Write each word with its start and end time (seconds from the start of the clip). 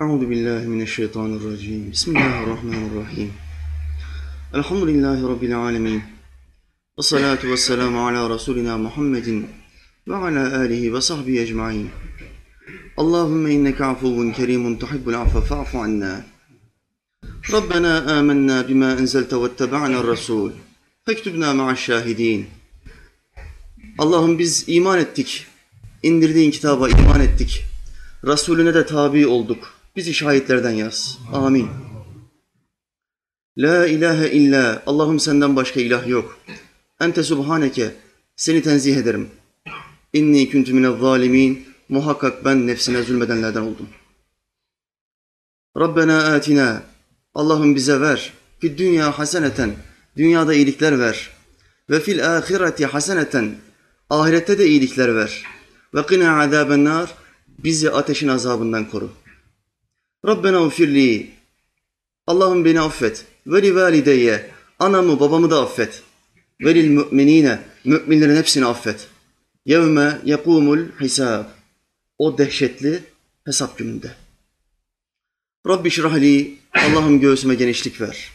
Euzu 0.00 0.30
billahi 0.30 0.66
mineşşeytanirracim. 0.66 1.92
Bismillahirrahmanirrahim. 1.92 3.32
Elhamdülillahi 4.54 5.22
rabbil 5.22 5.58
alamin. 5.58 6.02
Ve 6.98 7.02
salatu 7.02 7.50
vesselamu 7.50 8.06
ala 8.06 8.30
rasulina 8.30 8.78
Muhammedin 8.78 9.46
ve 10.08 10.16
ala 10.16 10.58
alihi 10.58 10.94
ve 10.94 11.00
sahbihi 11.00 11.40
ecmaîn. 11.40 11.88
Allahümme 12.96 13.52
inneke 13.52 13.84
afuvun 13.84 14.30
kerimun 14.30 14.76
tuhibbul 14.76 15.14
affe 15.14 15.40
fa'fu 15.40 15.78
anna. 15.78 16.24
Rabbena 17.52 18.18
amennâ 18.18 18.68
bima 18.68 18.90
enzelte 18.92 19.42
vettebe'na 19.42 20.04
rasul. 20.04 20.52
Fektubna 21.06 21.54
ma'aş 21.54 21.80
şahidin. 21.80 22.46
Allah'ım 23.98 24.38
biz 24.38 24.64
iman 24.66 24.98
ettik. 24.98 25.46
İndirdiğin 26.02 26.50
kitaba 26.50 26.88
iman 26.88 27.20
ettik. 27.20 27.64
Resulüne 28.24 28.74
de 28.74 28.86
tabi 28.86 29.26
olduk 29.26 29.75
Bizi 29.96 30.14
şahitlerden 30.14 30.70
yaz. 30.70 31.18
Amin. 31.32 31.68
La 33.58 33.86
ilahe 33.86 34.30
illa. 34.30 34.82
Allah'ım 34.86 35.20
senden 35.20 35.56
başka 35.56 35.80
ilah 35.80 36.08
yok. 36.08 36.38
Ente 37.00 37.22
subhaneke. 37.22 37.94
Seni 38.36 38.62
tenzih 38.62 38.96
ederim. 38.96 39.28
İnni 40.12 40.50
kuntu 40.50 40.74
minel 40.74 41.00
zalimin. 41.00 41.66
Muhakkak 41.88 42.44
ben 42.44 42.66
nefsine 42.66 43.02
zulmedenlerden 43.02 43.60
oldum. 43.60 43.88
Rabbena 45.78 46.18
atina. 46.18 46.82
Allah'ım 47.34 47.74
bize 47.74 48.00
ver. 48.00 48.32
Fid 48.60 48.78
dünya 48.78 49.18
haseneten. 49.18 49.70
Dünyada 50.16 50.54
iyilikler 50.54 50.98
ver. 50.98 51.30
Ve 51.90 52.00
fil 52.00 52.36
ahireti 52.36 52.86
haseneten. 52.86 53.54
Ahirette 54.10 54.58
de 54.58 54.66
iyilikler 54.66 55.14
ver. 55.14 55.42
Ve 55.94 56.06
qina 56.06 56.40
azaben. 56.40 57.06
Bizi 57.58 57.90
ateşin 57.90 58.28
azabından 58.28 58.90
koru. 58.90 59.10
Rabbena 60.26 60.62
ufirli. 60.62 61.30
Allah'ım 62.26 62.64
beni 62.64 62.80
affet. 62.80 63.24
Ve 63.46 63.62
li 63.62 63.74
valideyye. 63.74 64.50
Anamı 64.78 65.20
babamı 65.20 65.50
da 65.50 65.62
affet. 65.62 66.02
Ve 66.60 66.74
lil 66.74 66.88
müminine. 66.88 67.60
Müminlerin 67.84 68.36
hepsini 68.36 68.66
affet. 68.66 69.08
Yevme 69.66 70.18
yekumul 70.24 70.80
hisab. 71.00 71.44
O 72.18 72.38
dehşetli 72.38 73.02
hesap 73.44 73.78
gününde. 73.78 74.10
Rabbi 75.68 75.90
şrahli. 75.90 76.58
Allah'ım 76.74 77.20
göğsüme 77.20 77.54
genişlik 77.54 78.00
ver. 78.00 78.30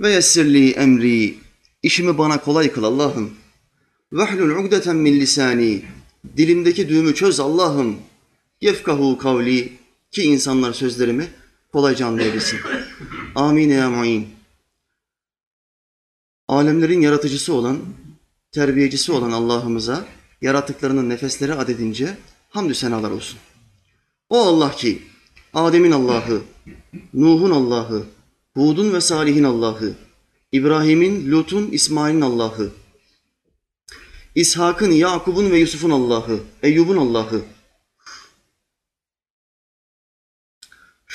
Ve 0.00 0.10
yessirli 0.10 0.70
emri. 0.70 1.34
İşimi 1.82 2.18
bana 2.18 2.40
kolay 2.40 2.72
kıl 2.72 2.84
Allah'ım. 2.84 3.34
Vehlul 4.12 4.64
ugdeten 4.64 4.96
min 4.96 5.20
lisani. 5.20 5.82
Dilimdeki 6.36 6.88
düğümü 6.88 7.14
çöz 7.14 7.40
Allah'ım. 7.40 7.96
Yefkahu 8.60 9.18
kavli. 9.18 9.83
Ki 10.14 10.22
insanlar 10.22 10.72
sözlerimi 10.72 11.28
kolayca 11.72 12.06
anlayabilsin. 12.06 12.60
Amin 13.34 13.70
ya 13.70 13.90
mu'in. 13.90 14.28
Alemlerin 16.48 17.00
yaratıcısı 17.00 17.54
olan, 17.54 17.78
terbiyecisi 18.52 19.12
olan 19.12 19.30
Allah'ımıza 19.30 20.06
yarattıklarının 20.42 21.08
nefesleri 21.08 21.54
adedince 21.54 22.16
hamdü 22.50 22.74
senalar 22.74 23.10
olsun. 23.10 23.38
O 24.28 24.38
Allah 24.38 24.76
ki 24.76 25.02
Adem'in 25.54 25.92
Allah'ı, 25.92 26.42
Nuh'un 27.14 27.50
Allah'ı, 27.50 28.06
Hud'un 28.56 28.92
ve 28.92 29.00
Salih'in 29.00 29.44
Allah'ı, 29.44 29.94
İbrahim'in, 30.52 31.32
Lut'un, 31.32 31.70
İsmail'in 31.70 32.20
Allah'ı, 32.20 32.70
İshak'ın, 34.34 34.90
Yakub'un 34.90 35.50
ve 35.50 35.58
Yusuf'un 35.58 35.90
Allah'ı, 35.90 36.40
Eyyub'un 36.62 36.96
Allah'ı, 36.96 37.42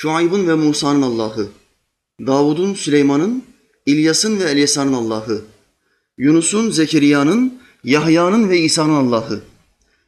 Şuayb'ın 0.00 0.48
ve 0.48 0.54
Musa'nın 0.54 1.02
Allah'ı, 1.02 1.48
Davud'un, 2.26 2.74
Süleyman'ın, 2.74 3.44
İlyas'ın 3.86 4.40
ve 4.40 4.44
Elyasa'nın 4.44 4.92
Allah'ı, 4.92 5.42
Yunus'un, 6.18 6.70
Zekeriya'nın, 6.70 7.62
Yahya'nın 7.84 8.50
ve 8.50 8.58
İsa'nın 8.58 8.94
Allah'ı 8.94 9.42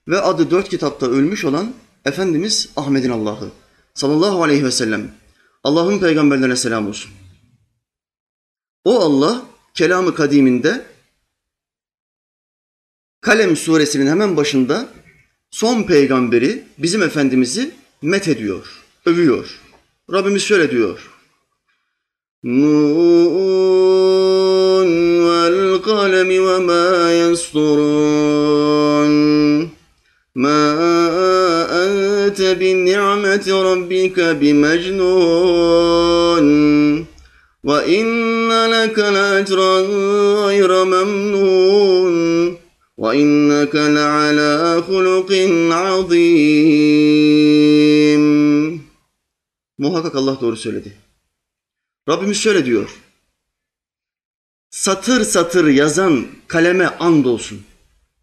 ve 0.09 0.21
adı 0.21 0.51
dört 0.51 0.69
kitapta 0.69 1.07
ölmüş 1.07 1.45
olan 1.45 1.73
Efendimiz 2.05 2.69
Ahmet'in 2.77 3.11
Allah'ı 3.11 3.51
sallallahu 3.95 4.43
aleyhi 4.43 4.65
ve 4.65 4.71
sellem. 4.71 5.11
Allah'ın 5.65 5.99
peygamberlerine 5.99 6.57
selam 6.57 6.89
olsun. 6.89 7.11
O 8.85 9.01
Allah 9.01 9.43
kelamı 9.75 10.15
kadiminde 10.15 10.87
Kalem 13.21 13.57
suresinin 13.57 14.07
hemen 14.07 14.37
başında 14.37 14.89
son 15.51 15.83
peygamberi 15.83 16.65
bizim 16.79 17.03
Efendimiz'i 17.03 17.71
met 18.03 18.29
ediyor, 18.29 18.83
övüyor. 19.07 19.62
Rabbimiz 20.11 20.43
şöyle 20.43 20.71
diyor. 20.71 21.11
Nun 22.43 22.83
vel 25.29 25.83
kalemi 25.83 26.47
ve 26.47 26.59
ma 26.59 27.11
yasturun 27.11 28.33
ma 30.35 30.75
ente 31.85 32.61
bin 32.61 32.87
ni'meti 32.87 33.51
rabbike 33.51 34.41
bimecnun 34.41 35.67
ve 37.65 37.87
inne 37.87 38.71
leke 38.73 39.15
le'ecran 39.15 39.87
gayre 40.35 40.85
memnun 40.85 42.63
وَإِنَّكَ 43.03 43.75
لَعَلَى 43.75 44.83
خُلُقٍ 44.89 45.31
عَظِيمٍ 45.73 47.42
Muhakkak 49.83 50.15
Allah 50.15 50.41
doğru 50.41 50.57
söyledi. 50.57 50.93
Rabbimiz 52.09 52.37
şöyle 52.37 52.65
diyor. 52.65 52.91
Satır 54.71 55.25
satır 55.25 55.67
yazan 55.67 56.27
kaleme 56.49 56.87
and 56.87 57.25
olsun. 57.25 57.63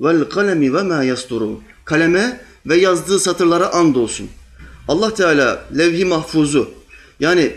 Vel 0.02 0.24
kalemi 0.24 0.74
ve 0.74 0.84
ma 0.84 1.04
yasturun. 1.04 1.64
Kaleme 1.86 2.42
ve 2.66 2.76
yazdığı 2.76 3.20
satırlara 3.20 3.74
and 3.74 3.96
olsun. 3.96 4.30
Allah 4.88 5.14
Teala 5.14 5.66
levh-i 5.78 6.06
mahfuzu 6.06 6.72
yani 7.20 7.56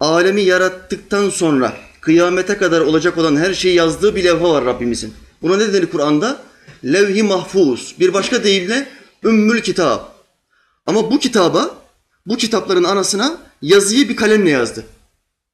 alemi 0.00 0.42
yarattıktan 0.42 1.30
sonra 1.30 1.76
kıyamete 2.00 2.56
kadar 2.56 2.80
olacak 2.80 3.18
olan 3.18 3.36
her 3.36 3.54
şeyi 3.54 3.74
yazdığı 3.74 4.16
bir 4.16 4.24
levha 4.24 4.52
var 4.52 4.64
Rabbimizin. 4.64 5.14
Buna 5.42 5.56
ne 5.56 5.72
denir 5.72 5.86
Kur'an'da? 5.86 6.42
Levh-i 6.84 7.22
mahfuz. 7.22 7.94
Bir 8.00 8.12
başka 8.14 8.44
deyimle 8.44 8.88
Ümmül 9.24 9.60
Kitap. 9.60 10.24
Ama 10.86 11.10
bu 11.10 11.18
kitaba, 11.18 11.79
bu 12.26 12.36
kitapların 12.36 12.84
arasına 12.84 13.38
yazıyı 13.62 14.08
bir 14.08 14.16
kalemle 14.16 14.50
yazdı. 14.50 14.84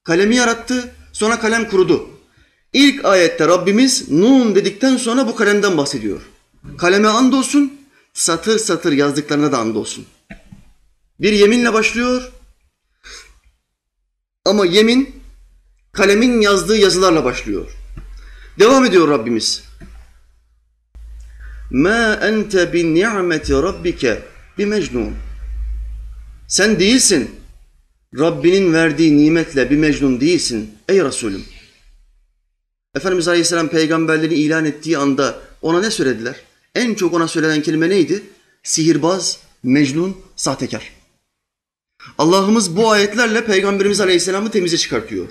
Kalemi 0.05 0.37
yarattı, 0.37 0.95
sonra 1.13 1.41
kalem 1.41 1.69
kurudu. 1.69 2.11
İlk 2.73 3.05
ayette 3.05 3.49
Rabbimiz 3.49 4.11
Nun 4.11 4.55
dedikten 4.55 4.97
sonra 4.97 5.27
bu 5.27 5.37
kalemden 5.37 5.77
bahsediyor. 5.77 6.21
Kaleme 6.79 7.09
andolsun, 7.09 7.81
satır 8.15 8.59
satır 8.59 8.93
yazdıklarına 8.93 9.53
da 9.53 9.59
andolsun. 9.59 10.07
Bir 11.21 11.33
yeminle 11.33 11.73
başlıyor 11.73 12.33
ama 14.45 14.67
yemin 14.67 15.23
kalemin 15.93 16.41
yazdığı 16.41 16.77
yazılarla 16.77 17.25
başlıyor. 17.25 17.71
Devam 18.59 18.85
ediyor 18.85 19.09
Rabbimiz. 19.09 19.63
Ma 21.71 22.15
ente 22.23 22.73
bi 22.73 22.95
ni'meti 22.95 23.53
rabbike 23.53 24.23
bi 24.59 24.67
mecnun. 24.67 25.26
Sen 26.49 26.81
değilsin. 26.81 27.31
Rabbinin 28.19 28.73
verdiği 28.73 29.17
nimetle 29.17 29.71
bir 29.71 29.77
mecnun 29.77 30.21
değilsin 30.21 30.71
ey 30.89 31.05
Resulüm. 31.05 31.45
Efendimiz 32.97 33.29
Aleyhisselam 33.29 33.69
peygamberliğini 33.69 34.35
ilan 34.35 34.65
ettiği 34.65 34.99
anda 34.99 35.39
ona 35.63 35.81
ne 35.81 35.91
söylediler? 35.91 36.37
En 36.75 36.95
çok 36.95 37.15
ona 37.15 37.29
söylenen 37.29 37.63
kelime 37.63 37.91
neydi? 37.91 38.23
Sihirbaz, 38.63 39.39
mecnun, 39.63 40.17
sahtekar. 40.37 40.93
Allah'ımız 42.19 42.77
bu 42.77 42.91
ayetlerle 42.91 43.45
Peygamberimiz 43.45 44.01
Aleyhisselam'ı 44.01 44.51
temize 44.51 44.77
çıkartıyor. 44.77 45.29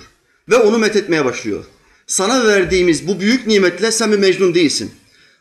Ve 0.50 0.56
onu 0.56 0.78
methetmeye 0.78 1.26
başlıyor. 1.26 1.66
Sana 2.08 2.46
verdiğimiz 2.48 3.08
bu 3.08 3.20
büyük 3.20 3.48
nimetle 3.48 3.92
sen 3.92 4.12
bir 4.12 4.20
mecnun 4.20 4.54
değilsin. 4.54 4.92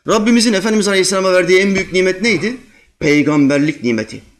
Rabbimizin 0.07 0.53
Efendimiz 0.53 0.87
Aleyhisselam'a 0.87 1.33
verdiği 1.33 1.59
en 1.59 1.75
büyük 1.75 1.93
nimet 1.93 2.21
neydi? 2.21 2.57
Peygamberlik 2.99 3.83
nimeti. 3.83 4.34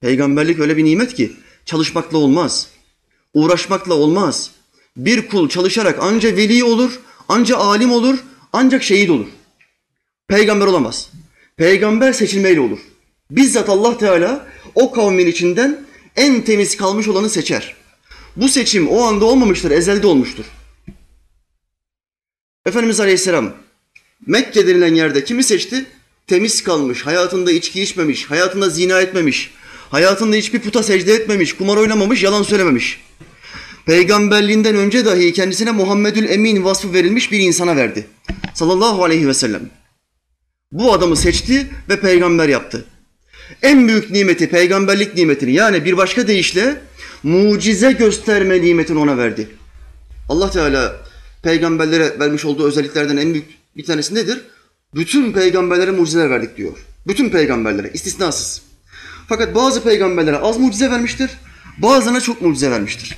Peygamberlik 0.00 0.58
öyle 0.58 0.76
bir 0.76 0.84
nimet 0.84 1.14
ki 1.14 1.32
çalışmakla 1.64 2.18
olmaz. 2.18 2.68
Uğraşmakla 3.34 3.94
olmaz. 3.94 4.50
Bir 4.96 5.28
kul 5.28 5.48
çalışarak 5.48 6.02
anca 6.02 6.36
veli 6.36 6.64
olur, 6.64 7.00
anca 7.28 7.56
alim 7.56 7.92
olur, 7.92 8.18
ancak 8.52 8.82
şehit 8.82 9.10
olur. 9.10 9.26
Peygamber 10.28 10.66
olamaz. 10.66 11.10
Peygamber 11.56 12.12
seçilmeyle 12.12 12.60
olur. 12.60 12.78
Bizzat 13.30 13.68
Allah 13.68 13.98
Teala 13.98 14.46
o 14.74 14.92
kavmin 14.92 15.26
içinden 15.26 15.86
en 16.16 16.44
temiz 16.44 16.76
kalmış 16.76 17.08
olanı 17.08 17.30
seçer. 17.30 17.74
Bu 18.36 18.48
seçim 18.48 18.88
o 18.88 19.02
anda 19.02 19.24
olmamıştır, 19.24 19.70
ezelde 19.70 20.06
olmuştur. 20.06 20.44
Efendimiz 22.66 23.00
Aleyhisselam 23.00 23.54
Mekke 24.26 24.66
denilen 24.66 24.94
yerde 24.94 25.24
kimi 25.24 25.44
seçti? 25.44 25.86
Temiz 26.26 26.64
kalmış, 26.64 27.06
hayatında 27.06 27.52
içki 27.52 27.82
içmemiş, 27.82 28.30
hayatında 28.30 28.70
zina 28.70 29.00
etmemiş, 29.00 29.50
Hayatında 29.90 30.36
hiçbir 30.36 30.60
puta 30.60 30.82
secde 30.82 31.14
etmemiş, 31.14 31.52
kumar 31.52 31.76
oynamamış, 31.76 32.22
yalan 32.22 32.42
söylememiş. 32.42 33.00
Peygamberliğinden 33.86 34.76
önce 34.76 35.04
dahi 35.04 35.32
kendisine 35.32 35.70
Muhammedül 35.70 36.28
Emin 36.28 36.64
vasfı 36.64 36.92
verilmiş 36.92 37.32
bir 37.32 37.40
insana 37.40 37.76
verdi. 37.76 38.06
Sallallahu 38.54 39.04
aleyhi 39.04 39.28
ve 39.28 39.34
sellem. 39.34 39.70
Bu 40.72 40.92
adamı 40.92 41.16
seçti 41.16 41.66
ve 41.88 42.00
peygamber 42.00 42.48
yaptı. 42.48 42.84
En 43.62 43.88
büyük 43.88 44.10
nimeti, 44.10 44.50
peygamberlik 44.50 45.14
nimetini 45.14 45.52
yani 45.52 45.84
bir 45.84 45.96
başka 45.96 46.28
deyişle 46.28 46.80
mucize 47.22 47.92
gösterme 47.92 48.62
nimetini 48.62 48.98
ona 48.98 49.18
verdi. 49.18 49.48
Allah 50.28 50.50
Teala 50.50 50.96
peygamberlere 51.42 52.18
vermiş 52.18 52.44
olduğu 52.44 52.66
özelliklerden 52.66 53.16
en 53.16 53.32
büyük 53.32 53.46
bir 53.76 53.84
tanesi 53.84 54.14
nedir? 54.14 54.40
Bütün 54.94 55.32
peygamberlere 55.32 55.90
mucizeler 55.90 56.30
verdik 56.30 56.56
diyor. 56.56 56.78
Bütün 57.06 57.30
peygamberlere 57.30 57.90
istisnasız. 57.94 58.67
Fakat 59.28 59.54
bazı 59.54 59.84
peygamberlere 59.84 60.36
az 60.36 60.58
mucize 60.58 60.90
vermiştir, 60.90 61.30
bazılarına 61.78 62.20
çok 62.20 62.42
mucize 62.42 62.70
vermiştir. 62.70 63.16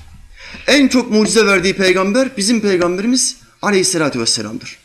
En 0.67 0.89
çok 0.89 1.11
mucize 1.11 1.47
verdiği 1.47 1.75
peygamber 1.75 2.29
bizim 2.37 2.61
peygamberimiz 2.61 3.37
aleyhissalatü 3.63 4.21
vesselam'dır. 4.21 4.79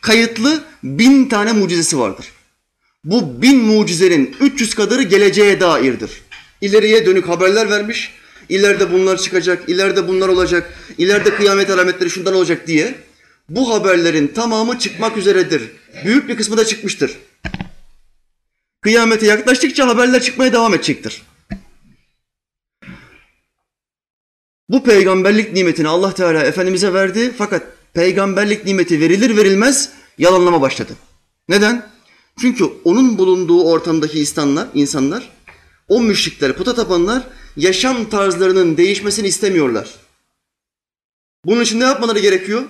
Kayıtlı 0.00 0.64
bin 0.82 1.28
tane 1.28 1.52
mucizesi 1.52 1.98
vardır. 1.98 2.26
Bu 3.04 3.42
bin 3.42 3.58
mucizenin 3.58 4.36
300 4.40 4.74
kadarı 4.74 5.02
geleceğe 5.02 5.60
dairdir. 5.60 6.10
İleriye 6.60 7.06
dönük 7.06 7.28
haberler 7.28 7.70
vermiş, 7.70 8.12
ileride 8.48 8.92
bunlar 8.92 9.16
çıkacak, 9.16 9.68
ileride 9.68 10.08
bunlar 10.08 10.28
olacak, 10.28 10.72
ileride 10.98 11.34
kıyamet 11.34 11.70
alametleri 11.70 12.10
şundan 12.10 12.34
olacak 12.34 12.66
diye 12.66 12.94
bu 13.48 13.74
haberlerin 13.74 14.28
tamamı 14.28 14.78
çıkmak 14.78 15.16
üzeredir. 15.16 15.62
Büyük 16.04 16.28
bir 16.28 16.36
kısmı 16.36 16.56
da 16.56 16.64
çıkmıştır. 16.64 17.12
Kıyamete 18.82 19.26
yaklaştıkça 19.26 19.88
haberler 19.88 20.22
çıkmaya 20.22 20.52
devam 20.52 20.74
edecektir. 20.74 21.22
Bu 24.68 24.84
peygamberlik 24.84 25.52
nimetini 25.52 25.88
Allah 25.88 26.14
Teala 26.14 26.42
Efendimiz'e 26.42 26.94
verdi 26.94 27.32
fakat 27.38 27.62
peygamberlik 27.94 28.64
nimeti 28.64 29.00
verilir 29.00 29.36
verilmez 29.36 29.92
yalanlama 30.18 30.60
başladı. 30.60 30.92
Neden? 31.48 31.86
Çünkü 32.40 32.64
onun 32.84 33.18
bulunduğu 33.18 33.64
ortamdaki 33.64 34.20
insanlar, 34.20 34.68
insanlar 34.74 35.32
o 35.88 36.00
müşrikler, 36.00 36.52
puta 36.52 36.74
tapanlar 36.74 37.22
yaşam 37.56 38.10
tarzlarının 38.10 38.76
değişmesini 38.76 39.28
istemiyorlar. 39.28 39.94
Bunun 41.44 41.60
için 41.60 41.80
ne 41.80 41.84
yapmaları 41.84 42.18
gerekiyor? 42.18 42.62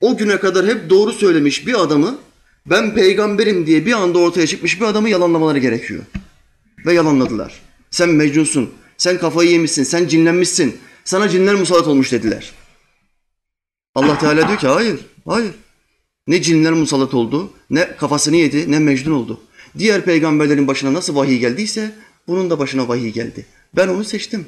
O 0.00 0.16
güne 0.16 0.40
kadar 0.40 0.66
hep 0.66 0.90
doğru 0.90 1.12
söylemiş 1.12 1.66
bir 1.66 1.82
adamı 1.82 2.18
ben 2.66 2.94
peygamberim 2.94 3.66
diye 3.66 3.86
bir 3.86 3.92
anda 3.92 4.18
ortaya 4.18 4.46
çıkmış 4.46 4.80
bir 4.80 4.86
adamı 4.86 5.08
yalanlamaları 5.08 5.58
gerekiyor. 5.58 6.02
Ve 6.86 6.94
yalanladılar. 6.94 7.60
Sen 7.90 8.08
mecnunsun, 8.08 8.70
sen 8.96 9.18
kafayı 9.18 9.50
yemişsin, 9.50 9.84
sen 9.84 10.08
cinlenmişsin, 10.08 10.78
sana 11.04 11.28
cinler 11.28 11.54
musallat 11.54 11.86
olmuş 11.86 12.12
dediler. 12.12 12.52
Allah 13.94 14.18
Teala 14.18 14.48
diyor 14.48 14.58
ki 14.58 14.66
hayır, 14.66 15.00
hayır. 15.24 15.54
Ne 16.26 16.42
cinler 16.42 16.72
musallat 16.72 17.14
oldu, 17.14 17.52
ne 17.70 17.96
kafasını 17.96 18.36
yedi, 18.36 18.70
ne 18.70 18.78
mecnun 18.78 19.14
oldu. 19.14 19.40
Diğer 19.78 20.04
peygamberlerin 20.04 20.66
başına 20.66 20.92
nasıl 20.92 21.16
vahiy 21.16 21.38
geldiyse 21.38 21.92
bunun 22.26 22.50
da 22.50 22.58
başına 22.58 22.88
vahiy 22.88 23.10
geldi. 23.10 23.46
Ben 23.76 23.88
onu 23.88 24.04
seçtim. 24.04 24.46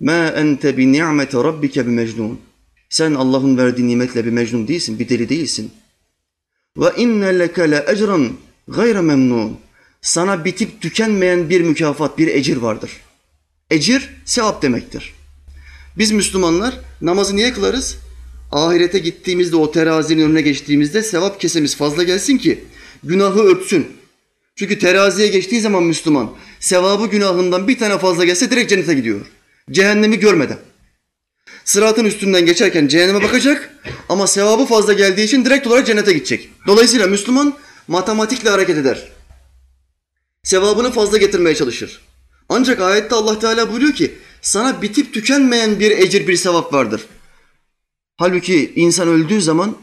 Ma 0.00 0.26
ente 0.26 0.76
bi 0.76 0.92
ni'meti 0.92 1.36
rabbike 1.36 1.86
bi 1.86 1.90
mecnun. 1.90 2.40
Sen 2.88 3.14
Allah'ın 3.14 3.56
verdiği 3.56 3.88
nimetle 3.88 4.24
bir 4.24 4.30
mecnun 4.30 4.68
değilsin, 4.68 4.98
bir 4.98 5.08
deli 5.08 5.28
değilsin. 5.28 5.72
Ve 6.76 6.92
inne 6.96 7.38
leke 7.38 7.70
le 7.70 7.84
ecran 7.88 8.32
gayre 8.68 9.00
memnun. 9.00 9.58
Sana 10.00 10.44
bitip 10.44 10.80
tükenmeyen 10.80 11.50
bir 11.50 11.60
mükafat, 11.60 12.18
bir 12.18 12.28
ecir 12.28 12.56
vardır. 12.56 12.90
Ecir, 13.70 14.10
sevap 14.24 14.62
demektir. 14.62 15.14
Biz 15.98 16.12
Müslümanlar 16.12 16.80
namazı 17.00 17.36
niye 17.36 17.52
kılarız? 17.52 17.98
Ahirete 18.52 18.98
gittiğimizde 18.98 19.56
o 19.56 19.70
terazinin 19.70 20.24
önüne 20.24 20.40
geçtiğimizde 20.40 21.02
sevap 21.02 21.40
kesemiz 21.40 21.76
fazla 21.76 22.02
gelsin 22.02 22.38
ki 22.38 22.64
günahı 23.04 23.40
örtsün. 23.40 23.86
Çünkü 24.56 24.78
teraziye 24.78 25.28
geçtiği 25.28 25.60
zaman 25.60 25.82
Müslüman 25.82 26.30
sevabı 26.60 27.06
günahından 27.06 27.68
bir 27.68 27.78
tane 27.78 27.98
fazla 27.98 28.24
gelse 28.24 28.50
direkt 28.50 28.70
cennete 28.70 28.94
gidiyor. 28.94 29.20
Cehennemi 29.70 30.18
görmeden. 30.18 30.58
Sıratın 31.64 32.04
üstünden 32.04 32.46
geçerken 32.46 32.88
cehenneme 32.88 33.22
bakacak 33.22 33.74
ama 34.08 34.26
sevabı 34.26 34.66
fazla 34.66 34.92
geldiği 34.92 35.24
için 35.24 35.44
direkt 35.44 35.66
olarak 35.66 35.86
cennete 35.86 36.12
gidecek. 36.12 36.50
Dolayısıyla 36.66 37.06
Müslüman 37.06 37.54
matematikle 37.88 38.50
hareket 38.50 38.76
eder. 38.76 39.12
Sevabını 40.42 40.90
fazla 40.92 41.18
getirmeye 41.18 41.56
çalışır. 41.56 42.00
Ancak 42.48 42.80
ayette 42.80 43.14
Allah 43.14 43.38
Teala 43.38 43.70
buyuruyor 43.70 43.92
ki 43.92 44.18
sana 44.42 44.82
bitip 44.82 45.14
tükenmeyen 45.14 45.80
bir 45.80 45.90
ecir 45.90 46.28
bir 46.28 46.36
sevap 46.36 46.72
vardır. 46.72 47.06
Halbuki 48.16 48.72
insan 48.76 49.08
öldüğü 49.08 49.42
zaman 49.42 49.76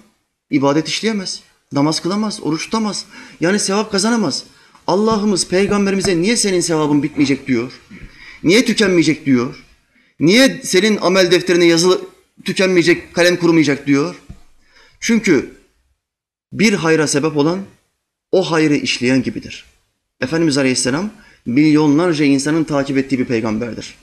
ibadet 0.49 0.87
işleyemez, 0.87 1.41
namaz 1.71 2.01
kılamaz, 2.01 2.39
oruç 2.43 2.65
tutamaz. 2.65 3.05
Yani 3.41 3.59
sevap 3.59 3.91
kazanamaz. 3.91 4.43
Allah'ımız 4.87 5.47
peygamberimize 5.47 6.21
niye 6.21 6.37
senin 6.37 6.61
sevabın 6.61 7.03
bitmeyecek 7.03 7.47
diyor? 7.47 7.71
Niye 8.43 8.65
tükenmeyecek 8.65 9.25
diyor? 9.25 9.65
Niye 10.19 10.61
senin 10.63 10.97
amel 10.97 11.31
defterine 11.31 11.65
yazılı 11.65 12.01
tükenmeyecek, 12.45 13.13
kalem 13.13 13.37
kurumayacak 13.37 13.87
diyor? 13.87 14.15
Çünkü 14.99 15.51
bir 16.53 16.73
hayra 16.73 17.07
sebep 17.07 17.37
olan 17.37 17.59
o 18.31 18.51
hayrı 18.51 18.75
işleyen 18.75 19.23
gibidir. 19.23 19.65
Efendimiz 20.21 20.57
Aleyhisselam 20.57 21.11
milyonlarca 21.45 22.25
insanın 22.25 22.63
takip 22.63 22.97
ettiği 22.97 23.19
bir 23.19 23.25
peygamberdir. 23.25 23.95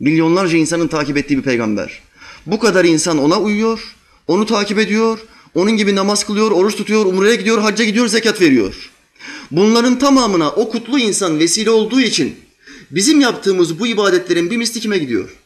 Milyonlarca 0.00 0.58
insanın 0.58 0.88
takip 0.88 1.16
ettiği 1.16 1.38
bir 1.38 1.42
peygamber. 1.42 2.02
Bu 2.46 2.58
kadar 2.58 2.84
insan 2.84 3.18
ona 3.18 3.40
uyuyor, 3.40 3.96
onu 4.26 4.46
takip 4.46 4.78
ediyor, 4.78 5.18
onun 5.54 5.76
gibi 5.76 5.94
namaz 5.94 6.26
kılıyor, 6.26 6.50
oruç 6.50 6.76
tutuyor, 6.76 7.06
umreye 7.06 7.36
gidiyor, 7.36 7.58
hacca 7.58 7.84
gidiyor, 7.84 8.06
zekat 8.08 8.40
veriyor. 8.40 8.90
Bunların 9.50 9.98
tamamına 9.98 10.50
o 10.50 10.70
kutlu 10.70 10.98
insan 10.98 11.38
vesile 11.38 11.70
olduğu 11.70 12.00
için 12.00 12.36
bizim 12.90 13.20
yaptığımız 13.20 13.80
bu 13.80 13.86
ibadetlerin 13.86 14.50
bir 14.50 14.56
misli 14.56 14.80
kime 14.80 14.98
gidiyor? 14.98 15.36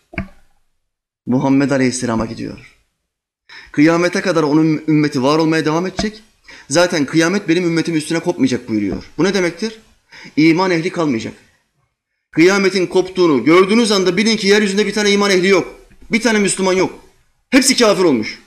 Muhammed 1.27 1.71
Aleyhisselam'a 1.71 2.27
gidiyor. 2.27 2.79
Kıyamete 3.73 4.21
kadar 4.21 4.43
onun 4.43 4.83
ümmeti 4.89 5.23
var 5.23 5.39
olmaya 5.39 5.65
devam 5.65 5.87
edecek. 5.87 6.23
Zaten 6.71 7.07
kıyamet 7.07 7.49
benim 7.49 7.65
ümmetim 7.65 7.97
üstüne 7.97 8.21
kopmayacak 8.21 8.69
buyuruyor. 8.69 9.05
Bu 9.19 9.25
ne 9.25 9.35
demektir? 9.35 9.79
İman 10.37 10.71
ehli 10.71 10.91
kalmayacak. 10.91 11.35
Kıyametin 12.31 12.87
koptuğunu 12.87 13.45
gördüğünüz 13.45 13.93
anda 13.93 14.17
bilin 14.17 14.37
ki 14.37 14.47
yeryüzünde 14.47 14.87
bir 14.87 14.93
tane 14.93 15.11
iman 15.11 15.31
ehli 15.31 15.49
yok. 15.49 15.75
Bir 16.13 16.21
tane 16.21 16.39
Müslüman 16.39 16.73
yok. 16.73 16.99
Hepsi 17.51 17.77
kafir 17.77 18.05
olmuş. 18.05 18.39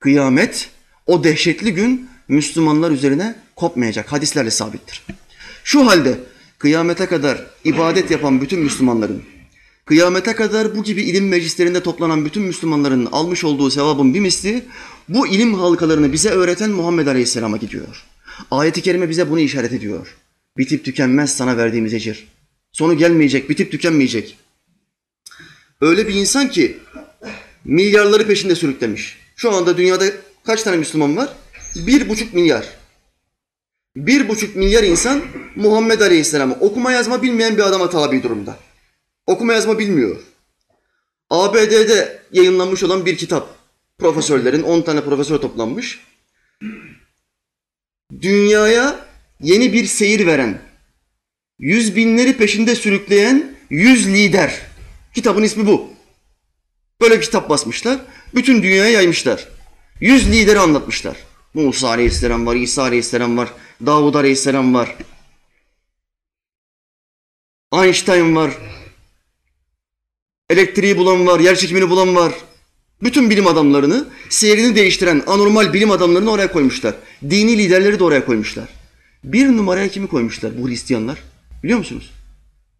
Kıyamet 0.00 0.70
o 1.06 1.24
dehşetli 1.24 1.74
gün 1.74 2.08
Müslümanlar 2.28 2.90
üzerine 2.90 3.34
kopmayacak. 3.56 4.12
Hadislerle 4.12 4.50
sabittir. 4.50 5.02
Şu 5.64 5.86
halde 5.86 6.18
kıyamete 6.64 7.06
kadar 7.06 7.46
ibadet 7.64 8.10
yapan 8.10 8.40
bütün 8.40 8.60
Müslümanların, 8.60 9.22
kıyamete 9.84 10.32
kadar 10.32 10.76
bu 10.76 10.82
gibi 10.82 11.02
ilim 11.02 11.28
meclislerinde 11.28 11.82
toplanan 11.82 12.24
bütün 12.24 12.42
Müslümanların 12.42 13.06
almış 13.06 13.44
olduğu 13.44 13.70
sevabın 13.70 14.14
bir 14.14 14.20
misli, 14.20 14.62
bu 15.08 15.26
ilim 15.26 15.54
halkalarını 15.54 16.12
bize 16.12 16.28
öğreten 16.30 16.70
Muhammed 16.70 17.06
Aleyhisselam'a 17.06 17.56
gidiyor. 17.56 18.04
Ayet-i 18.50 18.82
Kerime 18.82 19.10
bize 19.10 19.30
bunu 19.30 19.40
işaret 19.40 19.72
ediyor. 19.72 20.16
Bitip 20.58 20.84
tükenmez 20.84 21.36
sana 21.36 21.56
verdiğimiz 21.56 21.94
ecir. 21.94 22.28
Sonu 22.72 22.98
gelmeyecek, 22.98 23.50
bitip 23.50 23.72
tükenmeyecek. 23.72 24.36
Öyle 25.80 26.08
bir 26.08 26.14
insan 26.14 26.48
ki 26.50 26.78
milyarları 27.64 28.26
peşinde 28.26 28.54
sürüklemiş. 28.54 29.18
Şu 29.36 29.52
anda 29.52 29.76
dünyada 29.76 30.04
kaç 30.44 30.62
tane 30.62 30.76
Müslüman 30.76 31.16
var? 31.16 31.28
Bir 31.76 32.08
buçuk 32.08 32.34
milyar. 32.34 32.83
Bir 33.96 34.28
buçuk 34.28 34.56
milyar 34.56 34.82
insan 34.82 35.22
Muhammed 35.56 36.00
Aleyhisselam'ı 36.00 36.56
okuma 36.60 36.92
yazma 36.92 37.22
bilmeyen 37.22 37.56
bir 37.56 37.62
adama 37.62 37.90
tabi 37.90 38.22
durumda. 38.22 38.58
Okuma 39.26 39.52
yazma 39.52 39.78
bilmiyor. 39.78 40.16
ABD'de 41.30 42.22
yayınlanmış 42.32 42.82
olan 42.82 43.06
bir 43.06 43.16
kitap. 43.16 43.48
Profesörlerin, 43.98 44.62
10 44.62 44.82
tane 44.82 45.04
profesör 45.04 45.38
toplanmış. 45.38 46.00
Dünyaya 48.20 49.06
yeni 49.40 49.72
bir 49.72 49.84
seyir 49.84 50.26
veren, 50.26 50.58
yüz 51.58 51.96
binleri 51.96 52.36
peşinde 52.36 52.74
sürükleyen 52.74 53.56
yüz 53.70 54.08
lider. 54.08 54.60
Kitabın 55.14 55.42
ismi 55.42 55.66
bu. 55.66 55.90
Böyle 57.00 57.16
bir 57.16 57.22
kitap 57.22 57.50
basmışlar. 57.50 57.98
Bütün 58.34 58.62
dünyaya 58.62 58.90
yaymışlar. 58.90 59.48
Yüz 60.00 60.32
lideri 60.32 60.58
anlatmışlar. 60.58 61.16
Musa 61.54 61.88
Aleyhisselam 61.88 62.46
var, 62.46 62.56
İsa 62.56 62.82
Aleyhisselam 62.82 63.36
var, 63.36 63.52
Davud 63.86 64.14
Aleyhisselam 64.14 64.74
var. 64.74 64.96
Einstein 67.72 68.36
var. 68.36 68.50
Elektriği 70.50 70.96
bulan 70.96 71.26
var, 71.26 71.40
yer 71.40 71.56
çekimini 71.56 71.90
bulan 71.90 72.16
var. 72.16 72.32
Bütün 73.02 73.30
bilim 73.30 73.46
adamlarını, 73.46 74.08
seyrini 74.30 74.76
değiştiren 74.76 75.22
anormal 75.26 75.72
bilim 75.72 75.90
adamlarını 75.90 76.30
oraya 76.30 76.52
koymuşlar. 76.52 76.94
Dini 77.30 77.58
liderleri 77.58 77.98
de 77.98 78.04
oraya 78.04 78.24
koymuşlar. 78.24 78.68
Bir 79.24 79.48
numaraya 79.48 79.88
kimi 79.88 80.06
koymuşlar 80.06 80.62
bu 80.62 80.68
Hristiyanlar? 80.68 81.18
Biliyor 81.62 81.78
musunuz? 81.78 82.10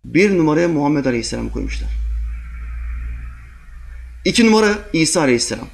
Bir 0.04 0.38
numaraya 0.38 0.68
Muhammed 0.68 1.04
Aleyhisselam 1.04 1.50
koymuşlar. 1.50 1.90
İki 4.24 4.46
numara 4.46 4.78
İsa 4.92 5.20
Aleyhisselam. 5.20 5.68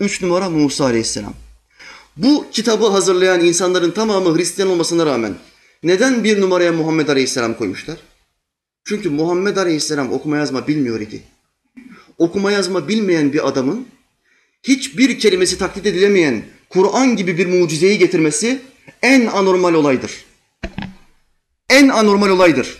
Üç 0.00 0.22
numara 0.22 0.50
Musa 0.50 0.84
Aleyhisselam. 0.84 1.34
Bu 2.16 2.46
kitabı 2.52 2.86
hazırlayan 2.86 3.40
insanların 3.40 3.90
tamamı 3.90 4.38
Hristiyan 4.38 4.70
olmasına 4.70 5.06
rağmen 5.06 5.34
neden 5.82 6.24
bir 6.24 6.40
numaraya 6.40 6.72
Muhammed 6.72 7.08
Aleyhisselam 7.08 7.54
koymuşlar? 7.54 7.96
Çünkü 8.84 9.10
Muhammed 9.10 9.56
Aleyhisselam 9.56 10.12
okuma 10.12 10.36
yazma 10.36 10.68
bilmiyor 10.68 11.00
idi. 11.00 11.22
Okuma 12.18 12.52
yazma 12.52 12.88
bilmeyen 12.88 13.32
bir 13.32 13.48
adamın 13.48 13.86
hiçbir 14.62 15.18
kelimesi 15.18 15.58
taklit 15.58 15.86
edilemeyen 15.86 16.44
Kur'an 16.68 17.16
gibi 17.16 17.38
bir 17.38 17.46
mucizeyi 17.46 17.98
getirmesi 17.98 18.62
en 19.02 19.26
anormal 19.26 19.74
olaydır. 19.74 20.24
En 21.70 21.88
anormal 21.88 22.28
olaydır. 22.28 22.78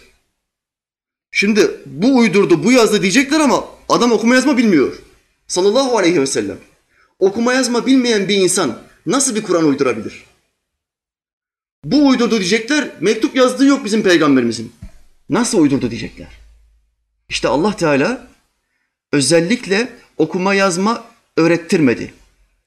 Şimdi 1.30 1.70
bu 1.86 2.16
uydurdu, 2.16 2.64
bu 2.64 2.72
yazdı 2.72 3.02
diyecekler 3.02 3.40
ama 3.40 3.64
adam 3.88 4.12
okuma 4.12 4.34
yazma 4.34 4.56
bilmiyor. 4.56 4.98
Sallallahu 5.48 5.98
aleyhi 5.98 6.20
ve 6.20 6.26
sellem. 6.26 6.58
Okuma 7.18 7.52
yazma 7.52 7.86
bilmeyen 7.86 8.28
bir 8.28 8.36
insan 8.36 8.78
nasıl 9.06 9.34
bir 9.34 9.42
Kur'an 9.42 9.64
uydurabilir? 9.64 10.25
Bu 11.84 12.08
uydurdu 12.08 12.38
diyecekler, 12.38 12.90
mektup 13.00 13.37
yazdığı 13.37 13.66
yok 13.66 13.84
bizim 13.84 14.02
peygamberimizin. 14.02 14.73
Nasıl 15.28 15.58
uydurdu 15.58 15.90
diyecekler. 15.90 16.28
İşte 17.28 17.49
Allah 17.49 17.76
Teala 17.76 18.28
özellikle 19.12 19.88
okuma 20.18 20.54
yazma 20.54 21.04
öğrettirmedi. 21.37 22.14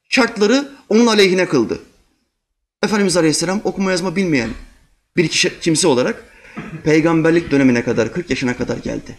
Şartları 0.10 0.72
onun 0.90 1.08
aleyhine 1.08 1.48
kıldı. 1.48 1.80
Efendimiz 2.84 3.18
Aleyhisselam 3.18 3.62
okuma 3.64 3.92
yazma 3.92 4.16
bilmeyen 4.16 4.50
bir 5.18 5.28
kişi, 5.28 5.60
kimse 5.60 5.88
olarak 5.88 6.24
peygamberlik 6.84 7.52
dönemine 7.52 7.84
kadar 7.84 8.14
40 8.14 8.30
yaşına 8.30 8.58
kadar 8.58 8.78
geldi. 8.78 9.16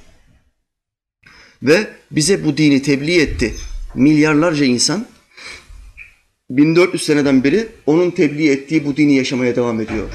Ve 1.62 1.90
bize 2.10 2.44
bu 2.44 2.56
dini 2.56 2.82
tebliğ 2.82 3.20
etti. 3.20 3.54
Milyarlarca 3.94 4.64
insan 4.64 5.06
1400 6.50 7.02
seneden 7.02 7.44
beri 7.44 7.68
onun 7.86 8.10
tebliğ 8.10 8.50
ettiği 8.50 8.84
bu 8.84 8.96
dini 8.96 9.16
yaşamaya 9.16 9.56
devam 9.56 9.80
ediyor. 9.80 10.08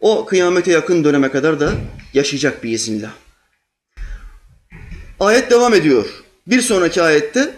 O 0.00 0.26
kıyamete 0.26 0.72
yakın 0.72 1.04
döneme 1.04 1.30
kadar 1.30 1.60
da 1.60 1.72
yaşayacak 2.14 2.64
bir 2.64 2.70
izinle. 2.70 3.08
Ayet 5.20 5.50
devam 5.50 5.74
ediyor. 5.74 6.24
Bir 6.46 6.60
sonraki 6.60 7.02
ayette 7.02 7.54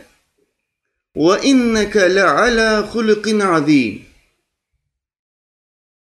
ve 1.16 1.42
inneke 1.42 2.14
le 2.14 2.24
ala 2.24 2.82
hulukin 2.82 3.40
azim. 3.40 4.02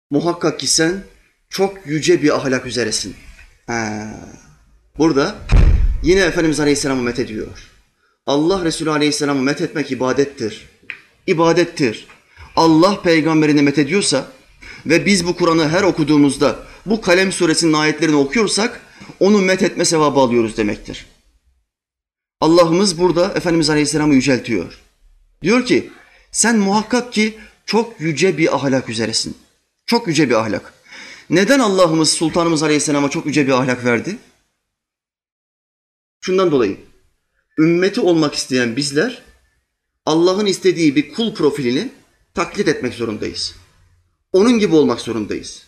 Muhakkak 0.09 0.59
ki 0.59 0.67
sen 0.67 1.03
çok 1.49 1.77
yüce 1.85 2.21
bir 2.21 2.35
ahlak 2.35 2.65
üzeresin. 2.65 3.15
Ha. 3.67 4.13
Burada 4.97 5.35
yine 6.03 6.19
Efendimiz 6.19 6.59
Aleyhisselam'ı 6.59 7.01
met 7.01 7.19
ediyor. 7.19 7.71
Allah 8.25 8.65
Resulü 8.65 8.89
Aleyhisselam'ı 8.91 9.41
met 9.41 9.61
etmek 9.61 9.91
ibadettir. 9.91 10.72
İbadettir. 11.27 12.07
Allah 12.55 13.01
peygamberini 13.01 13.61
met 13.61 13.77
ediyorsa 13.77 14.27
ve 14.85 15.05
biz 15.05 15.27
bu 15.27 15.35
Kur'an'ı 15.35 15.69
her 15.69 15.83
okuduğumuzda 15.83 16.59
bu 16.85 17.01
Kalem 17.01 17.31
suresinin 17.31 17.73
ayetlerini 17.73 18.15
okuyorsak 18.15 18.81
onu 19.19 19.41
met 19.41 19.63
etme 19.63 19.85
sevabı 19.85 20.19
alıyoruz 20.19 20.57
demektir. 20.57 21.05
Allah'ımız 22.41 22.97
burada 22.97 23.33
Efendimiz 23.35 23.69
Aleyhisselam'ı 23.69 24.15
yüceltiyor. 24.15 24.79
Diyor 25.41 25.65
ki 25.65 25.91
sen 26.31 26.57
muhakkak 26.57 27.13
ki 27.13 27.37
çok 27.65 27.99
yüce 27.99 28.37
bir 28.37 28.55
ahlak 28.55 28.89
üzeresin. 28.89 29.37
Çok 29.85 30.07
yüce 30.07 30.29
bir 30.29 30.35
ahlak. 30.35 30.73
Neden 31.29 31.59
Allah'ımız 31.59 32.13
Sultanımız 32.13 32.63
Aleyhisselam'a 32.63 33.09
çok 33.09 33.25
yüce 33.25 33.47
bir 33.47 33.51
ahlak 33.51 33.85
verdi? 33.85 34.17
Şundan 36.21 36.51
dolayı 36.51 36.77
ümmeti 37.59 38.01
olmak 38.01 38.33
isteyen 38.33 38.75
bizler 38.75 39.21
Allah'ın 40.05 40.45
istediği 40.45 40.95
bir 40.95 41.13
kul 41.13 41.35
profilini 41.35 41.89
taklit 42.33 42.67
etmek 42.67 42.93
zorundayız. 42.93 43.55
Onun 44.31 44.59
gibi 44.59 44.75
olmak 44.75 45.01
zorundayız. 45.01 45.63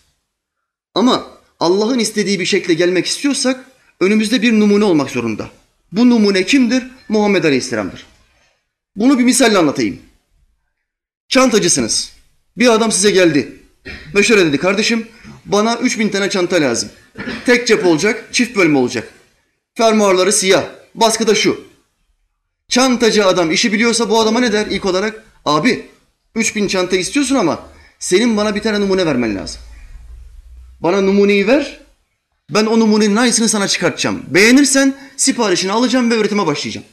Ama 0.93 1.27
Allah'ın 1.59 1.99
istediği 1.99 2.39
bir 2.39 2.45
şekle 2.45 2.73
gelmek 2.73 3.05
istiyorsak 3.05 3.65
önümüzde 3.99 4.41
bir 4.41 4.59
numune 4.59 4.83
olmak 4.83 5.09
zorunda. 5.09 5.49
Bu 5.91 6.09
numune 6.09 6.45
kimdir? 6.45 6.83
Muhammed 7.09 7.43
Aleyhisselam'dır. 7.43 8.05
Bunu 8.95 9.19
bir 9.19 9.23
misalle 9.23 9.57
anlatayım. 9.57 9.99
Çantacısınız. 11.29 12.11
Bir 12.57 12.67
adam 12.67 12.91
size 12.91 13.11
geldi. 13.11 13.59
Ve 14.15 14.23
şöyle 14.23 14.45
dedi 14.45 14.57
kardeşim 14.57 15.07
bana 15.45 15.77
3000 15.77 16.09
tane 16.09 16.29
çanta 16.29 16.55
lazım. 16.55 16.89
Tek 17.45 17.67
cep 17.67 17.85
olacak, 17.85 18.29
çift 18.31 18.57
bölme 18.57 18.77
olacak. 18.77 19.13
Fermuarları 19.73 20.33
siyah, 20.33 20.65
baskı 20.95 21.27
da 21.27 21.35
şu. 21.35 21.74
Çantacı 22.69 23.25
adam 23.25 23.51
işi 23.51 23.73
biliyorsa 23.73 24.09
bu 24.09 24.19
adama 24.19 24.39
ne 24.39 24.53
der 24.53 24.67
ilk 24.67 24.85
olarak? 24.85 25.23
Abi 25.45 25.89
3000 26.35 26.67
çanta 26.67 26.95
istiyorsun 26.95 27.35
ama 27.35 27.67
senin 27.99 28.37
bana 28.37 28.55
bir 28.55 28.61
tane 28.61 28.79
numune 28.79 29.05
vermen 29.05 29.35
lazım. 29.35 29.61
Bana 30.79 31.01
numuneyi 31.01 31.47
ver, 31.47 31.79
ben 32.49 32.65
o 32.65 32.79
numunenin 32.79 33.15
aynısını 33.15 33.49
sana 33.49 33.67
çıkartacağım. 33.67 34.23
Beğenirsen 34.27 34.95
siparişini 35.17 35.71
alacağım 35.71 36.11
ve 36.11 36.15
üretime 36.15 36.45
başlayacağım. 36.45 36.87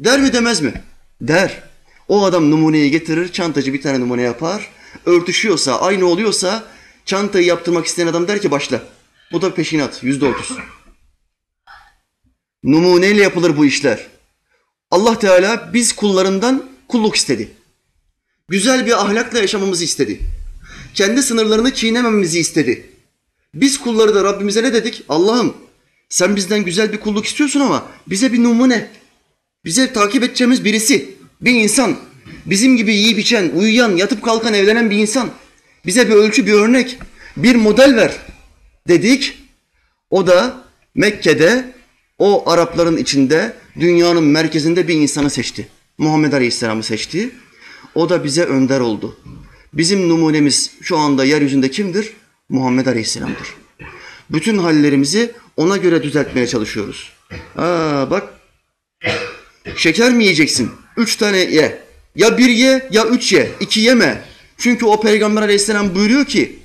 Der 0.00 0.20
mi 0.20 0.32
demez 0.32 0.60
mi? 0.60 0.82
Der. 1.20 1.62
O 2.08 2.24
adam 2.24 2.50
numuneyi 2.50 2.90
getirir, 2.90 3.32
çantacı 3.32 3.72
bir 3.72 3.82
tane 3.82 4.00
numune 4.00 4.22
yapar. 4.22 4.68
Örtüşüyorsa, 5.06 5.80
aynı 5.80 6.06
oluyorsa 6.06 6.64
çantayı 7.04 7.46
yaptırmak 7.46 7.86
isteyen 7.86 8.06
adam 8.06 8.28
der 8.28 8.40
ki 8.40 8.50
başla. 8.50 8.82
Bu 9.32 9.42
da 9.42 9.54
peşinat, 9.54 10.02
yüzde 10.02 10.24
otuz. 10.24 10.56
Numuneyle 12.64 13.22
yapılır 13.22 13.56
bu 13.56 13.66
işler. 13.66 14.06
Allah 14.90 15.18
Teala 15.18 15.70
biz 15.74 15.92
kullarından 15.92 16.64
kulluk 16.88 17.16
istedi. 17.16 17.48
Güzel 18.48 18.86
bir 18.86 19.04
ahlakla 19.04 19.38
yaşamamızı 19.38 19.84
istedi. 19.84 20.20
Kendi 20.94 21.22
sınırlarını 21.22 21.74
çiğnemememizi 21.74 22.40
istedi. 22.40 22.90
Biz 23.54 23.80
kulları 23.80 24.14
da 24.14 24.24
Rabbimize 24.24 24.62
ne 24.62 24.72
dedik? 24.72 25.02
Allah'ım 25.08 25.56
sen 26.08 26.36
bizden 26.36 26.64
güzel 26.64 26.92
bir 26.92 27.00
kulluk 27.00 27.26
istiyorsun 27.26 27.60
ama 27.60 27.88
bize 28.06 28.32
bir 28.32 28.42
numune, 28.42 28.90
bize 29.64 29.92
takip 29.92 30.22
edeceğimiz 30.22 30.64
birisi, 30.64 31.14
bir 31.40 31.52
insan, 31.52 31.96
bizim 32.46 32.76
gibi 32.76 32.94
yiyip 32.94 33.18
içen, 33.18 33.50
uyuyan, 33.54 33.96
yatıp 33.96 34.22
kalkan, 34.22 34.54
evlenen 34.54 34.90
bir 34.90 34.96
insan. 34.96 35.30
Bize 35.86 36.08
bir 36.08 36.14
ölçü, 36.14 36.46
bir 36.46 36.52
örnek, 36.52 36.98
bir 37.36 37.54
model 37.54 37.96
ver 37.96 38.12
dedik. 38.88 39.38
O 40.10 40.26
da 40.26 40.64
Mekke'de 40.94 41.72
o 42.18 42.50
Arapların 42.50 42.96
içinde 42.96 43.56
dünyanın 43.80 44.24
merkezinde 44.24 44.88
bir 44.88 44.94
insanı 44.94 45.30
seçti. 45.30 45.68
Muhammed 45.98 46.32
Aleyhisselam'ı 46.32 46.82
seçti. 46.82 47.30
O 47.94 48.08
da 48.08 48.24
bize 48.24 48.44
önder 48.44 48.80
oldu. 48.80 49.16
Bizim 49.72 50.08
numunemiz 50.08 50.70
şu 50.82 50.98
anda 50.98 51.24
yeryüzünde 51.24 51.70
kimdir? 51.70 52.12
Muhammed 52.48 52.86
Aleyhisselam'dır. 52.86 53.54
Bütün 54.30 54.58
hallerimizi 54.58 55.32
ona 55.56 55.76
göre 55.76 56.02
düzeltmeye 56.02 56.46
çalışıyoruz. 56.46 57.12
Aa 57.56 58.10
bak 58.10 58.28
şeker 59.76 60.12
mi 60.12 60.24
yiyeceksin? 60.24 60.70
Üç 60.96 61.16
tane 61.16 61.38
ye. 61.38 61.82
Ya 62.16 62.38
bir 62.38 62.48
ye 62.48 62.88
ya 62.90 63.06
üç 63.06 63.32
ye. 63.32 63.50
İki 63.60 63.80
yeme. 63.80 64.24
Çünkü 64.58 64.86
o 64.86 65.00
peygamber 65.00 65.42
aleyhisselam 65.42 65.94
buyuruyor 65.94 66.24
ki 66.24 66.58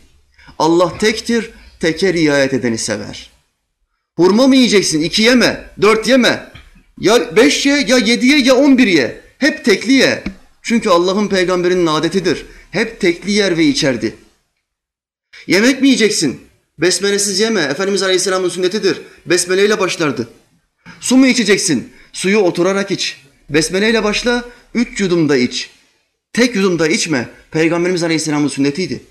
Allah 0.60 0.98
tektir, 0.98 1.50
teke 1.79 2.13
riayet 2.13 2.53
edeni 2.53 2.77
sever. 2.77 3.32
Hurma 4.15 4.48
mı 4.48 4.55
yiyeceksin? 4.55 5.01
İki 5.01 5.22
yeme, 5.22 5.70
dört 5.82 6.08
yeme. 6.08 6.52
Ya 7.00 7.35
beş 7.35 7.65
ye, 7.65 7.85
ya 7.88 7.97
yedi 7.97 8.27
ye, 8.27 8.38
ya 8.39 8.55
on 8.55 8.77
bir 8.77 8.88
ye. 8.88 9.21
Hep 9.38 9.65
tekli 9.65 9.93
ye. 9.93 10.23
Çünkü 10.62 10.89
Allah'ın 10.89 11.27
peygamberinin 11.27 11.88
adetidir. 11.88 12.45
Hep 12.71 13.00
tekli 13.00 13.31
yer 13.31 13.57
ve 13.57 13.65
içerdi. 13.65 14.15
Yemek 15.47 15.81
mi 15.81 15.88
yiyeceksin? 15.88 16.41
Besmelesiz 16.77 17.39
yeme. 17.39 17.62
Efendimiz 17.62 18.03
Aleyhisselam'ın 18.03 18.50
sünnetidir. 18.50 19.01
Besmeleyle 19.25 19.79
başlardı. 19.79 20.29
Su 21.00 21.17
mu 21.17 21.27
içeceksin? 21.27 21.89
Suyu 22.13 22.38
oturarak 22.38 22.91
iç. 22.91 23.21
Besmeleyle 23.50 24.03
başla, 24.03 24.45
üç 24.73 25.00
yudumda 25.00 25.38
iç. 25.38 25.69
Tek 26.33 26.55
yudumda 26.55 26.88
içme. 26.88 27.29
Peygamberimiz 27.51 28.03
Aleyhisselam'ın 28.03 28.47
sünnetiydi. 28.47 29.03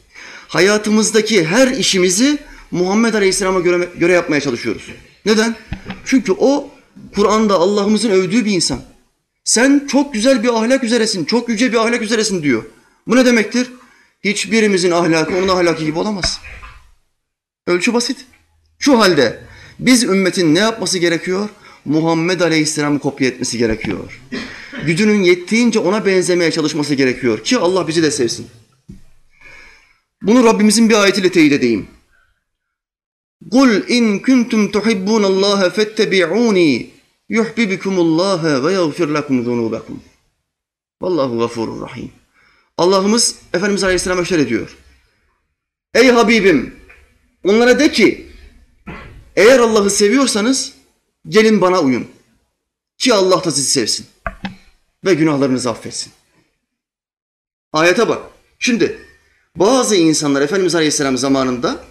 Hayatımızdaki 0.48 1.44
her 1.44 1.68
işimizi 1.68 2.38
Muhammed 2.70 3.14
Aleyhisselam'a 3.14 3.60
göre, 3.60 3.88
göre 3.98 4.12
yapmaya 4.12 4.40
çalışıyoruz. 4.40 4.82
Neden? 5.26 5.56
Çünkü 6.04 6.32
o 6.32 6.70
Kur'an'da 7.14 7.54
Allah'ımızın 7.54 8.10
övdüğü 8.10 8.44
bir 8.44 8.52
insan. 8.52 8.80
Sen 9.44 9.86
çok 9.90 10.14
güzel 10.14 10.42
bir 10.42 10.48
ahlak 10.48 10.84
üzeresin, 10.84 11.24
çok 11.24 11.48
yüce 11.48 11.72
bir 11.72 11.76
ahlak 11.76 12.02
üzeresin 12.02 12.42
diyor. 12.42 12.64
Bu 13.06 13.16
ne 13.16 13.26
demektir? 13.26 13.72
Hiçbirimizin 14.24 14.90
ahlakı 14.90 15.36
onun 15.36 15.48
ahlakı 15.48 15.84
gibi 15.84 15.98
olamaz. 15.98 16.40
Ölçü 17.66 17.94
basit. 17.94 18.26
Şu 18.78 18.98
halde 18.98 19.40
biz 19.78 20.02
ümmetin 20.02 20.54
ne 20.54 20.58
yapması 20.58 20.98
gerekiyor? 20.98 21.48
Muhammed 21.84 22.40
Aleyhisselam'ı 22.40 22.98
kopya 22.98 23.28
etmesi 23.28 23.58
gerekiyor. 23.58 24.20
Gücünün 24.86 25.22
yettiğince 25.22 25.78
ona 25.78 26.06
benzemeye 26.06 26.50
çalışması 26.50 26.94
gerekiyor 26.94 27.44
ki 27.44 27.58
Allah 27.58 27.88
bizi 27.88 28.02
de 28.02 28.10
sevsin. 28.10 28.46
Bunu 30.22 30.44
Rabbimizin 30.44 30.88
bir 30.88 31.02
ayetiyle 31.02 31.32
teyit 31.32 31.52
edeyim. 31.52 31.86
Kul 33.50 33.88
in 33.88 34.18
kuntum 34.18 34.70
tuhibbunallaha 34.70 35.70
fettebi'uni 35.70 36.90
yuhibbukumullah 37.32 38.64
ve 38.64 38.72
yaghfir 38.72 39.08
lekum 39.08 39.44
zunubakum. 39.44 40.02
Vallahu 41.02 41.38
gafurur 41.38 41.80
rahim. 41.80 42.10
Allah'ımız 42.78 43.36
Efendimiz 43.54 43.84
Aleyhisselam'a 43.84 44.24
şöyle 44.24 44.48
diyor. 44.48 44.76
Ey 45.94 46.10
Habibim 46.10 46.76
onlara 47.44 47.78
de 47.78 47.92
ki 47.92 48.30
eğer 49.36 49.58
Allah'ı 49.58 49.90
seviyorsanız 49.90 50.72
gelin 51.28 51.60
bana 51.60 51.80
uyun. 51.80 52.08
Ki 52.98 53.14
Allah 53.14 53.44
da 53.44 53.50
sizi 53.50 53.70
sevsin. 53.70 54.06
Ve 55.04 55.14
günahlarınızı 55.14 55.70
affetsin. 55.70 56.12
Ayete 57.72 58.08
bak. 58.08 58.22
Şimdi 58.58 58.98
bazı 59.56 59.96
insanlar 59.96 60.42
Efendimiz 60.42 60.74
Aleyhisselam 60.74 61.18
zamanında 61.18 61.84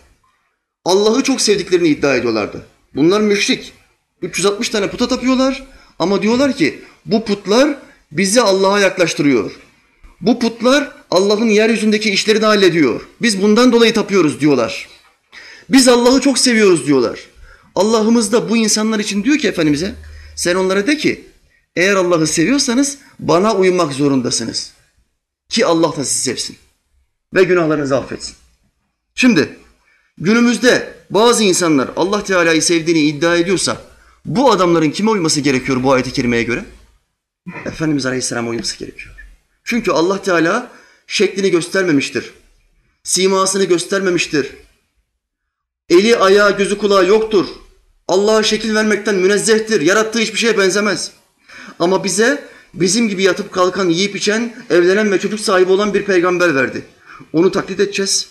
Allah'ı 0.85 1.23
çok 1.23 1.41
sevdiklerini 1.41 1.87
iddia 1.87 2.15
ediyorlardı. 2.15 2.65
Bunlar 2.95 3.21
müşrik. 3.21 3.73
360 4.21 4.69
tane 4.69 4.89
puta 4.89 5.07
tapıyorlar 5.07 5.63
ama 5.99 6.21
diyorlar 6.21 6.55
ki 6.55 6.81
bu 7.05 7.25
putlar 7.25 7.77
bizi 8.11 8.41
Allah'a 8.41 8.79
yaklaştırıyor. 8.79 9.51
Bu 10.21 10.39
putlar 10.39 10.91
Allah'ın 11.11 11.49
yeryüzündeki 11.49 12.09
işlerini 12.11 12.45
hallediyor. 12.45 13.01
Biz 13.21 13.41
bundan 13.41 13.71
dolayı 13.71 13.93
tapıyoruz 13.93 14.39
diyorlar. 14.39 14.89
Biz 15.69 15.87
Allah'ı 15.87 16.21
çok 16.21 16.37
seviyoruz 16.37 16.87
diyorlar. 16.87 17.19
Allah'ımız 17.75 18.31
da 18.31 18.49
bu 18.49 18.57
insanlar 18.57 18.99
için 18.99 19.23
diyor 19.23 19.37
ki 19.37 19.47
Efendimiz'e 19.47 19.95
sen 20.35 20.55
onlara 20.55 20.87
de 20.87 20.97
ki 20.97 21.25
eğer 21.75 21.95
Allah'ı 21.95 22.27
seviyorsanız 22.27 22.97
bana 23.19 23.55
uymak 23.55 23.93
zorundasınız. 23.93 24.73
Ki 25.49 25.65
Allah 25.65 25.95
da 25.97 26.05
sizi 26.05 26.21
sevsin 26.21 26.57
ve 27.33 27.43
günahlarınızı 27.43 27.97
affetsin. 27.97 28.35
Şimdi 29.15 29.49
günümüzde 30.17 30.93
bazı 31.09 31.43
insanlar 31.43 31.89
Allah 31.95 32.23
Teala'yı 32.23 32.61
sevdiğini 32.61 33.01
iddia 33.01 33.37
ediyorsa 33.37 33.81
bu 34.25 34.51
adamların 34.51 34.91
kime 34.91 35.11
uyması 35.11 35.41
gerekiyor 35.41 35.83
bu 35.83 35.91
ayet-i 35.91 36.13
kerimeye 36.13 36.43
göre? 36.43 36.65
Efendimiz 37.65 38.05
Aleyhisselam'a 38.05 38.49
uyması 38.49 38.77
gerekiyor. 38.77 39.15
Çünkü 39.63 39.91
Allah 39.91 40.21
Teala 40.21 40.71
şeklini 41.07 41.51
göstermemiştir. 41.51 42.33
Simasını 43.03 43.63
göstermemiştir. 43.63 44.55
Eli, 45.89 46.17
ayağı, 46.17 46.57
gözü, 46.57 46.77
kulağı 46.77 47.07
yoktur. 47.07 47.45
Allah'a 48.07 48.43
şekil 48.43 48.75
vermekten 48.75 49.15
münezzehtir. 49.15 49.81
Yarattığı 49.81 50.19
hiçbir 50.19 50.39
şeye 50.39 50.57
benzemez. 50.57 51.11
Ama 51.79 52.03
bize 52.03 52.47
bizim 52.73 53.09
gibi 53.09 53.23
yatıp 53.23 53.51
kalkan, 53.51 53.89
yiyip 53.89 54.15
içen, 54.15 54.55
evlenen 54.69 55.11
ve 55.11 55.19
çocuk 55.19 55.39
sahibi 55.39 55.71
olan 55.71 55.93
bir 55.93 56.05
peygamber 56.05 56.55
verdi. 56.55 56.85
Onu 57.33 57.51
taklit 57.51 57.79
edeceğiz. 57.79 58.27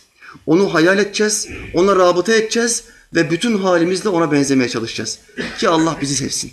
Onu 0.47 0.75
hayal 0.75 0.99
edeceğiz. 0.99 1.49
Ona 1.75 1.97
rabıta 1.97 2.32
edeceğiz 2.32 2.85
ve 3.14 3.31
bütün 3.31 3.59
halimizle 3.59 4.09
ona 4.09 4.33
benzemeye 4.33 4.69
çalışacağız. 4.69 5.19
Ki 5.59 5.69
Allah 5.69 5.99
bizi 6.00 6.17
sevsin. 6.17 6.52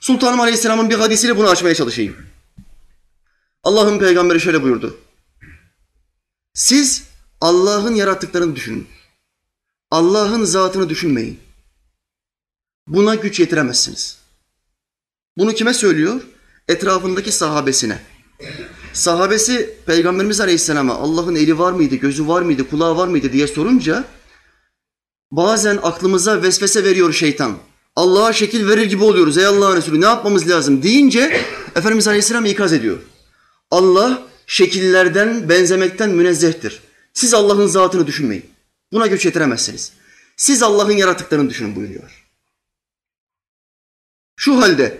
Sultanım 0.00 0.40
Aleyhisselam'ın 0.40 0.90
bir 0.90 0.94
hadisiyle 0.94 1.36
bunu 1.36 1.48
açmaya 1.48 1.74
çalışayım. 1.74 2.16
Allah'ın 3.62 3.98
peygamberi 3.98 4.40
şöyle 4.40 4.62
buyurdu. 4.62 4.98
Siz 6.54 7.04
Allah'ın 7.40 7.94
yarattıklarını 7.94 8.56
düşünün. 8.56 8.88
Allah'ın 9.90 10.44
zatını 10.44 10.88
düşünmeyin. 10.88 11.40
Buna 12.86 13.14
güç 13.14 13.40
yetiremezsiniz. 13.40 14.18
Bunu 15.36 15.52
kime 15.54 15.74
söylüyor? 15.74 16.20
Etrafındaki 16.68 17.32
sahabesine. 17.32 17.98
Sahabesi 18.92 19.74
Peygamberimiz 19.86 20.40
Aleyhisselam'a 20.40 20.94
Allah'ın 20.94 21.34
eli 21.34 21.58
var 21.58 21.72
mıydı, 21.72 21.94
gözü 21.94 22.28
var 22.28 22.42
mıydı, 22.42 22.70
kulağı 22.70 22.96
var 22.96 23.08
mıydı 23.08 23.32
diye 23.32 23.46
sorunca 23.46 24.04
bazen 25.32 25.78
aklımıza 25.82 26.42
vesvese 26.42 26.84
veriyor 26.84 27.12
şeytan. 27.12 27.56
Allah'a 27.96 28.32
şekil 28.32 28.68
verir 28.68 28.86
gibi 28.86 29.04
oluyoruz 29.04 29.38
ey 29.38 29.46
Allah'ın 29.46 29.76
Resulü 29.76 30.00
ne 30.00 30.04
yapmamız 30.04 30.48
lazım 30.48 30.82
deyince 30.82 31.44
Efendimiz 31.76 32.08
Aleyhisselam 32.08 32.44
ikaz 32.44 32.72
ediyor. 32.72 32.98
Allah 33.70 34.22
şekillerden, 34.46 35.48
benzemekten 35.48 36.10
münezzehtir. 36.10 36.80
Siz 37.12 37.34
Allah'ın 37.34 37.66
zatını 37.66 38.06
düşünmeyin. 38.06 38.46
Buna 38.92 39.06
güç 39.06 39.24
yetiremezsiniz. 39.24 39.92
Siz 40.36 40.62
Allah'ın 40.62 40.92
yarattıklarını 40.96 41.50
düşünün 41.50 41.76
buyuruyor. 41.76 42.24
Şu 44.36 44.60
halde 44.60 44.98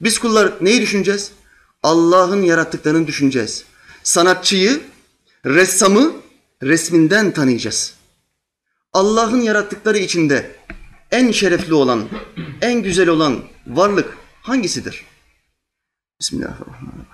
biz 0.00 0.18
kullar 0.18 0.52
neyi 0.60 0.80
düşüneceğiz? 0.80 1.30
Allah'ın 1.82 2.42
yarattıklarını 2.42 3.06
düşüneceğiz. 3.06 3.64
Sanatçıyı, 4.02 4.80
ressamı 5.44 6.12
resminden 6.62 7.32
tanıyacağız. 7.32 7.99
Allah'ın 8.92 9.40
yarattıkları 9.40 9.98
içinde 9.98 10.56
en 11.10 11.30
şerefli 11.30 11.74
olan, 11.74 12.08
en 12.60 12.82
güzel 12.82 13.08
olan 13.08 13.44
varlık 13.66 14.18
hangisidir? 14.42 15.04
Bismillahirrahmanirrahim. 16.20 17.10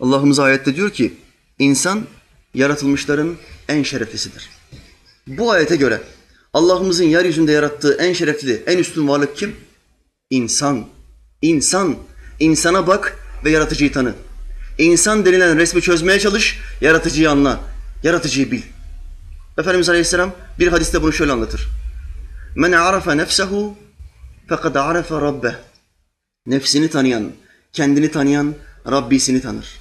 Allah'ımız 0.00 0.38
ayette 0.38 0.76
diyor 0.76 0.90
ki 0.90 1.14
insan 1.58 2.06
yaratılmışların 2.54 3.36
en 3.68 3.82
şereflisidir. 3.82 4.50
Bu 5.26 5.50
ayete 5.50 5.76
göre 5.76 6.02
Allah'ımızın 6.56 7.04
yeryüzünde 7.04 7.52
yarattığı 7.52 7.94
en 7.94 8.12
şerefli, 8.12 8.62
en 8.66 8.78
üstün 8.78 9.08
varlık 9.08 9.36
kim? 9.36 9.56
İnsan. 10.30 10.86
İnsan. 11.42 11.96
İnsana 12.40 12.86
bak 12.86 13.18
ve 13.44 13.50
yaratıcıyı 13.50 13.92
tanı. 13.92 14.14
İnsan 14.78 15.24
denilen 15.26 15.58
resmi 15.58 15.82
çözmeye 15.82 16.18
çalış, 16.18 16.58
yaratıcıyı 16.80 17.30
anla. 17.30 17.60
Yaratıcıyı 18.02 18.50
bil. 18.50 18.62
Efendimiz 19.58 19.88
Aleyhisselam 19.88 20.32
bir 20.58 20.68
hadiste 20.68 21.02
bunu 21.02 21.12
şöyle 21.12 21.32
anlatır. 21.32 21.68
Men 22.54 22.72
arafe 22.72 23.16
nefsehu 23.16 23.74
fekad 24.48 24.74
arafe 24.74 25.14
rabbeh. 25.14 25.54
Nefsini 26.46 26.90
tanıyan, 26.90 27.32
kendini 27.72 28.10
tanıyan 28.10 28.54
Rabbisini 28.90 29.42
tanır. 29.42 29.80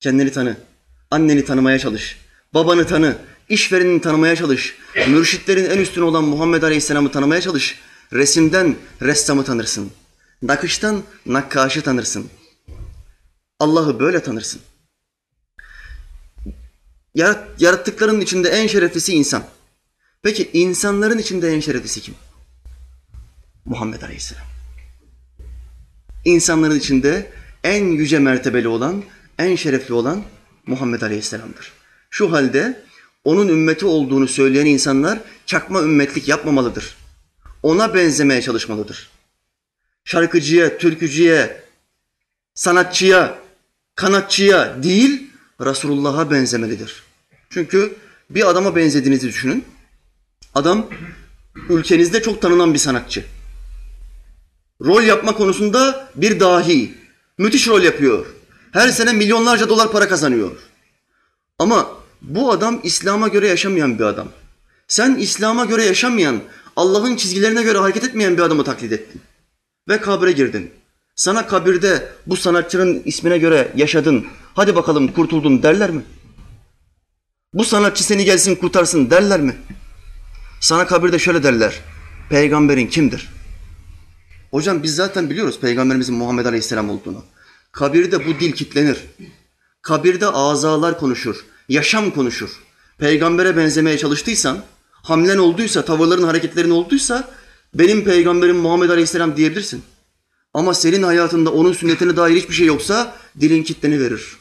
Kendini 0.00 0.32
tanı. 0.32 0.56
Anneni 1.10 1.44
tanımaya 1.44 1.78
çalış. 1.78 2.18
Babanı 2.54 2.86
tanı. 2.86 3.16
İşverenini 3.48 4.00
tanımaya 4.00 4.36
çalış. 4.36 4.76
Mürşitlerin 5.08 5.70
en 5.70 5.78
üstün 5.78 6.02
olan 6.02 6.24
Muhammed 6.24 6.62
Aleyhisselam'ı 6.62 7.12
tanımaya 7.12 7.40
çalış. 7.40 7.78
Resimden 8.12 8.76
ressamı 9.02 9.44
tanırsın. 9.44 9.90
Nakıştan 10.42 11.02
nakkaşı 11.26 11.82
tanırsın. 11.82 12.30
Allah'ı 13.58 14.00
böyle 14.00 14.22
tanırsın. 14.22 14.60
Yarat, 17.14 17.60
yarattıklarının 17.60 18.20
içinde 18.20 18.48
en 18.48 18.66
şereflisi 18.66 19.12
insan. 19.12 19.44
Peki 20.22 20.50
insanların 20.52 21.18
içinde 21.18 21.52
en 21.54 21.60
şereflisi 21.60 22.00
kim? 22.00 22.14
Muhammed 23.64 24.02
Aleyhisselam. 24.02 24.44
İnsanların 26.24 26.78
içinde 26.78 27.32
en 27.64 27.84
yüce 27.84 28.18
mertebeli 28.18 28.68
olan, 28.68 29.02
en 29.38 29.56
şerefli 29.56 29.94
olan 29.94 30.22
Muhammed 30.66 31.00
Aleyhisselam'dır. 31.00 31.72
Şu 32.10 32.32
halde 32.32 32.84
onun 33.28 33.48
ümmeti 33.48 33.86
olduğunu 33.86 34.28
söyleyen 34.28 34.66
insanlar 34.66 35.18
çakma 35.46 35.82
ümmetlik 35.82 36.28
yapmamalıdır. 36.28 36.96
Ona 37.62 37.94
benzemeye 37.94 38.42
çalışmalıdır. 38.42 39.10
Şarkıcıya, 40.04 40.78
türkücüye, 40.78 41.62
sanatçıya, 42.54 43.38
kanatçıya 43.94 44.82
değil 44.82 45.30
Resulullah'a 45.60 46.30
benzemelidir. 46.30 47.02
Çünkü 47.50 47.94
bir 48.30 48.48
adama 48.48 48.76
benzediğinizi 48.76 49.28
düşünün. 49.28 49.64
Adam 50.54 50.86
ülkenizde 51.68 52.22
çok 52.22 52.42
tanınan 52.42 52.74
bir 52.74 52.78
sanatçı. 52.78 53.24
Rol 54.84 55.02
yapma 55.02 55.34
konusunda 55.34 56.10
bir 56.14 56.40
dahi. 56.40 56.94
Müthiş 57.38 57.68
rol 57.68 57.82
yapıyor. 57.82 58.26
Her 58.72 58.88
sene 58.88 59.12
milyonlarca 59.12 59.68
dolar 59.68 59.92
para 59.92 60.08
kazanıyor. 60.08 60.56
Ama 61.58 61.97
bu 62.22 62.52
adam 62.52 62.80
İslam'a 62.82 63.28
göre 63.28 63.48
yaşamayan 63.48 63.98
bir 63.98 64.04
adam. 64.04 64.28
Sen 64.88 65.14
İslam'a 65.14 65.64
göre 65.64 65.84
yaşamayan, 65.84 66.40
Allah'ın 66.76 67.16
çizgilerine 67.16 67.62
göre 67.62 67.78
hareket 67.78 68.04
etmeyen 68.04 68.36
bir 68.36 68.42
adamı 68.42 68.64
taklit 68.64 68.92
ettin. 68.92 69.20
Ve 69.88 70.00
kabre 70.00 70.32
girdin. 70.32 70.70
Sana 71.16 71.46
kabirde 71.46 72.08
bu 72.26 72.36
sanatçının 72.36 73.02
ismine 73.04 73.38
göre 73.38 73.72
yaşadın, 73.76 74.26
hadi 74.54 74.76
bakalım 74.76 75.12
kurtuldun 75.12 75.62
derler 75.62 75.90
mi? 75.90 76.02
Bu 77.54 77.64
sanatçı 77.64 78.04
seni 78.04 78.24
gelsin 78.24 78.54
kurtarsın 78.54 79.10
derler 79.10 79.40
mi? 79.40 79.56
Sana 80.60 80.86
kabirde 80.86 81.18
şöyle 81.18 81.42
derler, 81.42 81.80
peygamberin 82.30 82.86
kimdir? 82.86 83.28
Hocam 84.50 84.82
biz 84.82 84.94
zaten 84.96 85.30
biliyoruz 85.30 85.60
peygamberimizin 85.60 86.14
Muhammed 86.14 86.46
Aleyhisselam 86.46 86.90
olduğunu. 86.90 87.24
Kabirde 87.72 88.26
bu 88.26 88.40
dil 88.40 88.52
kitlenir. 88.52 88.98
Kabirde 89.82 90.26
azalar 90.26 90.98
konuşur, 90.98 91.44
yaşam 91.68 92.10
konuşur. 92.10 92.50
Peygambere 92.98 93.56
benzemeye 93.56 93.98
çalıştıysan, 93.98 94.64
hamlen 94.92 95.38
olduysa, 95.38 95.84
tavırların, 95.84 96.22
hareketlerin 96.22 96.70
olduysa 96.70 97.30
Benim 97.74 98.04
peygamberim 98.04 98.56
Muhammed 98.56 98.90
Aleyhisselam 98.90 99.36
diyebilirsin. 99.36 99.82
Ama 100.54 100.74
senin 100.74 101.02
hayatında 101.02 101.52
onun 101.52 101.72
sünnetine 101.72 102.16
dair 102.16 102.36
hiçbir 102.36 102.54
şey 102.54 102.66
yoksa 102.66 103.14
dilin 103.40 103.62
kitleni 103.62 104.00
verir. 104.00 104.36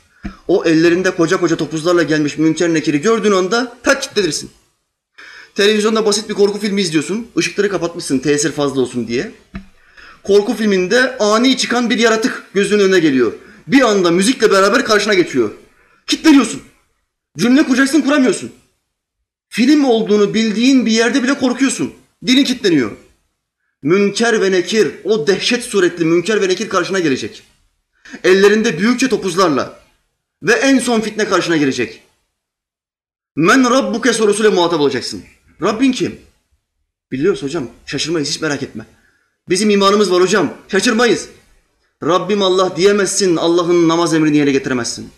O 0.47 0.65
ellerinde 0.65 1.11
koca 1.11 1.39
koca 1.39 1.55
topuzlarla 1.55 2.03
gelmiş 2.03 2.37
münker 2.37 2.73
nekiri 2.73 3.01
gördüğün 3.01 3.31
anda 3.31 3.77
tak 3.83 4.01
kitlenirsin. 4.01 4.49
Televizyonda 5.55 6.05
basit 6.05 6.29
bir 6.29 6.33
korku 6.33 6.59
filmi 6.59 6.81
izliyorsun. 6.81 7.27
Işıkları 7.37 7.69
kapatmışsın 7.69 8.19
tesir 8.19 8.51
fazla 8.51 8.81
olsun 8.81 9.07
diye. 9.07 9.31
Korku 10.23 10.53
filminde 10.53 11.17
ani 11.17 11.57
çıkan 11.57 11.89
bir 11.89 11.99
yaratık 11.99 12.43
gözünün 12.53 12.83
önüne 12.83 12.99
geliyor. 12.99 13.33
Bir 13.67 13.81
anda 13.81 14.11
müzikle 14.11 14.51
beraber 14.51 14.85
karşına 14.85 15.13
geçiyor. 15.13 15.51
Kitleniyorsun. 16.07 16.61
Cümle 17.37 17.63
kuracaksın 17.63 18.01
kuramıyorsun. 18.01 18.51
Film 19.49 19.85
olduğunu 19.85 20.33
bildiğin 20.33 20.85
bir 20.85 20.91
yerde 20.91 21.23
bile 21.23 21.33
korkuyorsun. 21.33 21.93
Dilin 22.25 22.43
kitleniyor. 22.43 22.91
Münker 23.81 24.41
ve 24.41 24.51
nekir, 24.51 24.91
o 25.03 25.27
dehşet 25.27 25.63
suretli 25.63 26.05
münker 26.05 26.41
ve 26.41 26.47
nekir 26.47 26.69
karşına 26.69 26.99
gelecek. 26.99 27.43
Ellerinde 28.23 28.79
büyükçe 28.79 29.09
topuzlarla 29.09 29.79
ve 30.43 30.53
en 30.53 30.79
son 30.79 31.01
fitne 31.01 31.25
karşına 31.25 31.57
gelecek. 31.57 32.01
Men 33.35 33.71
Rabbuke 33.71 34.13
sorusuyla 34.13 34.51
muhatap 34.51 34.79
olacaksın. 34.79 35.23
Rabbin 35.61 35.91
kim? 35.91 36.19
Biliyoruz 37.11 37.43
hocam. 37.43 37.69
Şaşırmayız 37.85 38.29
hiç 38.29 38.41
merak 38.41 38.63
etme. 38.63 38.85
Bizim 39.49 39.69
imanımız 39.69 40.11
var 40.11 40.21
hocam. 40.21 40.53
Şaşırmayız. 40.67 41.29
Rabbim 42.03 42.41
Allah 42.41 42.77
diyemezsin. 42.77 43.35
Allah'ın 43.35 43.87
namaz 43.87 44.13
emrini 44.13 44.37
yerine 44.37 44.51
getiremezsin. 44.51 45.09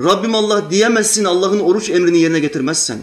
Rabbim 0.00 0.34
Allah 0.34 0.70
diyemezsin. 0.70 1.24
Allah'ın 1.24 1.60
oruç 1.60 1.90
emrini 1.90 2.18
yerine 2.18 2.40
getirmezsen. 2.40 2.98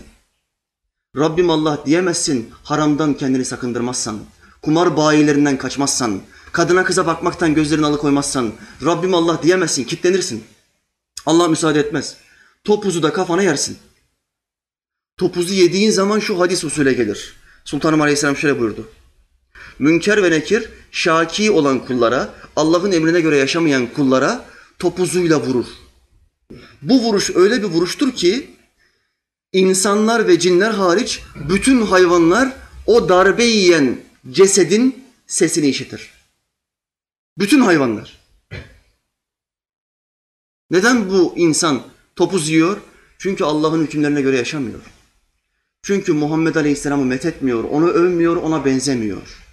Rabbim 1.18 1.50
Allah 1.50 1.84
diyemezsin. 1.86 2.50
Haramdan 2.64 3.14
kendini 3.14 3.46
sakındırmazsan. 3.46 4.20
Kumar 4.62 4.98
bayilerinden 4.98 5.58
kaçmazsan. 5.58 6.22
Kadına 6.52 6.84
kıza 6.84 7.08
bakmaktan 7.08 7.54
gözlerini 7.54 7.86
alıkoymazsan. 7.86 8.54
Rabbim 8.86 9.16
Allah 9.16 9.44
diyemezsin. 9.44 9.84
Kitlenirsin. 9.84 10.44
Allah 11.26 11.48
müsaade 11.48 11.80
etmez. 11.80 12.16
Topuzu 12.64 13.04
da 13.04 13.14
kafana 13.14 13.44
yersin. 13.44 13.78
Topuzu 15.18 15.54
yediğin 15.54 15.92
zaman 15.92 16.20
şu 16.20 16.40
hadis 16.40 16.64
usule 16.64 16.94
gelir. 16.94 17.36
Sultanım 17.66 18.02
Aleyhisselam 18.02 18.38
şöyle 18.38 18.60
buyurdu. 18.60 18.90
Münker 19.80 20.24
ve 20.24 20.32
nekir 20.32 20.70
şaki 20.92 21.52
olan 21.52 21.86
kullara, 21.86 22.34
Allah'ın 22.56 22.92
emrine 22.92 23.22
göre 23.22 23.38
yaşamayan 23.38 23.88
kullara 23.88 24.46
topuzuyla 24.80 25.42
vurur. 25.42 25.66
Bu 26.82 27.02
vuruş 27.02 27.30
öyle 27.36 27.64
bir 27.64 27.68
vuruştur 27.68 28.12
ki 28.12 28.50
insanlar 29.54 30.28
ve 30.28 30.40
cinler 30.40 30.72
hariç 30.72 31.22
bütün 31.50 31.82
hayvanlar 31.82 32.54
o 32.86 33.10
darbe 33.10 33.44
yiyen 33.44 34.00
cesedin 34.32 35.04
sesini 35.28 35.68
işitir. 35.68 36.12
Bütün 37.38 37.62
hayvanlar. 37.62 38.18
Neden 40.72 41.10
bu 41.10 41.34
insan 41.38 41.82
topuz 42.16 42.50
yiyor? 42.50 42.78
Çünkü 43.18 43.44
Allah'ın 43.44 43.84
hükümlerine 43.84 44.22
göre 44.22 44.38
yaşamıyor. 44.38 44.80
Çünkü 45.82 46.14
Muhammed 46.14 46.56
Aleyhisselam'ı 46.56 47.06
methetmiyor, 47.06 47.64
onu 47.64 47.88
övmüyor, 47.88 48.36
ona 48.36 48.66
benzemiyor. 48.66 49.44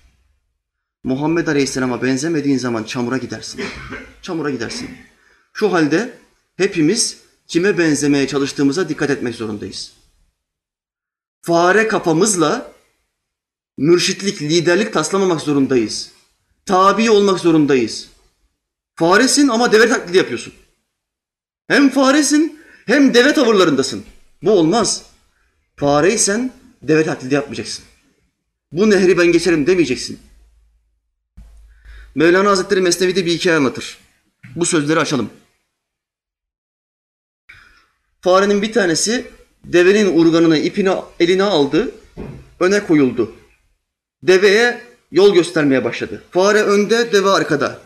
Muhammed 1.05 1.47
Aleyhisselam'a 1.47 2.03
benzemediğin 2.03 2.59
zaman 2.59 2.85
çamura 2.85 3.19
gidersin. 3.19 3.61
Çamura 4.23 4.51
gidersin. 4.51 4.91
Şu 5.53 5.73
halde 5.73 6.19
hepimiz 6.57 7.19
kime 7.47 7.79
benzemeye 7.79 8.29
çalıştığımıza 8.29 8.89
dikkat 8.89 9.11
etmek 9.11 9.35
zorundayız. 9.35 9.93
Fare 11.43 11.89
kafamızla 11.89 12.73
mürşitlik, 13.79 14.43
liderlik 14.43 14.93
taslamamak 14.93 15.41
zorundayız. 15.41 16.11
Tabi 16.67 17.11
olmak 17.11 17.41
zorundayız. 17.41 18.09
Faresin 18.97 19.49
ama 19.49 19.73
deve 19.73 19.89
taklidi 19.89 20.17
yapıyorsun. 20.17 20.53
Hem 21.69 21.91
faresin 21.91 22.61
hem 22.87 23.15
deve 23.15 23.35
tavırlarındasın. 23.35 24.05
Bu 24.43 24.51
olmaz. 24.51 25.03
Fareysen 25.77 26.53
deve 26.83 27.05
taklidi 27.05 27.35
yapmayacaksın. 27.35 27.85
Bu 28.73 28.91
nehri 28.91 29.19
ben 29.19 29.27
geçerim 29.27 29.67
demeyeceksin. 29.67 30.19
Mevlana 32.15 32.51
Hazretleri 32.51 32.81
Mesnevi'de 32.81 33.27
bir 33.27 33.33
hikaye 33.33 33.57
anlatır. 33.57 33.99
Bu 34.57 34.67
sözleri 34.67 35.01
açalım. 35.01 35.31
Farenin 38.25 38.63
bir 38.63 38.73
tanesi 38.73 39.27
devenin 39.65 40.19
urganını 40.19 40.59
ipini 40.59 40.91
eline 41.21 41.43
aldı, 41.43 41.91
öne 42.61 42.87
koyuldu. 42.87 43.33
Deveye 44.23 44.81
yol 45.13 45.35
göstermeye 45.35 45.85
başladı. 45.85 46.23
Fare 46.31 46.63
önde, 46.63 47.13
deve 47.13 47.31
arkada. 47.31 47.79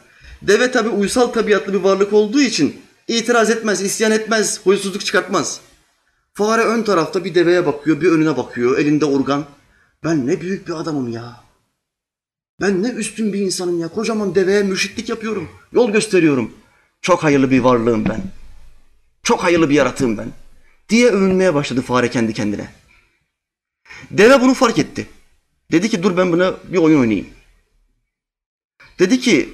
Deve 0.43 0.71
tabi 0.71 0.89
uysal 0.89 1.27
tabiatlı 1.27 1.73
bir 1.73 1.79
varlık 1.79 2.13
olduğu 2.13 2.41
için 2.41 2.81
itiraz 3.09 3.51
etmez, 3.51 3.83
isyan 3.83 4.13
etmez, 4.13 4.61
huysuzluk 4.65 5.05
çıkartmaz. 5.05 5.61
Fare 6.35 6.63
ön 6.63 6.83
tarafta 6.83 7.25
bir 7.25 7.35
deveye 7.35 7.67
bakıyor, 7.67 8.01
bir 8.01 8.13
önüne 8.13 8.37
bakıyor, 8.37 8.79
elinde 8.79 9.05
urgan. 9.05 9.45
Ben 10.05 10.27
ne 10.27 10.41
büyük 10.41 10.69
bir 10.69 10.73
adamım 10.73 11.09
ya. 11.09 11.45
Ben 12.61 12.83
ne 12.83 12.89
üstün 12.89 13.33
bir 13.33 13.41
insanım 13.41 13.81
ya. 13.81 13.89
Kocaman 13.89 14.35
deveye 14.35 14.63
mürşitlik 14.63 15.09
yapıyorum. 15.09 15.49
Yol 15.73 15.91
gösteriyorum. 15.91 16.53
Çok 17.03 17.25
hayırlı 17.25 17.51
bir 17.51 17.61
varlığım 17.61 18.05
ben. 18.05 18.38
Çok 19.29 19.45
hayırlı 19.45 19.71
bir 19.71 19.75
yaratığım 19.75 20.19
ben. 20.19 20.33
Diye 20.89 21.09
övünmeye 21.09 21.55
başladı 21.55 21.83
fare 21.83 22.11
kendi 22.11 22.35
kendine. 22.35 22.69
Deve 24.11 24.41
bunu 24.41 24.55
fark 24.55 24.79
etti. 24.79 25.07
Dedi 25.73 25.89
ki 25.89 26.03
dur 26.03 26.17
ben 26.17 26.33
buna 26.33 26.55
bir 26.65 26.79
oyun 26.79 27.01
oynayayım. 27.01 27.27
Dedi 28.99 29.21
ki 29.21 29.49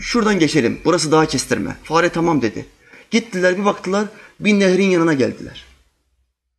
şuradan 0.00 0.38
geçelim. 0.38 0.80
Burası 0.84 1.12
daha 1.12 1.26
kestirme. 1.26 1.76
Fare 1.84 2.08
tamam 2.08 2.42
dedi. 2.42 2.66
Gittiler 3.10 3.58
bir 3.58 3.64
baktılar 3.64 4.08
bir 4.40 4.60
nehrin 4.60 4.90
yanına 4.90 5.14
geldiler. 5.14 5.64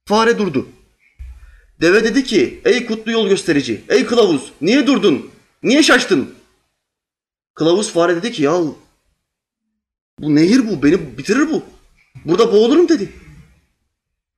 Fare 0.06 0.38
durdu. 0.38 0.68
Deve 1.82 2.04
dedi 2.04 2.24
ki 2.24 2.62
ey 2.66 2.86
kutlu 2.86 3.12
yol 3.12 3.28
gösterici, 3.28 3.82
ey 3.90 4.06
kılavuz 4.06 4.54
niye 4.62 4.88
durdun? 4.88 5.32
Niye 5.64 5.84
şaştın? 5.84 6.36
Kılavuz 7.56 7.94
fare 7.94 8.16
dedi 8.16 8.32
ki 8.32 8.44
ya 8.44 8.62
bu 10.20 10.36
nehir 10.36 10.68
bu 10.70 10.84
beni 10.84 11.18
bitirir 11.18 11.52
bu. 11.52 11.75
Burada 12.26 12.54
boğulurum 12.54 12.90
dedi. 12.90 13.10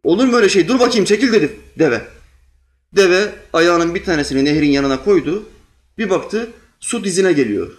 Olur 0.04 0.26
mu 0.26 0.36
öyle 0.36 0.50
şey? 0.50 0.68
Dur 0.68 0.80
bakayım 0.80 1.06
çekil 1.06 1.34
dedi 1.34 1.60
deve. 1.80 2.02
Deve 2.96 3.32
ayağının 3.54 3.96
bir 3.96 4.04
tanesini 4.04 4.46
nehrin 4.46 4.72
yanına 4.72 5.04
koydu. 5.04 5.50
Bir 5.98 6.10
baktı 6.10 6.50
su 6.80 7.04
dizine 7.04 7.34
geliyor. 7.34 7.78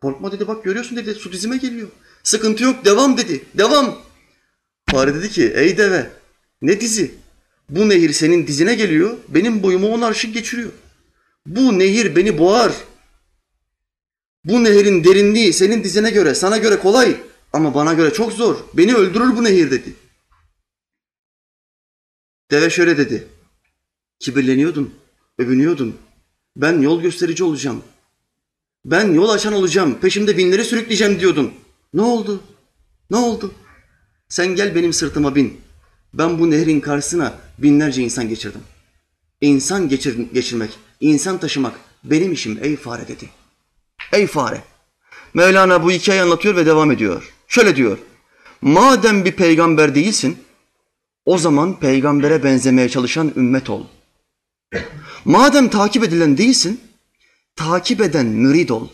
Korkma 0.00 0.32
dedi 0.32 0.48
bak 0.48 0.64
görüyorsun 0.64 0.96
dedi 0.96 1.14
su 1.14 1.32
dizime 1.32 1.56
geliyor. 1.56 1.88
Sıkıntı 2.22 2.64
yok 2.64 2.84
devam 2.84 3.16
dedi. 3.16 3.44
Devam. 3.54 3.98
Fare 4.90 5.14
dedi 5.14 5.30
ki 5.30 5.52
ey 5.56 5.78
deve 5.78 6.10
ne 6.62 6.80
dizi? 6.80 7.14
Bu 7.68 7.88
nehir 7.88 8.12
senin 8.12 8.46
dizine 8.46 8.74
geliyor. 8.74 9.16
Benim 9.28 9.62
boyumu 9.62 9.88
on 9.88 10.00
arşın 10.00 10.32
geçiriyor. 10.32 10.70
Bu 11.46 11.78
nehir 11.78 12.16
beni 12.16 12.38
boğar. 12.38 12.72
Bu 14.44 14.64
nehrin 14.64 15.04
derinliği 15.04 15.52
senin 15.52 15.84
dizine 15.84 16.10
göre, 16.10 16.34
sana 16.34 16.58
göre 16.58 16.78
kolay 16.78 17.16
ama 17.54 17.74
bana 17.74 17.92
göre 17.94 18.12
çok 18.12 18.32
zor. 18.32 18.56
Beni 18.74 18.94
öldürür 18.94 19.36
bu 19.36 19.44
nehir 19.44 19.70
dedi. 19.70 19.94
Deve 22.50 22.70
şöyle 22.70 22.98
dedi. 22.98 23.28
Kibirleniyordun, 24.18 24.94
övünüyordun. 25.38 25.96
Ben 26.56 26.80
yol 26.80 27.02
gösterici 27.02 27.44
olacağım. 27.44 27.82
Ben 28.84 29.12
yol 29.12 29.28
açan 29.28 29.52
olacağım. 29.52 29.98
Peşimde 30.00 30.36
binleri 30.38 30.64
sürükleyeceğim 30.64 31.20
diyordun. 31.20 31.54
Ne 31.94 32.02
oldu? 32.02 32.40
Ne 33.10 33.16
oldu? 33.16 33.54
Sen 34.28 34.46
gel 34.46 34.74
benim 34.74 34.92
sırtıma 34.92 35.34
bin. 35.34 35.60
Ben 36.14 36.38
bu 36.38 36.50
nehrin 36.50 36.80
karşısına 36.80 37.34
binlerce 37.58 38.02
insan 38.02 38.28
geçirdim. 38.28 38.62
İnsan 39.40 39.88
geçir, 39.88 40.18
geçirmek, 40.32 40.70
insan 41.00 41.38
taşımak 41.38 41.74
benim 42.04 42.32
işim 42.32 42.58
ey 42.62 42.76
fare 42.76 43.08
dedi. 43.08 43.30
Ey 44.12 44.26
fare. 44.26 44.62
Mevlana 45.34 45.82
bu 45.82 45.90
hikayeyi 45.90 46.22
anlatıyor 46.22 46.56
ve 46.56 46.66
devam 46.66 46.90
ediyor. 46.90 47.34
Şöyle 47.54 47.76
diyor. 47.76 47.98
Madem 48.62 49.24
bir 49.24 49.32
peygamber 49.32 49.94
değilsin, 49.94 50.38
o 51.24 51.38
zaman 51.38 51.80
peygambere 51.80 52.44
benzemeye 52.44 52.88
çalışan 52.88 53.32
ümmet 53.36 53.70
ol. 53.70 53.84
Madem 55.24 55.68
takip 55.68 56.04
edilen 56.04 56.38
değilsin, 56.38 56.80
takip 57.56 58.00
eden 58.00 58.26
mürid 58.26 58.68
ol. 58.68 58.88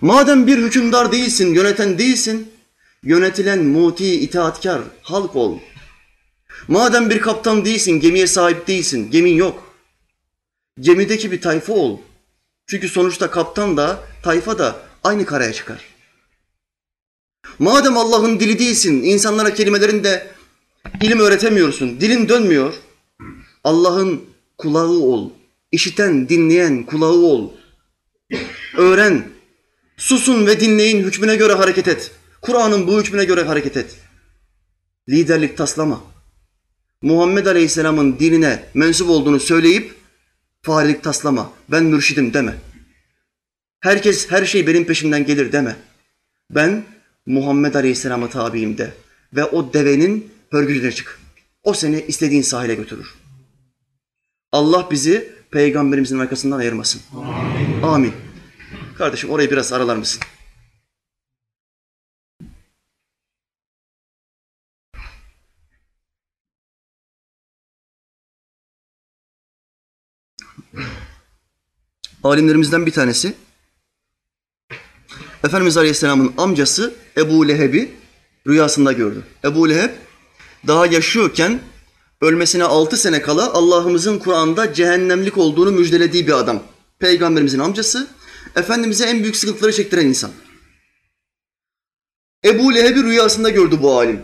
Madem 0.00 0.46
bir 0.46 0.58
hükümdar 0.58 1.12
değilsin, 1.12 1.54
yöneten 1.54 1.98
değilsin, 1.98 2.52
yönetilen 3.02 3.64
muti, 3.64 4.20
itaatkar, 4.20 4.82
halk 5.02 5.36
ol. 5.36 5.58
Madem 6.68 7.10
bir 7.10 7.20
kaptan 7.20 7.64
değilsin, 7.64 8.00
gemiye 8.00 8.26
sahip 8.26 8.66
değilsin, 8.66 9.10
gemin 9.10 9.34
yok. 9.34 9.74
Gemideki 10.80 11.32
bir 11.32 11.40
tayfa 11.40 11.72
ol. 11.72 11.98
Çünkü 12.66 12.88
sonuçta 12.88 13.30
kaptan 13.30 13.76
da, 13.76 14.00
tayfa 14.22 14.58
da 14.58 14.76
aynı 15.04 15.26
karaya 15.26 15.52
çıkar. 15.52 15.97
Madem 17.58 17.96
Allah'ın 17.96 18.40
dili 18.40 18.58
değilsin, 18.58 19.02
insanlara 19.02 19.54
kelimelerinde 19.54 20.26
ilim 21.02 21.20
öğretemiyorsun, 21.20 22.00
dilin 22.00 22.28
dönmüyor. 22.28 22.74
Allah'ın 23.64 24.24
kulağı 24.58 24.88
ol. 24.88 25.30
işiten, 25.72 26.28
dinleyen 26.28 26.82
kulağı 26.82 27.12
ol. 27.12 27.50
Öğren. 28.76 29.28
Susun 29.96 30.46
ve 30.46 30.60
dinleyin 30.60 31.04
hükmüne 31.04 31.36
göre 31.36 31.52
hareket 31.52 31.88
et. 31.88 32.10
Kur'an'ın 32.42 32.86
bu 32.86 33.00
hükmüne 33.00 33.24
göre 33.24 33.42
hareket 33.42 33.76
et. 33.76 33.96
Liderlik 35.08 35.56
taslama. 35.56 36.00
Muhammed 37.02 37.46
Aleyhisselam'ın 37.46 38.18
dinine 38.18 38.64
mensup 38.74 39.10
olduğunu 39.10 39.40
söyleyip 39.40 39.94
fahrilik 40.62 41.02
taslama. 41.02 41.52
Ben 41.68 41.84
mürşidim 41.84 42.34
deme. 42.34 42.54
Herkes 43.80 44.30
her 44.30 44.44
şey 44.44 44.66
benim 44.66 44.84
peşimden 44.84 45.26
gelir 45.26 45.52
deme. 45.52 45.76
Ben 46.50 46.84
Muhammed 47.28 47.74
Aleyhisselam'a 47.74 48.30
tabiyim 48.30 48.78
de 48.78 48.94
ve 49.32 49.44
o 49.44 49.72
devenin 49.72 50.32
hörgücüne 50.50 50.92
çık. 50.92 51.20
O 51.62 51.74
seni 51.74 52.04
istediğin 52.08 52.42
sahile 52.42 52.74
götürür. 52.74 53.14
Allah 54.52 54.88
bizi 54.90 55.32
peygamberimizin 55.50 56.18
arkasından 56.18 56.58
ayırmasın. 56.58 57.00
Amin. 57.16 57.82
Amin. 57.82 58.12
Kardeşim 58.98 59.30
orayı 59.30 59.50
biraz 59.50 59.72
aralar 59.72 59.96
mısın? 59.96 60.22
Alimlerimizden 72.22 72.86
bir 72.86 72.92
tanesi 72.92 73.34
Efendimiz 75.44 75.76
Aleyhisselam'ın 75.76 76.32
amcası 76.36 76.94
Ebu 77.16 77.48
Leheb'i 77.48 77.90
rüyasında 78.46 78.92
gördü. 78.92 79.22
Ebu 79.44 79.68
Leheb 79.68 79.90
daha 80.66 80.86
yaşıyorken 80.86 81.60
ölmesine 82.20 82.64
altı 82.64 82.96
sene 82.96 83.22
kala 83.22 83.52
Allah'ımızın 83.52 84.18
Kur'an'da 84.18 84.74
cehennemlik 84.74 85.38
olduğunu 85.38 85.72
müjdelediği 85.72 86.26
bir 86.26 86.32
adam. 86.32 86.62
Peygamberimizin 86.98 87.58
amcası, 87.58 88.08
Efendimiz'e 88.56 89.04
en 89.04 89.22
büyük 89.22 89.36
sıkıntıları 89.36 89.72
çektiren 89.72 90.06
insan. 90.06 90.30
Ebu 92.44 92.74
Leheb'i 92.74 93.02
rüyasında 93.02 93.50
gördü 93.50 93.78
bu 93.82 93.98
alim. 93.98 94.20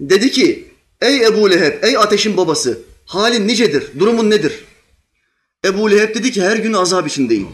Dedi 0.00 0.30
ki, 0.30 0.74
ey 1.00 1.26
Ebu 1.26 1.50
Leheb, 1.50 1.84
ey 1.84 1.96
ateşin 1.96 2.36
babası, 2.36 2.78
halin 3.06 3.48
nicedir, 3.48 4.00
durumun 4.00 4.30
nedir? 4.30 4.64
Ebu 5.64 5.90
Leheb 5.90 6.14
dedi 6.14 6.32
ki, 6.32 6.42
her 6.42 6.56
gün 6.56 6.72
azap 6.72 7.08
içindeyim. 7.08 7.48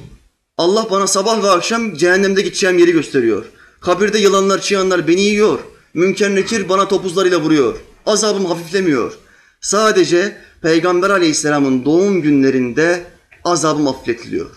Allah 0.59 0.91
bana 0.91 1.07
sabah 1.07 1.43
ve 1.43 1.51
akşam 1.51 1.95
cehennemde 1.95 2.43
gideceğim 2.43 2.79
yeri 2.79 2.93
gösteriyor. 2.93 3.45
Kabirde 3.81 4.19
yılanlar, 4.19 4.61
çıyanlar 4.61 5.09
beni 5.09 5.21
yiyor. 5.21 5.59
Münker 5.95 6.35
nekir 6.35 6.69
bana 6.69 6.89
topuzlarıyla 6.89 7.41
vuruyor. 7.41 7.77
Azabım 8.07 8.45
hafiflemiyor. 8.45 9.13
Sadece 9.61 10.37
Peygamber 10.63 11.11
aleyhisselamın 11.11 11.85
doğum 11.85 12.23
günlerinde 12.23 13.05
azabım 13.45 13.87
hafifletiliyor. 13.87 14.51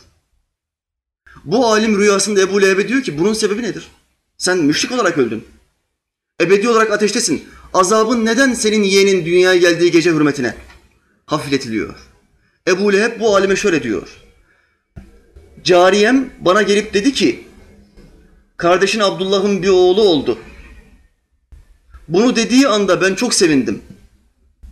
Bu 1.46 1.68
alim 1.68 2.00
rüyasında 2.00 2.42
Ebu 2.42 2.62
Leheb'e 2.62 2.88
diyor 2.88 3.02
ki 3.04 3.20
bunun 3.20 3.34
sebebi 3.34 3.64
nedir? 3.64 3.88
Sen 4.38 4.58
müşrik 4.58 4.92
olarak 4.92 5.18
öldün. 5.18 5.46
Ebedi 6.42 6.70
olarak 6.70 6.92
ateştesin. 6.92 7.44
Azabın 7.74 8.26
neden 8.26 8.54
senin 8.54 8.84
yeğenin 8.84 9.26
dünyaya 9.26 9.60
geldiği 9.60 9.92
gece 9.92 10.12
hürmetine 10.12 10.56
hafifletiliyor? 11.26 11.96
Ebu 12.68 12.94
Leheb 12.94 13.20
bu 13.20 13.36
alime 13.36 13.56
şöyle 13.56 13.84
diyor. 13.84 14.29
Cariyem 15.64 16.30
bana 16.40 16.62
gelip 16.62 16.94
dedi 16.94 17.14
ki, 17.14 17.48
kardeşin 18.58 19.00
Abdullah'ın 19.00 19.64
bir 19.64 19.70
oğlu 19.70 20.02
oldu. 20.02 20.40
Bunu 22.08 22.36
dediği 22.36 22.68
anda 22.68 23.02
ben 23.02 23.16
çok 23.16 23.34
sevindim. 23.34 23.82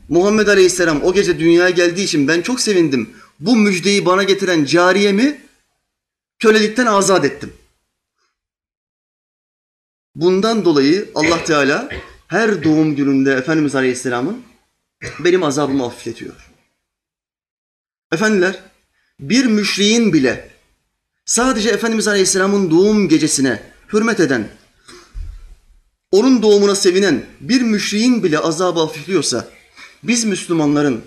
Muhammed 0.10 0.48
Aleyhisselam 0.48 1.04
o 1.04 1.14
gece 1.14 1.40
dünyaya 1.40 1.70
geldiği 1.70 2.04
için 2.04 2.28
ben 2.28 2.42
çok 2.42 2.60
sevindim. 2.60 3.10
Bu 3.40 3.56
müjdeyi 3.56 4.06
bana 4.06 4.24
getiren 4.24 4.66
cariyemi 4.66 5.42
kölelikten 6.40 6.86
azat 6.86 7.26
ettim. 7.26 7.54
Bundan 10.16 10.66
dolayı 10.66 11.10
Allah 11.16 11.44
Teala 11.44 11.90
her 12.28 12.64
doğum 12.64 12.96
gününde 12.96 13.34
Efendimiz 13.34 13.76
Aleyhisselam'ın 13.76 14.44
benim 15.20 15.44
azabımı 15.44 15.84
hafifletiyor. 15.84 16.52
Efendiler, 18.12 18.60
bir 19.20 19.46
müşriğin 19.46 20.14
bile 20.14 20.50
sadece 21.28 21.70
Efendimiz 21.70 22.08
Aleyhisselam'ın 22.08 22.72
doğum 22.72 23.10
gecesine 23.10 23.62
hürmet 23.94 24.20
eden, 24.20 24.48
onun 26.12 26.42
doğumuna 26.42 26.76
sevinen 26.76 27.26
bir 27.42 27.62
müşriğin 27.62 28.24
bile 28.24 28.40
azabı 28.40 28.80
hafifliyorsa, 28.80 29.48
biz 30.04 30.26
Müslümanların 30.26 31.02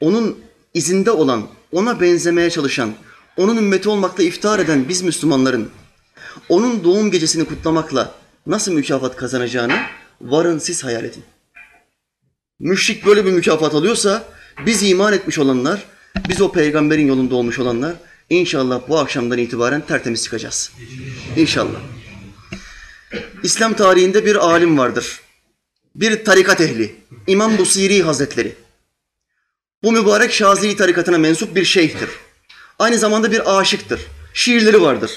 onun 0.00 0.38
izinde 0.74 1.10
olan, 1.10 1.46
ona 1.72 2.00
benzemeye 2.00 2.50
çalışan, 2.50 2.92
onun 3.36 3.56
ümmeti 3.56 3.88
olmakla 3.88 4.22
iftihar 4.22 4.58
eden 4.58 4.88
biz 4.88 5.02
Müslümanların 5.02 5.68
onun 6.48 6.84
doğum 6.84 7.10
gecesini 7.10 7.44
kutlamakla 7.44 8.14
nasıl 8.46 8.72
mükafat 8.72 9.16
kazanacağını 9.16 9.76
varın 10.20 10.58
siz 10.58 10.84
hayal 10.84 11.04
edin. 11.04 11.22
Müşrik 12.60 13.06
böyle 13.06 13.24
bir 13.24 13.32
mükafat 13.32 13.74
alıyorsa 13.74 14.24
biz 14.66 14.82
iman 14.82 15.12
etmiş 15.12 15.38
olanlar, 15.38 15.84
biz 16.28 16.40
o 16.40 16.52
peygamberin 16.52 17.06
yolunda 17.06 17.34
olmuş 17.34 17.58
olanlar 17.58 17.94
inşallah 18.30 18.80
bu 18.88 18.98
akşamdan 18.98 19.38
itibaren 19.38 19.80
tertemiz 19.80 20.24
çıkacağız. 20.24 20.72
İnşallah. 21.36 21.80
İslam 23.42 23.74
tarihinde 23.74 24.26
bir 24.26 24.36
alim 24.36 24.78
vardır. 24.78 25.20
Bir 25.94 26.24
tarikat 26.24 26.60
ehli. 26.60 26.94
İmam 27.26 27.58
Busiri 27.58 28.02
Hazretleri. 28.02 28.56
Bu 29.82 29.92
mübarek 29.92 30.32
Şazili 30.32 30.76
tarikatına 30.76 31.18
mensup 31.18 31.56
bir 31.56 31.64
şeyhtir. 31.64 32.08
Aynı 32.78 32.98
zamanda 32.98 33.32
bir 33.32 33.58
aşıktır. 33.58 34.00
Şiirleri 34.34 34.82
vardır. 34.82 35.10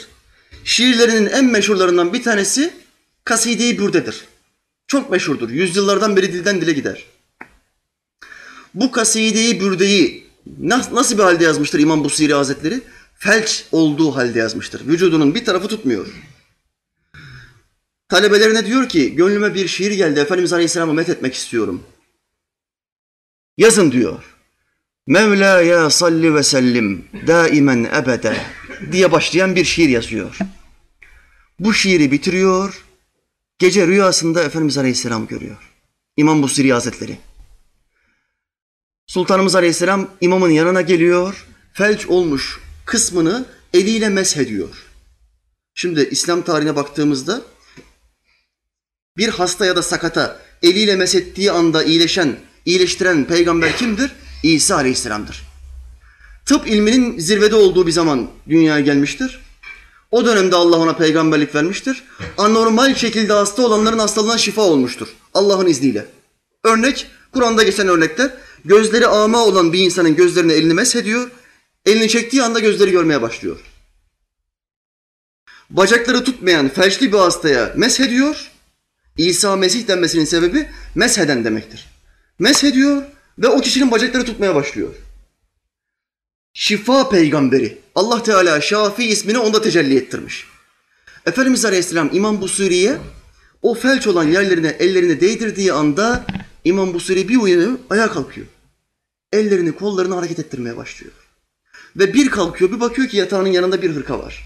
Şiirlerinin 0.63 1.29
en 1.29 1.45
meşhurlarından 1.45 2.13
bir 2.13 2.23
tanesi 2.23 2.73
Kaside-i 3.23 3.79
Bürde'dir. 3.79 4.25
Çok 4.87 5.11
meşhurdur. 5.11 5.49
Yüzyıllardan 5.49 6.15
beri 6.15 6.33
dilden 6.33 6.61
dile 6.61 6.73
gider. 6.73 7.05
Bu 8.73 8.91
Kaside-i 8.91 9.59
Bürde'yi 9.59 10.27
nasıl 10.91 11.17
bir 11.17 11.23
halde 11.23 11.43
yazmıştır 11.43 11.79
İmam 11.79 12.03
Busiri 12.03 12.33
Hazretleri? 12.33 12.81
Felç 13.23 13.65
olduğu 13.71 14.15
halde 14.15 14.39
yazmıştır. 14.39 14.87
Vücudunun 14.87 15.35
bir 15.35 15.45
tarafı 15.45 15.67
tutmuyor. 15.67 16.07
Talebelerine 18.09 18.65
diyor 18.65 18.89
ki, 18.89 19.15
gönlüme 19.15 19.53
bir 19.53 19.67
şiir 19.67 19.91
geldi, 19.91 20.19
Efendimiz 20.19 20.53
Aleyhisselam'ı 20.53 20.93
met 20.93 21.09
etmek 21.09 21.33
istiyorum. 21.33 21.83
Yazın 23.57 23.91
diyor. 23.91 24.23
Mevla'ya 25.07 25.89
salli 25.89 26.35
ve 26.35 26.43
sellim 26.43 27.05
daimen 27.27 27.83
ebede 27.83 28.37
diye 28.91 29.11
başlayan 29.11 29.55
bir 29.55 29.65
şiir 29.65 29.89
yazıyor. 29.89 30.37
Bu 31.59 31.73
şiiri 31.73 32.11
bitiriyor, 32.11 32.85
gece 33.59 33.87
rüyasında 33.87 34.43
Efendimiz 34.43 34.77
Aleyhisselam 34.77 35.27
görüyor. 35.27 35.71
İmam 36.17 36.43
Busiri 36.43 36.73
Hazretleri. 36.73 37.17
Sultanımız 39.07 39.55
Aleyhisselam 39.55 40.09
imamın 40.21 40.49
yanına 40.49 40.81
geliyor, 40.81 41.45
felç 41.73 42.07
olmuş 42.07 42.59
kısmını 42.85 43.45
eliyle 43.73 44.09
meshediyor. 44.09 44.69
Şimdi 45.73 46.07
İslam 46.11 46.41
tarihine 46.41 46.75
baktığımızda 46.75 47.41
bir 49.17 49.29
hasta 49.29 49.65
ya 49.65 49.75
da 49.75 49.83
sakata 49.83 50.39
eliyle 50.63 50.95
meshettiği 50.95 51.51
anda 51.51 51.83
iyileşen, 51.83 52.35
iyileştiren 52.65 53.25
peygamber 53.25 53.77
kimdir? 53.77 54.11
İsa 54.43 54.75
Aleyhisselam'dır. 54.75 55.41
Tıp 56.45 56.67
ilminin 56.67 57.19
zirvede 57.19 57.55
olduğu 57.55 57.87
bir 57.87 57.91
zaman 57.91 58.29
dünyaya 58.49 58.79
gelmiştir. 58.79 59.39
O 60.11 60.25
dönemde 60.25 60.55
Allah 60.55 60.77
ona 60.77 60.95
peygamberlik 60.95 61.55
vermiştir. 61.55 62.03
Anormal 62.37 62.95
şekilde 62.95 63.33
hasta 63.33 63.65
olanların 63.65 63.99
hastalığına 63.99 64.37
şifa 64.37 64.61
olmuştur. 64.61 65.07
Allah'ın 65.33 65.67
izniyle. 65.67 66.05
Örnek, 66.63 67.07
Kur'an'da 67.33 67.63
geçen 67.63 67.87
örnekler, 67.87 68.33
gözleri 68.65 69.07
ama 69.07 69.45
olan 69.45 69.73
bir 69.73 69.79
insanın 69.79 70.15
gözlerine 70.15 70.53
elini 70.53 70.73
meshediyor, 70.73 71.31
elini 71.85 72.09
çektiği 72.09 72.43
anda 72.43 72.59
gözleri 72.59 72.91
görmeye 72.91 73.21
başlıyor. 73.21 73.59
Bacakları 75.69 76.23
tutmayan 76.23 76.69
felçli 76.69 77.13
bir 77.13 77.17
hastaya 77.17 77.73
meshediyor, 77.75 78.51
İsa 79.17 79.55
Mesih 79.55 79.87
denmesinin 79.87 80.25
sebebi 80.25 80.69
mesheden 80.95 81.45
demektir. 81.45 81.85
Meshediyor 82.39 83.03
ve 83.37 83.47
o 83.47 83.61
kişinin 83.61 83.91
bacakları 83.91 84.25
tutmaya 84.25 84.55
başlıyor. 84.55 84.95
Şifa 86.53 87.09
peygamberi. 87.09 87.77
Allah 87.95 88.23
Teala 88.23 88.61
Şafi 88.61 89.05
ismini 89.05 89.37
onda 89.37 89.61
tecelli 89.61 89.97
ettirmiş. 89.97 90.47
Efendimiz 91.25 91.65
Aleyhisselam 91.65 92.09
İmam 92.13 92.41
Busuri'ye 92.41 92.97
o 93.61 93.73
felç 93.73 94.07
olan 94.07 94.23
yerlerine 94.23 94.67
ellerini 94.67 95.21
değdirdiği 95.21 95.73
anda 95.73 96.25
İmam 96.63 96.93
Busuri 96.93 97.29
bir 97.29 97.37
uyanıyor, 97.37 97.79
ayağa 97.89 98.11
kalkıyor. 98.11 98.47
Ellerini, 99.33 99.71
kollarını 99.71 100.15
hareket 100.15 100.39
ettirmeye 100.39 100.77
başlıyor. 100.77 101.13
Ve 101.95 102.13
bir 102.13 102.29
kalkıyor, 102.29 102.71
bir 102.71 102.79
bakıyor 102.79 103.07
ki 103.07 103.17
yatağının 103.17 103.49
yanında 103.49 103.81
bir 103.81 103.95
hırka 103.95 104.19
var. 104.19 104.45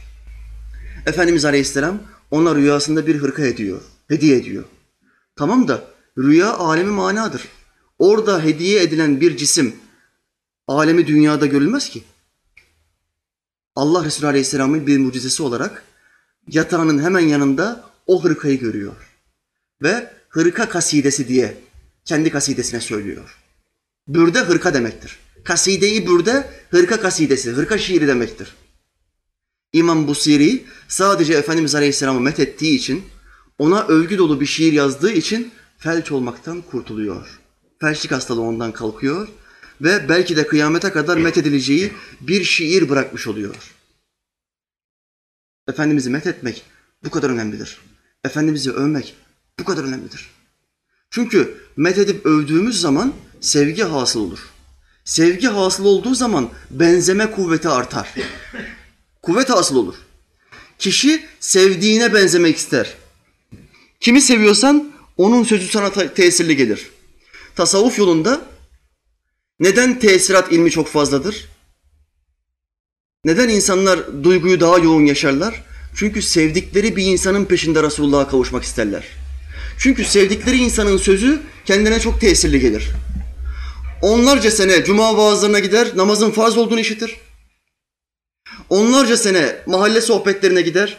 Efendimiz 1.06 1.46
Aleyhisselam 1.46 2.00
ona 2.32 2.56
rüyasında 2.56 3.08
bir 3.08 3.16
hırka 3.16 3.46
ediyor, 3.46 3.82
hediye 4.08 4.38
ediyor. 4.38 4.64
Tamam 5.36 5.68
da 5.68 5.84
rüya 6.18 6.54
alemi 6.54 6.92
manadır. 6.92 7.48
Orada 8.00 8.44
hediye 8.44 8.84
edilen 8.84 9.22
bir 9.22 9.38
cisim 9.38 9.76
alemi 10.68 11.08
dünyada 11.08 11.46
görülmez 11.46 11.90
ki. 11.90 12.04
Allah 13.76 14.06
Resulü 14.06 14.28
Aleyhisselam'ın 14.28 14.88
bir 14.88 14.98
mucizesi 14.98 15.44
olarak 15.44 15.84
yatağının 16.48 17.04
hemen 17.04 17.20
yanında 17.20 17.84
o 18.08 18.24
hırkayı 18.24 18.60
görüyor. 18.60 18.96
Ve 19.82 20.12
hırka 20.30 20.70
kasidesi 20.70 21.28
diye 21.28 21.58
kendi 22.06 22.32
kasidesine 22.32 22.82
söylüyor. 22.82 23.38
Bürde 24.08 24.40
hırka 24.40 24.74
demektir. 24.74 25.20
Kasideyi 25.46 26.08
bürde 26.08 26.50
hırka 26.70 27.02
kasidesi, 27.02 27.52
hırka 27.52 27.78
şiiri 27.78 28.08
demektir. 28.08 28.56
İmam 29.74 30.08
Busiri 30.08 30.66
sadece 30.88 31.34
Efendimiz 31.34 31.76
Aleyhisselam'ı 31.76 32.20
methettiği 32.20 32.78
için, 32.78 33.04
ona 33.60 33.88
övgü 33.88 34.18
dolu 34.18 34.42
bir 34.42 34.46
şiir 34.46 34.74
yazdığı 34.74 35.12
için 35.12 35.52
felç 35.78 36.12
olmaktan 36.12 36.62
kurtuluyor. 36.62 37.40
Felçlik 37.82 38.12
hastalığı 38.12 38.42
ondan 38.42 38.72
kalkıyor 38.72 39.28
ve 39.82 40.10
belki 40.10 40.36
de 40.36 40.48
kıyamete 40.48 40.92
kadar 40.92 41.18
methedileceği 41.18 41.94
bir 42.22 42.44
şiir 42.44 42.90
bırakmış 42.90 43.28
oluyor. 43.28 43.56
Efendimiz'i 45.68 46.10
methetmek 46.10 46.64
bu 47.04 47.10
kadar 47.10 47.30
önemlidir. 47.30 47.78
Efendimiz'i 48.24 48.72
övmek 48.72 49.16
bu 49.60 49.64
kadar 49.64 49.84
önemlidir. 49.84 50.30
Çünkü 51.10 51.58
methedip 51.78 52.26
övdüğümüz 52.26 52.82
zaman 52.82 53.14
sevgi 53.42 53.84
hasıl 53.84 54.20
olur. 54.20 54.55
Sevgi 55.06 55.48
hasıl 55.48 55.86
olduğu 55.86 56.16
zaman 56.16 56.50
benzeme 56.72 57.32
kuvveti 57.32 57.70
artar. 57.70 58.14
Kuvvet 59.22 59.50
hasıl 59.50 59.76
olur. 59.76 59.96
Kişi 60.80 61.26
sevdiğine 61.40 62.14
benzemek 62.14 62.58
ister. 62.58 62.94
Kimi 64.00 64.22
seviyorsan 64.22 64.92
onun 65.18 65.44
sözü 65.44 65.68
sana 65.68 65.92
tesirli 66.14 66.56
gelir. 66.56 66.90
Tasavvuf 67.56 68.00
yolunda 68.00 68.42
neden 69.60 70.00
tesirat 70.00 70.52
ilmi 70.52 70.72
çok 70.72 70.88
fazladır? 70.88 71.46
Neden 73.26 73.50
insanlar 73.50 74.24
duyguyu 74.24 74.60
daha 74.60 74.78
yoğun 74.78 75.06
yaşarlar? 75.06 75.64
Çünkü 75.96 76.22
sevdikleri 76.22 76.96
bir 76.96 77.06
insanın 77.06 77.46
peşinde 77.46 77.84
Resulullah'a 77.84 78.28
kavuşmak 78.28 78.64
isterler. 78.64 79.04
Çünkü 79.78 80.06
sevdikleri 80.06 80.58
insanın 80.58 80.98
sözü 80.98 81.42
kendine 81.66 82.00
çok 82.00 82.22
tesirli 82.22 82.60
gelir. 82.60 82.92
Onlarca 84.06 84.52
sene 84.52 84.84
cuma 84.84 85.18
vaazlarına 85.18 85.60
gider, 85.60 85.88
namazın 85.96 86.32
farz 86.32 86.58
olduğunu 86.58 86.80
işitir. 86.80 87.18
Onlarca 88.70 89.18
sene 89.18 89.56
mahalle 89.66 90.02
sohbetlerine 90.02 90.62
gider, 90.62 90.98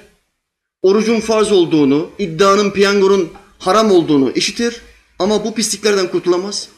orucun 0.83 1.21
farz 1.21 1.53
olduğunu, 1.53 2.11
iddianın, 2.19 2.71
piyangonun 2.71 3.33
haram 3.59 3.91
olduğunu 3.91 4.31
işitir 4.31 4.81
ama 5.19 5.45
bu 5.45 5.55
pisliklerden 5.55 6.11
kurtulamaz. 6.11 6.69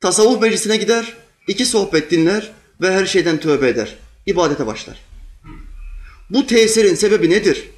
Tasavvuf 0.00 0.42
meclisine 0.42 0.76
gider, 0.76 1.16
iki 1.48 1.66
sohbet 1.66 2.10
dinler 2.10 2.52
ve 2.80 2.92
her 2.92 3.06
şeyden 3.06 3.40
tövbe 3.40 3.68
eder. 3.68 3.98
İbadete 4.26 4.66
başlar. 4.66 4.98
Bu 6.30 6.46
tesirin 6.46 6.94
sebebi 6.94 7.30
nedir? 7.30 7.70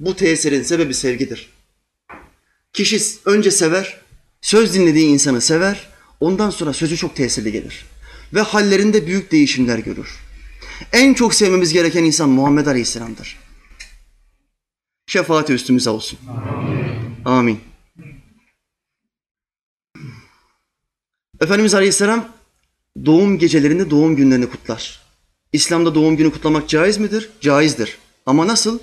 Bu 0.00 0.16
tesirin 0.16 0.62
sebebi 0.62 0.94
sevgidir. 0.94 1.50
Kişi 2.72 2.98
önce 3.24 3.50
sever, 3.50 4.00
söz 4.40 4.74
dinlediği 4.74 5.06
insanı 5.06 5.40
sever, 5.40 5.93
ondan 6.20 6.50
sonra 6.50 6.72
sözü 6.72 6.96
çok 6.96 7.16
tesirli 7.16 7.52
gelir. 7.52 7.84
Ve 8.34 8.40
hallerinde 8.40 9.06
büyük 9.06 9.32
değişimler 9.32 9.78
görür. 9.78 10.18
En 10.92 11.14
çok 11.14 11.34
sevmemiz 11.34 11.72
gereken 11.72 12.04
insan 12.04 12.28
Muhammed 12.28 12.66
Aleyhisselam'dır. 12.66 13.38
Şefaati 15.06 15.52
üstümüze 15.52 15.90
olsun. 15.90 16.18
Amin. 16.28 17.24
Amin. 17.24 17.60
Efendimiz 21.40 21.74
Aleyhisselam 21.74 22.28
doğum 23.06 23.38
gecelerinde 23.38 23.90
doğum 23.90 24.16
günlerini 24.16 24.50
kutlar. 24.50 25.02
İslam'da 25.52 25.94
doğum 25.94 26.16
günü 26.16 26.32
kutlamak 26.32 26.68
caiz 26.68 26.98
midir? 26.98 27.30
Caizdir. 27.40 27.98
Ama 28.26 28.46
nasıl? 28.46 28.78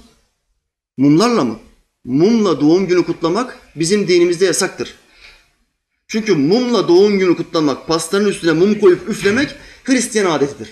Mumlarla 0.97 1.43
mı? 1.43 1.59
Mumla 2.05 2.61
doğum 2.61 2.87
günü 2.87 3.05
kutlamak 3.05 3.59
bizim 3.75 4.07
dinimizde 4.07 4.45
yasaktır. 4.45 4.95
Çünkü 6.11 6.35
mumla 6.35 6.87
doğum 6.87 7.19
günü 7.19 7.37
kutlamak, 7.37 7.87
pastanın 7.87 8.25
üstüne 8.25 8.51
mum 8.51 8.79
koyup 8.79 9.09
üflemek 9.09 9.55
Hristiyan 9.83 10.31
adetidir. 10.31 10.69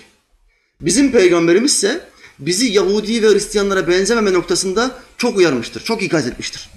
Bizim 0.80 1.12
peygamberimiz 1.12 1.72
ise 1.72 2.08
bizi 2.38 2.66
Yahudi 2.66 3.22
ve 3.22 3.26
Hristiyanlara 3.26 3.88
benzememe 3.88 4.32
noktasında 4.32 4.98
çok 5.16 5.36
uyarmıştır, 5.36 5.84
çok 5.84 6.02
ikaz 6.02 6.26
etmiştir. 6.26 6.70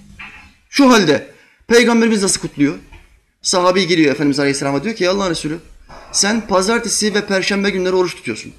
Şu 0.69 0.89
halde 0.89 1.31
peygamberimiz 1.67 2.21
nasıl 2.21 2.41
kutluyor? 2.41 2.75
Sahabi 3.41 3.87
giriyor 3.87 4.11
Efendimiz 4.11 4.39
Aleyhisselam'a 4.39 4.83
diyor 4.83 4.95
ki 4.95 5.09
Allah 5.09 5.29
Resulü 5.29 5.57
sen 6.11 6.47
pazartesi 6.47 7.13
ve 7.13 7.25
perşembe 7.25 7.69
günleri 7.69 7.93
oruç 7.93 8.15
tutuyorsun. 8.15 8.53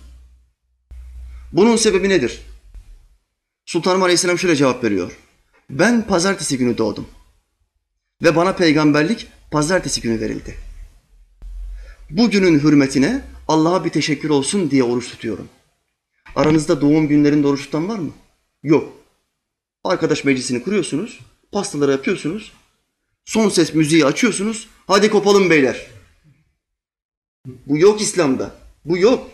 Bunun 1.53 1.77
sebebi 1.77 2.09
nedir? 2.09 2.41
Sultanım 3.67 4.03
Aleyhisselam 4.03 4.39
şöyle 4.39 4.57
cevap 4.57 4.85
veriyor. 4.85 5.13
Ben 5.71 6.07
pazartesi 6.07 6.59
günü 6.59 6.79
doğdum. 6.79 7.07
Ve 8.25 8.37
bana 8.37 8.53
peygamberlik 8.53 9.29
pazartesi 9.51 10.01
günü 10.01 10.21
verildi. 10.21 10.55
Bugünün 12.11 12.61
hürmetine 12.61 13.25
Allah'a 13.49 13.85
bir 13.85 13.91
teşekkür 13.91 14.31
olsun 14.31 14.71
diye 14.71 14.83
oruç 14.83 15.09
tutuyorum. 15.11 15.49
Aranızda 16.37 16.81
doğum 16.81 17.09
günlerinde 17.09 17.47
oruç 17.47 17.65
tutan 17.65 17.89
var 17.89 17.99
mı? 17.99 18.11
Yok. 18.63 18.93
Arkadaş 19.85 20.25
meclisini 20.25 20.63
kuruyorsunuz, 20.63 21.21
pastaları 21.53 21.91
yapıyorsunuz, 21.91 22.53
son 23.25 23.49
ses 23.49 23.75
müziği 23.75 24.07
açıyorsunuz, 24.07 24.69
hadi 24.87 25.11
kopalım 25.11 25.51
beyler. 25.51 25.87
Bu 27.67 27.79
yok 27.79 28.01
İslam'da. 28.01 28.55
Bu 28.85 28.99
yok. 28.99 29.31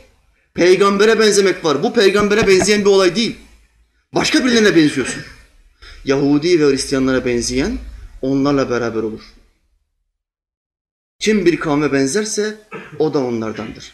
Peygambere 0.54 1.18
benzemek 1.18 1.64
var. 1.64 1.82
Bu 1.82 1.92
peygambere 1.92 2.46
benzeyen 2.46 2.80
bir 2.80 2.86
olay 2.86 3.16
değil. 3.16 3.36
Başka 4.14 4.44
birilerine 4.44 4.76
benziyorsun. 4.76 5.22
Yahudi 6.04 6.60
ve 6.60 6.72
Hristiyanlara 6.72 7.24
benzeyen 7.24 7.78
onlarla 8.22 8.70
beraber 8.70 9.02
olur. 9.02 9.22
Kim 11.18 11.46
bir 11.46 11.60
kavme 11.60 11.92
benzerse 11.92 12.58
o 12.98 13.14
da 13.14 13.18
onlardandır. 13.18 13.92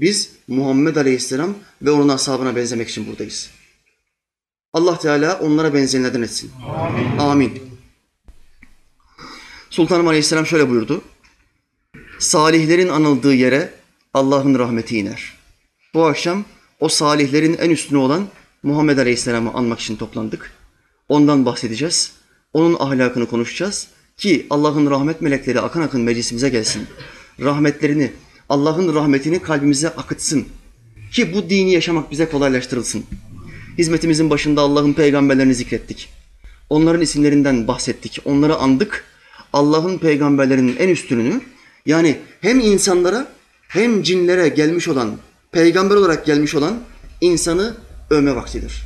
Biz 0.00 0.30
Muhammed 0.48 0.96
Aleyhisselam 0.96 1.54
ve 1.82 1.90
onun 1.90 2.08
ashabına 2.08 2.56
benzemek 2.56 2.88
için 2.88 3.06
buradayız. 3.06 3.50
Allah 4.72 4.98
Teala 4.98 5.38
onlara 5.38 5.74
benzeyenlerden 5.74 6.22
etsin. 6.22 6.52
Amin. 6.66 7.18
Amin. 7.18 7.62
Sultanım 9.70 10.08
Aleyhisselam 10.08 10.46
şöyle 10.46 10.70
buyurdu. 10.70 11.02
Salihlerin 12.18 12.88
anıldığı 12.88 13.34
yere 13.34 13.74
Allah'ın 14.14 14.58
rahmeti 14.58 14.98
iner. 14.98 15.32
Bu 15.94 16.04
akşam 16.04 16.44
o 16.80 16.88
salihlerin 16.88 17.56
en 17.58 17.70
üstünü 17.70 17.98
olan 17.98 18.28
Muhammed 18.62 18.98
Aleyhisselam'ı 18.98 19.52
anmak 19.52 19.80
için 19.80 19.96
toplandık. 19.96 20.52
Ondan 21.08 21.46
bahsedeceğiz. 21.46 22.12
Onun 22.54 22.76
ahlakını 22.78 23.26
konuşacağız 23.26 23.88
ki 24.16 24.46
Allah'ın 24.50 24.90
rahmet 24.90 25.20
melekleri 25.20 25.60
akın 25.60 25.80
akın 25.80 26.00
meclisimize 26.00 26.48
gelsin. 26.48 26.86
Rahmetlerini, 27.40 28.12
Allah'ın 28.48 28.94
rahmetini 28.94 29.42
kalbimize 29.42 29.88
akıtsın. 29.88 30.46
Ki 31.12 31.34
bu 31.34 31.50
dini 31.50 31.72
yaşamak 31.72 32.10
bize 32.10 32.28
kolaylaştırılsın. 32.28 33.04
Hizmetimizin 33.78 34.30
başında 34.30 34.60
Allah'ın 34.60 34.92
peygamberlerini 34.92 35.54
zikrettik. 35.54 36.08
Onların 36.70 37.00
isimlerinden 37.00 37.68
bahsettik, 37.68 38.18
onları 38.24 38.56
andık. 38.56 39.04
Allah'ın 39.52 39.98
peygamberlerinin 39.98 40.76
en 40.76 40.88
üstününü 40.88 41.40
yani 41.86 42.18
hem 42.40 42.60
insanlara 42.60 43.28
hem 43.68 44.02
cinlere 44.02 44.48
gelmiş 44.48 44.88
olan, 44.88 45.16
peygamber 45.52 45.94
olarak 45.96 46.26
gelmiş 46.26 46.54
olan 46.54 46.78
insanı 47.20 47.76
övme 48.10 48.36
vaktidir. 48.36 48.84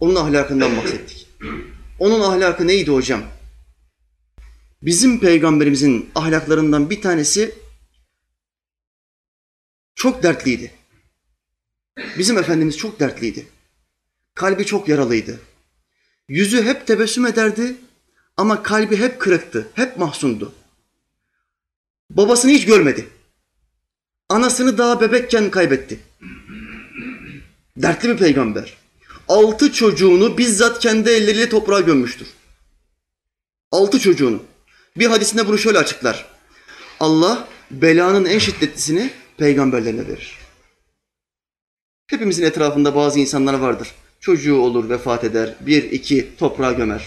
Onun 0.00 0.14
ahlakından 0.14 0.76
bahsettik. 0.76 1.27
Onun 1.98 2.20
ahlakı 2.20 2.66
neydi 2.66 2.90
hocam? 2.90 3.22
Bizim 4.82 5.20
peygamberimizin 5.20 6.10
ahlaklarından 6.14 6.90
bir 6.90 7.02
tanesi 7.02 7.54
çok 9.94 10.22
dertliydi. 10.22 10.72
Bizim 12.18 12.38
Efendimiz 12.38 12.76
çok 12.76 13.00
dertliydi. 13.00 13.46
Kalbi 14.34 14.66
çok 14.66 14.88
yaralıydı. 14.88 15.40
Yüzü 16.28 16.62
hep 16.62 16.86
tebessüm 16.86 17.26
ederdi 17.26 17.76
ama 18.36 18.62
kalbi 18.62 18.96
hep 18.96 19.20
kırıktı, 19.20 19.68
hep 19.74 19.96
mahzundu. 19.96 20.54
Babasını 22.10 22.50
hiç 22.50 22.66
görmedi. 22.66 23.08
Anasını 24.28 24.78
daha 24.78 25.00
bebekken 25.00 25.50
kaybetti. 25.50 26.00
Dertli 27.76 28.08
bir 28.08 28.16
peygamber. 28.16 28.77
Altı 29.28 29.72
çocuğunu 29.72 30.38
bizzat 30.38 30.78
kendi 30.78 31.10
elleriyle 31.10 31.48
toprağa 31.48 31.80
gömmüştür. 31.80 32.28
Altı 33.72 33.98
çocuğunu. 34.00 34.42
Bir 34.96 35.06
hadisinde 35.06 35.48
bunu 35.48 35.58
şöyle 35.58 35.78
açıklar. 35.78 36.26
Allah 37.00 37.48
belanın 37.70 38.24
en 38.24 38.38
şiddetlisini 38.38 39.10
peygamberlerine 39.36 40.08
verir. 40.08 40.38
Hepimizin 42.06 42.44
etrafında 42.44 42.94
bazı 42.94 43.20
insanlar 43.20 43.54
vardır. 43.54 43.88
Çocuğu 44.20 44.56
olur, 44.56 44.88
vefat 44.88 45.24
eder, 45.24 45.54
bir, 45.60 45.82
iki 45.82 46.36
toprağa 46.38 46.72
gömer. 46.72 47.04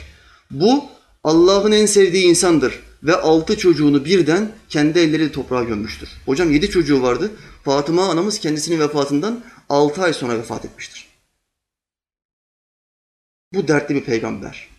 Bu 0.52 0.86
Allah'ın 1.24 1.72
en 1.72 1.86
sevdiği 1.86 2.26
insandır 2.26 2.80
ve 3.04 3.16
altı 3.16 3.58
çocuğunu 3.58 4.06
birden 4.06 4.52
kendi 4.70 5.00
elleriyle 5.00 5.32
toprağa 5.32 5.64
gömmüştür. 5.64 6.10
Hocam 6.26 6.52
yedi 6.52 6.70
çocuğu 6.70 7.02
vardı. 7.02 7.32
Fatıma 7.64 8.10
anamız 8.10 8.40
kendisinin 8.40 8.80
vefatından 8.80 9.44
altı 9.70 10.02
ay 10.02 10.14
sonra 10.14 10.38
vefat 10.38 10.66
etmiştir. 10.66 11.11
Bu 13.54 13.68
dertli 13.68 13.95
bir 13.95 14.04
peygamber. 14.04 14.70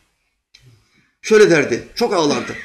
Şöyle 1.23 1.51
derdi, 1.51 1.89
çok 1.95 2.15
ağlardı. 2.15 2.57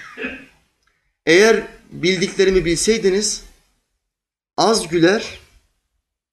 Eğer 1.26 1.68
bildiklerimi 1.92 2.66
bilseydiniz 2.66 3.44
az 4.58 4.88
güler 4.88 5.40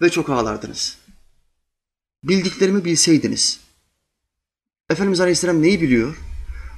ve 0.03 0.11
çok 0.11 0.31
ağlardınız. 0.31 0.99
Bildiklerimi 2.25 2.85
bilseydiniz. 2.85 3.61
Efendimiz 4.91 5.20
Aleyhisselam 5.20 5.62
neyi 5.62 5.81
biliyor? 5.81 6.16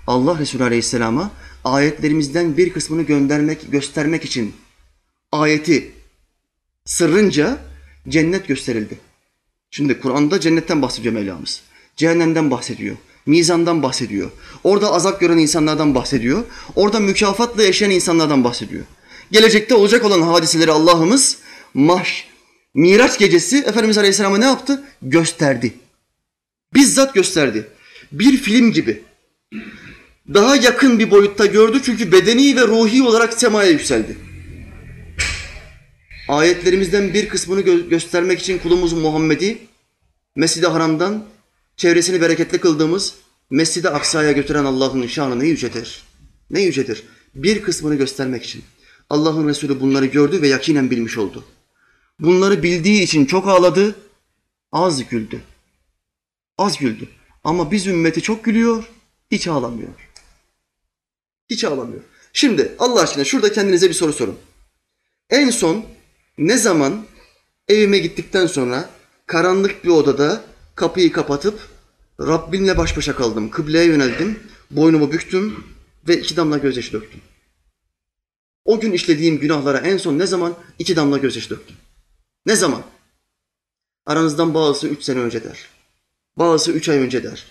Allah 0.06 0.38
Resulü 0.38 0.62
Aleyhisselam'a 0.62 1.30
ayetlerimizden 1.64 2.56
bir 2.56 2.72
kısmını 2.72 3.02
göndermek, 3.02 3.72
göstermek 3.72 4.24
için 4.24 4.56
ayeti 5.32 5.92
sırrınca 6.84 7.58
cennet 8.08 8.48
gösterildi. 8.48 8.98
Şimdi 9.70 10.00
Kur'an'da 10.00 10.40
cennetten 10.40 10.82
bahsediyor 10.82 11.14
Mevlamız. 11.14 11.62
Cehennemden 11.96 12.50
bahsediyor. 12.50 12.96
Mizandan 13.26 13.82
bahsediyor. 13.82 14.30
Orada 14.64 14.92
azap 14.92 15.20
gören 15.20 15.38
insanlardan 15.38 15.94
bahsediyor. 15.94 16.44
Orada 16.74 17.00
mükafatla 17.00 17.62
yaşayan 17.62 17.90
insanlardan 17.90 18.44
bahsediyor. 18.44 18.84
Gelecekte 19.30 19.74
olacak 19.74 20.04
olan 20.04 20.22
hadiseleri 20.22 20.70
Allah'ımız 20.70 21.38
Mahş, 21.74 22.28
Miraç 22.74 23.18
gecesi 23.18 23.58
Efendimiz 23.58 23.98
Aleyhisselam'a 23.98 24.38
ne 24.38 24.44
yaptı? 24.44 24.84
Gösterdi. 25.02 25.74
Bizzat 26.74 27.14
gösterdi. 27.14 27.68
Bir 28.12 28.36
film 28.36 28.72
gibi. 28.72 29.02
Daha 30.34 30.56
yakın 30.56 30.98
bir 30.98 31.10
boyutta 31.10 31.46
gördü 31.46 31.80
çünkü 31.84 32.12
bedeni 32.12 32.56
ve 32.56 32.66
ruhi 32.66 33.02
olarak 33.02 33.34
semaya 33.34 33.70
yükseldi. 33.70 34.16
Ayetlerimizden 36.28 37.14
bir 37.14 37.28
kısmını 37.28 37.60
gö- 37.60 37.88
göstermek 37.88 38.40
için 38.40 38.58
kulumuz 38.58 38.92
Muhammed'i 38.92 39.58
Mescid-i 40.36 40.66
Haram'dan 40.66 41.24
çevresini 41.76 42.20
bereketli 42.20 42.60
kıldığımız 42.60 43.14
Mescid-i 43.50 43.88
Aksa'ya 43.88 44.32
götüren 44.32 44.64
Allah'ın 44.64 45.06
şanı 45.06 45.40
ne 45.40 45.46
yücedir. 45.46 46.02
Ne 46.50 46.62
yücedir. 46.62 47.02
Bir 47.34 47.62
kısmını 47.62 47.94
göstermek 47.94 48.44
için. 48.44 48.64
Allah'ın 49.10 49.48
Resulü 49.48 49.80
bunları 49.80 50.06
gördü 50.06 50.42
ve 50.42 50.48
yakinen 50.48 50.90
bilmiş 50.90 51.18
oldu. 51.18 51.44
Bunları 52.20 52.62
bildiği 52.62 53.02
için 53.02 53.26
çok 53.26 53.48
ağladı, 53.48 53.94
az 54.72 55.08
güldü. 55.08 55.40
Az 56.58 56.78
güldü. 56.78 57.08
Ama 57.44 57.70
biz 57.70 57.86
ümmeti 57.86 58.22
çok 58.22 58.44
gülüyor, 58.44 58.84
hiç 59.30 59.48
ağlamıyor. 59.48 59.92
Hiç 61.50 61.64
ağlamıyor. 61.64 62.02
Şimdi 62.32 62.74
Allah 62.78 63.00
aşkına 63.00 63.24
şurada 63.24 63.52
kendinize 63.52 63.88
bir 63.88 63.94
soru 63.94 64.12
sorun. 64.12 64.38
En 65.30 65.50
son 65.50 65.84
ne 66.38 66.56
zaman 66.56 67.04
evime 67.68 67.98
gittikten 67.98 68.46
sonra 68.46 68.90
karanlık 69.26 69.84
bir 69.84 69.88
odada 69.88 70.44
kapıyı 70.76 71.12
kapatıp 71.12 71.60
Rabbimle 72.20 72.78
baş 72.78 72.96
başa 72.96 73.16
kaldım. 73.16 73.50
Kıbleye 73.50 73.84
yöneldim, 73.84 74.40
boynumu 74.70 75.12
büktüm 75.12 75.64
ve 76.08 76.20
iki 76.20 76.36
damla 76.36 76.58
gözyaşı 76.58 76.92
döktüm. 76.92 77.20
O 78.64 78.80
gün 78.80 78.92
işlediğim 78.92 79.38
günahlara 79.38 79.78
en 79.78 79.96
son 79.96 80.18
ne 80.18 80.26
zaman 80.26 80.54
iki 80.78 80.96
damla 80.96 81.18
gözyaşı 81.18 81.50
döktüm? 81.50 81.76
Ne 82.46 82.56
zaman? 82.56 82.82
Aranızdan 84.06 84.54
bazısı 84.54 84.88
üç 84.88 85.02
sene 85.02 85.18
önce 85.18 85.44
der. 85.44 85.58
Bazısı 86.36 86.72
üç 86.72 86.88
ay 86.88 86.98
önce 86.98 87.24
der. 87.24 87.46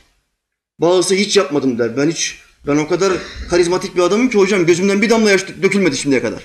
Bazısı 0.79 1.15
hiç 1.15 1.37
yapmadım 1.37 1.79
der. 1.79 1.97
Ben 1.97 2.09
hiç, 2.09 2.39
ben 2.67 2.77
o 2.77 2.87
kadar 2.87 3.13
karizmatik 3.49 3.95
bir 3.95 4.01
adamım 4.01 4.29
ki 4.29 4.37
hocam 4.37 4.65
gözümden 4.65 5.01
bir 5.01 5.09
damla 5.09 5.31
yaş 5.31 5.47
dökülmedi 5.47 5.97
şimdiye 5.97 6.21
kadar. 6.21 6.43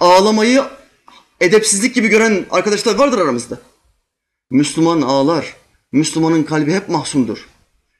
Ağlamayı 0.00 0.64
edepsizlik 1.40 1.94
gibi 1.94 2.08
gören 2.08 2.46
arkadaşlar 2.50 2.94
vardır 2.94 3.18
aramızda. 3.18 3.58
Müslüman 4.50 5.02
ağlar. 5.02 5.56
Müslümanın 5.92 6.42
kalbi 6.42 6.72
hep 6.72 6.88
mahzundur. 6.88 7.48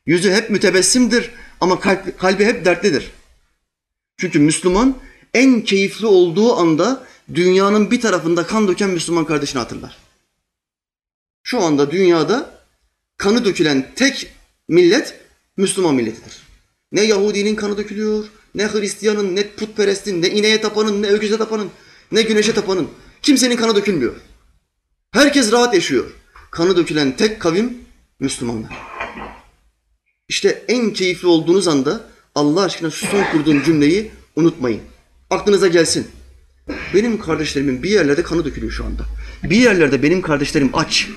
Yüzü 0.07 0.33
hep 0.33 0.51
mütebessimdir 0.51 1.31
ama 1.61 1.81
kalp, 1.81 2.19
kalbi 2.19 2.45
hep 2.45 2.65
dertlidir. 2.65 3.11
Çünkü 4.17 4.39
Müslüman 4.39 4.97
en 5.35 5.61
keyifli 5.61 6.07
olduğu 6.07 6.57
anda 6.57 7.07
dünyanın 7.35 7.91
bir 7.91 8.01
tarafında 8.01 8.47
kan 8.47 8.69
döken 8.69 8.91
Müslüman 8.91 9.25
kardeşini 9.25 9.59
hatırlar. 9.59 9.97
Şu 11.43 11.61
anda 11.61 11.91
dünyada 11.91 12.65
kanı 13.17 13.45
dökülen 13.45 13.93
tek 13.97 14.33
millet 14.69 15.21
Müslüman 15.57 15.95
milletidir. 15.95 16.43
Ne 16.93 17.01
Yahudinin 17.01 17.57
kanı 17.57 17.79
dökülüyor, 17.79 18.25
ne 18.55 18.67
Hristiyanın, 18.73 19.37
ne 19.37 19.49
putperestin, 19.49 20.23
ne 20.23 20.31
ineğe 20.31 20.61
tapanın, 20.61 21.03
ne 21.03 21.07
öküze 21.07 21.39
tapanın, 21.39 21.71
ne 22.13 22.23
güneşe 22.23 22.55
tapanın. 22.55 22.89
Kimsenin 23.23 23.57
kanı 23.57 23.77
dökülmüyor. 23.77 24.15
Herkes 25.11 25.53
rahat 25.53 25.75
yaşıyor. 25.75 26.11
Kanı 26.51 26.77
dökülen 26.77 27.17
tek 27.17 27.41
kavim 27.41 27.79
Müslümanlar. 28.21 28.73
İşte 30.29 30.65
en 30.69 30.93
keyifli 30.93 31.29
olduğunuz 31.29 31.69
anda 31.69 32.01
Allah 32.35 32.63
aşkına 32.63 32.91
şu 32.91 33.07
son 33.07 33.25
kurduğum 33.33 33.63
cümleyi 33.63 34.11
unutmayın. 34.37 34.81
Aklınıza 35.31 35.69
gelsin. 35.69 36.07
Benim 36.95 37.21
kardeşlerimin 37.21 37.83
bir 37.83 37.91
yerlerde 37.91 38.23
kanı 38.23 38.45
dökülüyor 38.45 38.73
şu 38.73 38.85
anda. 38.85 39.03
Bir 39.43 39.57
yerlerde 39.57 40.03
benim 40.03 40.23
kardeşlerim 40.23 40.71
aç. 40.73 41.09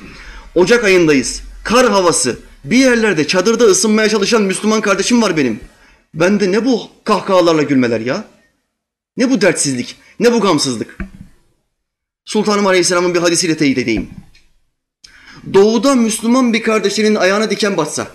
Ocak 0.55 0.84
ayındayız. 0.84 1.41
Kar 1.63 1.89
havası. 1.89 2.39
Bir 2.63 2.77
yerlerde 2.77 3.27
çadırda 3.27 3.65
ısınmaya 3.65 4.09
çalışan 4.09 4.41
Müslüman 4.41 4.82
kardeşim 4.82 5.21
var 5.21 5.38
benim. 5.38 5.59
Bende 6.13 6.51
ne 6.51 6.65
bu 6.65 6.89
kahkahalarla 7.03 7.63
gülmeler 7.63 7.99
ya? 7.99 8.27
Ne 9.17 9.29
bu 9.29 9.41
dertsizlik? 9.41 9.95
Ne 10.19 10.34
bu 10.34 10.41
gamsızlık? 10.41 10.97
Sultanım 12.25 12.67
Aleyhisselam'ın 12.67 13.13
bir 13.13 13.19
hadisiyle 13.19 13.57
teyit 13.57 13.77
edeyim. 13.77 14.09
Doğuda 15.54 15.96
Müslüman 15.96 16.54
bir 16.54 16.64
kardeşinin 16.64 17.16
ayağına 17.16 17.50
diken 17.50 17.78
batsa, 17.78 18.08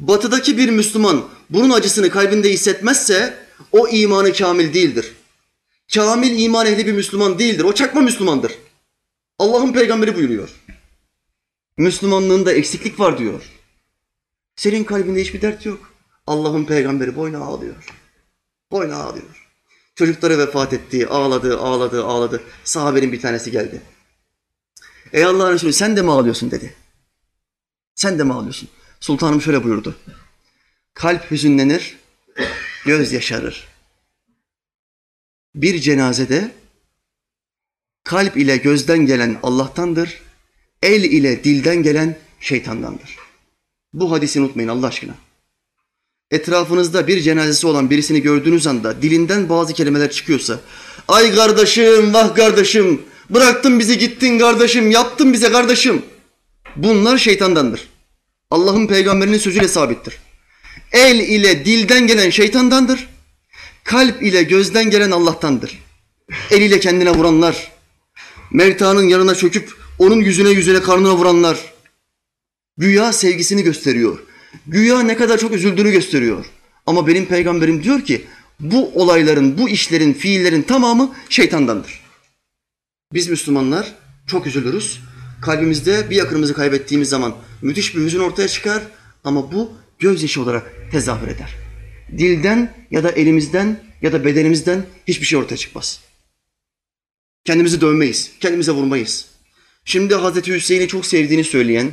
batıdaki 0.00 0.58
bir 0.58 0.68
Müslüman 0.68 1.28
bunun 1.50 1.70
acısını 1.70 2.10
kalbinde 2.10 2.52
hissetmezse 2.52 3.46
o 3.72 3.88
imanı 3.88 4.32
kamil 4.32 4.74
değildir. 4.74 5.12
Kamil 5.94 6.42
iman 6.42 6.66
ehli 6.66 6.86
bir 6.86 6.92
Müslüman 6.92 7.38
değildir. 7.38 7.64
O 7.64 7.72
çakma 7.72 8.00
Müslümandır. 8.00 8.52
Allah'ın 9.38 9.72
peygamberi 9.72 10.16
buyuruyor. 10.16 10.48
Müslümanlığında 11.78 12.52
eksiklik 12.52 13.00
var 13.00 13.18
diyor. 13.18 13.42
Senin 14.56 14.84
kalbinde 14.84 15.20
hiçbir 15.20 15.42
dert 15.42 15.66
yok. 15.66 15.92
Allah'ın 16.26 16.64
peygamberi 16.64 17.16
boyuna 17.16 17.38
ağlıyor. 17.38 17.94
Boyuna 18.70 18.96
ağlıyor. 18.96 19.48
Çocukları 19.94 20.38
vefat 20.38 20.72
etti, 20.72 21.06
ağladı, 21.06 21.58
ağladı, 21.58 22.04
ağladı. 22.04 22.42
Sahabenin 22.64 23.12
bir 23.12 23.20
tanesi 23.20 23.50
geldi. 23.50 23.82
Ey 25.12 25.24
Allah'ın 25.24 25.52
Resulü 25.52 25.72
sen 25.72 25.96
de 25.96 26.02
mi 26.02 26.10
ağlıyorsun 26.10 26.50
dedi. 26.50 26.74
Sen 27.94 28.18
de 28.18 28.24
mi 28.24 28.32
ağlıyorsun? 28.32 28.68
Sultanım 29.00 29.42
şöyle 29.42 29.64
buyurdu. 29.64 29.96
Kalp 30.94 31.30
hüzünlenir, 31.30 31.96
göz 32.84 33.12
yaşarır. 33.12 33.68
Bir 35.54 35.80
cenazede 35.80 36.50
kalp 38.04 38.36
ile 38.36 38.56
gözden 38.56 39.06
gelen 39.06 39.38
Allah'tandır, 39.42 40.20
el 40.82 41.04
ile 41.04 41.44
dilden 41.44 41.82
gelen 41.82 42.16
şeytandandır. 42.40 43.16
Bu 43.92 44.12
hadisi 44.12 44.40
unutmayın 44.40 44.68
Allah 44.68 44.86
aşkına. 44.86 45.14
Etrafınızda 46.30 47.06
bir 47.06 47.20
cenazesi 47.20 47.66
olan 47.66 47.90
birisini 47.90 48.22
gördüğünüz 48.22 48.66
anda 48.66 49.02
dilinden 49.02 49.48
bazı 49.48 49.74
kelimeler 49.74 50.10
çıkıyorsa 50.10 50.60
ay 51.08 51.34
kardeşim, 51.34 52.14
vah 52.14 52.34
kardeşim, 52.34 53.02
bıraktın 53.30 53.78
bizi 53.78 53.98
gittin 53.98 54.38
kardeşim, 54.38 54.90
yaptın 54.90 55.32
bize 55.32 55.52
kardeşim. 55.52 56.02
Bunlar 56.76 57.18
şeytandandır. 57.18 57.88
Allah'ın 58.50 58.86
peygamberinin 58.86 59.38
sözüyle 59.38 59.68
sabittir. 59.68 60.18
El 60.92 61.18
ile 61.18 61.64
dilden 61.64 62.06
gelen 62.06 62.30
şeytandandır. 62.30 63.08
Kalp 63.84 64.22
ile 64.22 64.42
gözden 64.42 64.90
gelen 64.90 65.10
Allah'tandır. 65.10 65.78
El 66.50 66.62
ile 66.62 66.80
kendine 66.80 67.10
vuranlar, 67.10 67.72
Mevta'nın 68.50 69.08
yanına 69.08 69.34
çöküp 69.34 69.74
onun 69.98 70.16
yüzüne 70.16 70.50
yüzüne 70.50 70.82
karnına 70.82 71.16
vuranlar, 71.16 71.72
güya 72.76 73.12
sevgisini 73.12 73.62
gösteriyor. 73.62 74.18
Güya 74.66 75.00
ne 75.00 75.16
kadar 75.16 75.38
çok 75.38 75.52
üzüldüğünü 75.52 75.92
gösteriyor. 75.92 76.46
Ama 76.86 77.06
benim 77.06 77.26
peygamberim 77.26 77.82
diyor 77.82 78.00
ki 78.00 78.24
bu 78.60 78.90
olayların, 78.94 79.58
bu 79.58 79.68
işlerin, 79.68 80.12
fiillerin 80.12 80.62
tamamı 80.62 81.14
şeytandandır. 81.28 82.05
Biz 83.12 83.28
Müslümanlar 83.28 83.94
çok 84.26 84.46
üzülürüz. 84.46 85.00
Kalbimizde 85.42 86.10
bir 86.10 86.16
yakınımızı 86.16 86.54
kaybettiğimiz 86.54 87.08
zaman 87.08 87.34
müthiş 87.62 87.96
bir 87.96 88.00
hüzün 88.00 88.20
ortaya 88.20 88.48
çıkar 88.48 88.82
ama 89.24 89.52
bu 89.52 89.72
gözyaşı 89.98 90.42
olarak 90.42 90.72
tezahür 90.90 91.28
eder. 91.28 91.56
Dilden 92.18 92.74
ya 92.90 93.04
da 93.04 93.10
elimizden 93.10 93.80
ya 94.02 94.12
da 94.12 94.24
bedenimizden 94.24 94.86
hiçbir 95.08 95.26
şey 95.26 95.38
ortaya 95.38 95.56
çıkmaz. 95.56 96.00
Kendimizi 97.44 97.80
dövmeyiz, 97.80 98.30
kendimize 98.40 98.72
vurmayız. 98.72 99.26
Şimdi 99.84 100.14
Hazreti 100.14 100.54
Hüseyin'i 100.54 100.88
çok 100.88 101.06
sevdiğini 101.06 101.44
söyleyen, 101.44 101.92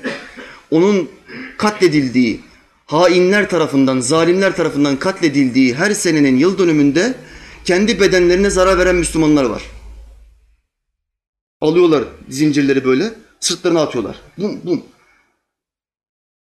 onun 0.71 1.09
katledildiği, 1.57 2.39
hainler 2.85 3.49
tarafından, 3.49 3.99
zalimler 3.99 4.55
tarafından 4.55 4.99
katledildiği 4.99 5.75
her 5.75 5.91
senenin 5.91 6.37
yıl 6.37 6.57
dönümünde 6.57 7.15
kendi 7.65 7.99
bedenlerine 7.99 8.49
zarar 8.49 8.77
veren 8.77 8.95
Müslümanlar 8.95 9.43
var. 9.43 9.63
Alıyorlar 11.63 12.03
zincirleri 12.29 12.85
böyle, 12.85 13.13
sırtlarına 13.39 13.81
atıyorlar. 13.81 14.15
Bum 14.37 14.61
bum. 14.63 14.83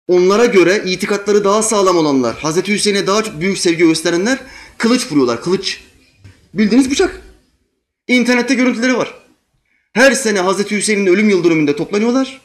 Onlara 0.07 0.45
göre 0.45 0.83
itikatları 0.85 1.43
daha 1.43 1.63
sağlam 1.63 1.97
olanlar, 1.97 2.35
Hazreti 2.37 2.73
Hüseyin'e 2.73 3.07
daha 3.07 3.41
büyük 3.41 3.57
sevgi 3.57 3.77
gösterenler 3.77 4.39
kılıç 4.77 5.11
vuruyorlar, 5.11 5.41
kılıç. 5.41 5.81
Bildiğiniz 6.53 6.91
bıçak. 6.91 7.21
İnternette 8.07 8.53
görüntüleri 8.53 8.97
var. 8.97 9.13
Her 9.93 10.11
sene 10.11 10.39
Hazreti 10.39 10.77
Hüseyin'in 10.77 11.07
ölüm 11.07 11.29
yıl 11.29 11.43
dönümünde 11.43 11.75
toplanıyorlar. 11.75 12.41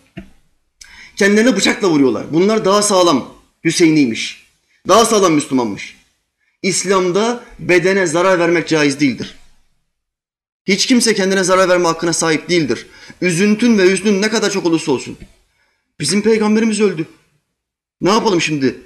Kendilerine 1.17 1.57
bıçakla 1.57 1.89
vuruyorlar. 1.91 2.27
Bunlar 2.33 2.65
daha 2.65 2.83
sağlam 2.83 3.35
Hüseyin'iymiş. 3.65 4.47
Daha 4.89 5.05
sağlam 5.05 5.33
Müslümanmış. 5.33 5.97
İslam'da 6.63 7.45
bedene 7.59 8.07
zarar 8.07 8.39
vermek 8.39 8.69
caiz 8.69 9.01
değildir. 9.01 9.35
Hiç 10.67 10.87
kimse 10.87 11.15
kendine 11.15 11.45
zarar 11.45 11.69
verme 11.69 11.89
hakkına 11.89 12.13
sahip 12.13 12.49
değildir. 12.49 12.87
Üzüntün 13.21 13.79
ve 13.79 13.91
hüznün 13.91 14.23
ne 14.23 14.31
kadar 14.31 14.51
çok 14.51 14.67
olursa 14.67 14.93
olsun. 14.93 15.19
Bizim 16.01 16.23
peygamberimiz 16.23 16.81
öldü. 16.81 17.07
Ne 18.01 18.11
yapalım 18.11 18.41
şimdi? 18.41 18.77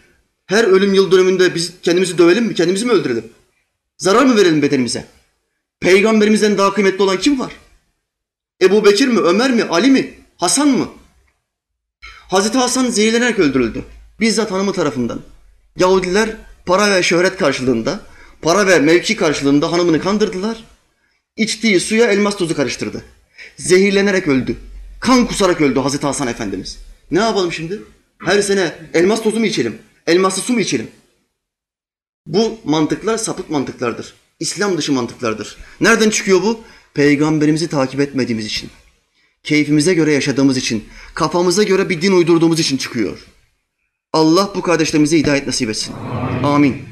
Her 0.46 0.64
ölüm 0.64 0.94
yıl 0.94 1.10
dönümünde 1.10 1.54
biz 1.54 1.72
kendimizi 1.82 2.18
dövelim 2.18 2.44
mi? 2.44 2.54
Kendimizi 2.54 2.86
mi 2.86 2.92
öldürelim? 2.92 3.24
Zarar 3.98 4.24
mı 4.24 4.36
verelim 4.36 4.62
bedenimize? 4.62 5.06
Peygamberimizden 5.80 6.58
daha 6.58 6.74
kıymetli 6.74 7.02
olan 7.02 7.18
kim 7.18 7.40
var? 7.40 7.52
Ebu 8.62 8.84
Bekir 8.84 9.08
mi, 9.08 9.18
Ömer 9.18 9.50
mi, 9.50 9.64
Ali 9.64 9.90
mi, 9.90 10.14
Hasan 10.36 10.68
mı? 10.68 10.88
Hazreti 12.28 12.58
Hasan 12.58 12.90
zehirlenerek 12.90 13.38
öldürüldü. 13.38 13.84
Bizzat 14.20 14.50
hanımı 14.50 14.72
tarafından. 14.72 15.20
Yahudiler 15.76 16.36
para 16.66 16.90
ve 16.90 17.02
şöhret 17.02 17.36
karşılığında, 17.36 18.00
para 18.42 18.66
ve 18.66 18.78
mevki 18.78 19.16
karşılığında 19.16 19.72
hanımını 19.72 20.00
kandırdılar. 20.00 20.64
İçtiği 21.36 21.80
suya 21.80 22.06
elmas 22.12 22.36
tozu 22.36 22.56
karıştırdı. 22.56 23.04
Zehirlenerek 23.56 24.28
öldü. 24.28 24.56
Kan 25.00 25.26
kusarak 25.26 25.60
öldü 25.60 25.80
Hazreti 25.80 26.06
Hasan 26.06 26.28
Efendimiz. 26.28 26.78
Ne 27.10 27.18
yapalım 27.18 27.52
şimdi? 27.52 27.82
Her 28.24 28.42
sene 28.42 28.74
elmas 28.94 29.22
tozu 29.22 29.40
mu 29.40 29.46
içelim? 29.46 29.78
Elmaslı 30.06 30.42
su 30.42 30.52
mu 30.52 30.60
içelim? 30.60 30.88
Bu 32.26 32.58
mantıklar 32.64 33.18
sapık 33.18 33.50
mantıklardır. 33.50 34.14
İslam 34.40 34.78
dışı 34.78 34.92
mantıklardır. 34.92 35.56
Nereden 35.80 36.10
çıkıyor 36.10 36.42
bu? 36.42 36.60
Peygamberimizi 36.94 37.68
takip 37.68 38.00
etmediğimiz 38.00 38.46
için. 38.46 38.70
Keyfimize 39.42 39.94
göre 39.94 40.12
yaşadığımız 40.12 40.56
için, 40.56 40.84
kafamıza 41.14 41.62
göre 41.62 41.88
bir 41.88 42.02
din 42.02 42.12
uydurduğumuz 42.12 42.60
için 42.60 42.76
çıkıyor. 42.76 43.26
Allah 44.12 44.52
bu 44.54 44.62
kardeşlerimize 44.62 45.18
hidayet 45.18 45.46
nasip 45.46 45.70
etsin. 45.70 45.94
Amin. 46.42 46.82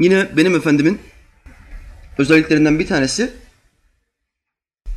Yine 0.00 0.36
benim 0.36 0.56
efendimin 0.56 0.98
özelliklerinden 2.18 2.78
bir 2.78 2.86
tanesi 2.86 3.30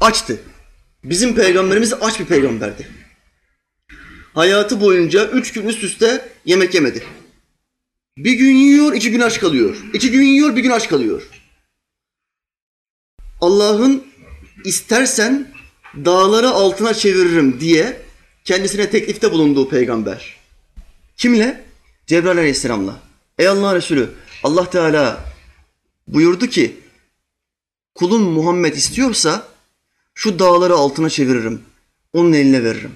açtı. 0.01 0.39
Bizim 1.03 1.35
peygamberimiz 1.35 1.93
aç 1.93 2.19
bir 2.19 2.25
peygamberdi. 2.25 2.87
Hayatı 4.33 4.81
boyunca 4.81 5.29
üç 5.29 5.53
gün 5.53 5.67
üst 5.67 5.83
üste 5.83 6.29
yemek 6.45 6.73
yemedi. 6.73 7.03
Bir 8.17 8.33
gün 8.33 8.55
yiyor, 8.55 8.93
iki 8.93 9.11
gün 9.11 9.19
aç 9.19 9.39
kalıyor. 9.39 9.77
İki 9.93 10.11
gün 10.11 10.21
yiyor, 10.21 10.55
bir 10.55 10.61
gün 10.61 10.69
aç 10.69 10.89
kalıyor. 10.89 11.21
Allah'ın 13.41 14.07
istersen 14.65 15.47
dağları 15.95 16.49
altına 16.49 16.93
çeviririm 16.93 17.59
diye 17.59 18.01
kendisine 18.45 18.89
teklifte 18.89 19.31
bulunduğu 19.31 19.69
peygamber. 19.69 20.37
Kimle? 21.17 21.63
Cebrail 22.07 22.37
aleyhisselamla. 22.37 22.99
Ey 23.39 23.47
Allah 23.47 23.75
Resulü 23.75 24.09
Allah 24.43 24.69
Teala 24.69 25.25
buyurdu 26.07 26.47
ki 26.47 26.81
kulun 27.95 28.21
Muhammed 28.21 28.75
istiyorsa 28.75 29.47
şu 30.13 30.39
dağları 30.39 30.73
altına 30.73 31.09
çeviririm. 31.09 31.63
Onun 32.13 32.33
eline 32.33 32.63
veririm. 32.63 32.95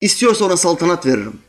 İstiyorsa 0.00 0.44
ona 0.44 0.56
saltanat 0.56 1.06
veririm. 1.06 1.40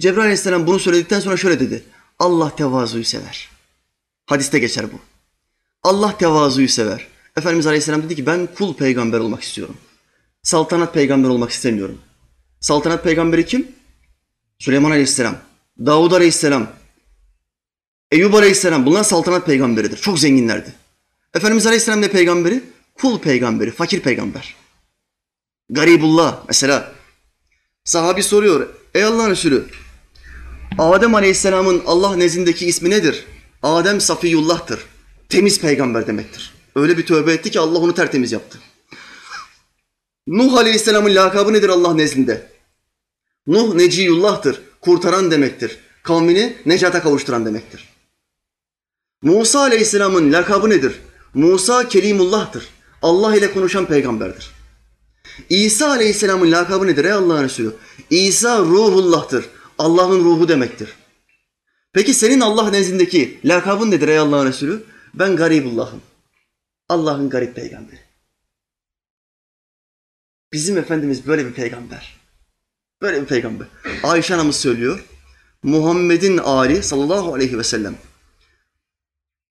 Cebrail 0.00 0.22
aleyhisselam 0.22 0.66
bunu 0.66 0.78
söyledikten 0.78 1.20
sonra 1.20 1.36
şöyle 1.36 1.60
dedi. 1.60 1.84
Allah 2.18 2.56
tevazuyu 2.56 3.04
sever. 3.04 3.50
Hadiste 4.26 4.58
geçer 4.58 4.92
bu. 4.92 5.00
Allah 5.82 6.18
tevazuyu 6.18 6.68
sever. 6.68 7.06
Efendimiz 7.36 7.66
Aleyhisselam 7.66 8.02
dedi 8.02 8.16
ki 8.16 8.26
ben 8.26 8.48
kul 8.54 8.74
peygamber 8.74 9.18
olmak 9.18 9.42
istiyorum. 9.42 9.76
Saltanat 10.42 10.94
peygamber 10.94 11.28
olmak 11.28 11.50
istemiyorum. 11.50 11.98
Saltanat 12.60 13.04
peygamberi 13.04 13.46
kim? 13.46 13.72
Süleyman 14.62 14.90
Aleyhisselam, 14.90 15.36
Davud 15.78 16.12
Aleyhisselam, 16.12 16.66
Eyüp 18.10 18.34
Aleyhisselam 18.34 18.86
bunlar 18.86 19.04
saltanat 19.04 19.46
peygamberidir. 19.46 19.96
Çok 19.96 20.18
zenginlerdi. 20.18 20.72
Efendimiz 21.34 21.66
Aleyhisselam 21.66 22.02
ne 22.02 22.10
peygamberi? 22.10 22.62
Kul 22.94 23.18
peygamberi, 23.18 23.70
fakir 23.70 24.00
peygamber. 24.00 24.56
Garibullah 25.70 26.42
mesela. 26.48 26.92
Sahabi 27.84 28.22
soruyor. 28.22 28.68
Ey 28.94 29.04
Allah'ın 29.04 29.30
Resulü, 29.30 29.66
Adem 30.78 31.14
Aleyhisselam'ın 31.14 31.82
Allah 31.86 32.16
nezdindeki 32.16 32.66
ismi 32.66 32.90
nedir? 32.90 33.24
Adem 33.62 34.00
Safiyullah'tır. 34.00 34.80
Temiz 35.28 35.60
peygamber 35.60 36.06
demektir. 36.06 36.54
Öyle 36.76 36.98
bir 36.98 37.06
tövbe 37.06 37.32
etti 37.32 37.50
ki 37.50 37.60
Allah 37.60 37.78
onu 37.78 37.94
tertemiz 37.94 38.32
yaptı. 38.32 38.58
Nuh 40.26 40.54
Aleyhisselam'ın 40.54 41.14
lakabı 41.14 41.52
nedir 41.52 41.68
Allah 41.68 41.94
nezdinde? 41.94 42.51
Nuh 43.46 43.74
Neciyullah'tır. 43.74 44.62
Kurtaran 44.80 45.30
demektir. 45.30 45.78
Kavmini 46.02 46.56
necata 46.66 47.02
kavuşturan 47.02 47.46
demektir. 47.46 47.88
Musa 49.22 49.60
Aleyhisselam'ın 49.60 50.32
lakabı 50.32 50.70
nedir? 50.70 51.00
Musa 51.34 51.88
Kelimullah'tır. 51.88 52.68
Allah 53.02 53.36
ile 53.36 53.52
konuşan 53.52 53.86
peygamberdir. 53.86 54.50
İsa 55.48 55.90
Aleyhisselam'ın 55.90 56.52
lakabı 56.52 56.86
nedir 56.86 57.04
ey 57.04 57.12
Allah'ın 57.12 57.44
Resulü? 57.44 57.74
İsa 58.10 58.58
Ruhullah'tır. 58.58 59.44
Allah'ın 59.78 60.24
ruhu 60.24 60.48
demektir. 60.48 60.88
Peki 61.92 62.14
senin 62.14 62.40
Allah 62.40 62.70
nezdindeki 62.70 63.40
lakabın 63.44 63.90
nedir 63.90 64.08
ey 64.08 64.18
Allah'ın 64.18 64.46
Resulü? 64.46 64.84
Ben 65.14 65.36
garibullah'ım. 65.36 66.02
Allah'ın 66.88 67.30
garip 67.30 67.56
peygamberi. 67.56 68.00
Bizim 70.52 70.78
Efendimiz 70.78 71.26
böyle 71.26 71.46
bir 71.46 71.52
peygamber. 71.52 72.21
Böyle 73.02 73.20
bir 73.20 73.26
peygamber. 73.26 73.66
Ayşe 74.02 74.34
anamız 74.34 74.56
söylüyor. 74.56 75.04
Muhammed'in 75.62 76.38
Ali 76.38 76.82
sallallahu 76.82 77.34
aleyhi 77.34 77.58
ve 77.58 77.64
sellem 77.64 77.94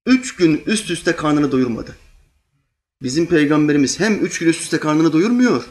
üç 0.05 0.35
gün 0.35 0.63
üst 0.65 0.89
üste 0.89 1.15
karnını 1.15 1.51
doyurmadı. 1.51 1.95
Bizim 3.01 3.25
peygamberimiz 3.25 3.99
hem 3.99 4.25
üç 4.25 4.39
gün 4.39 4.47
üst 4.47 4.61
üste 4.61 4.79
karnını 4.79 5.13
doyurmuyor 5.13 5.63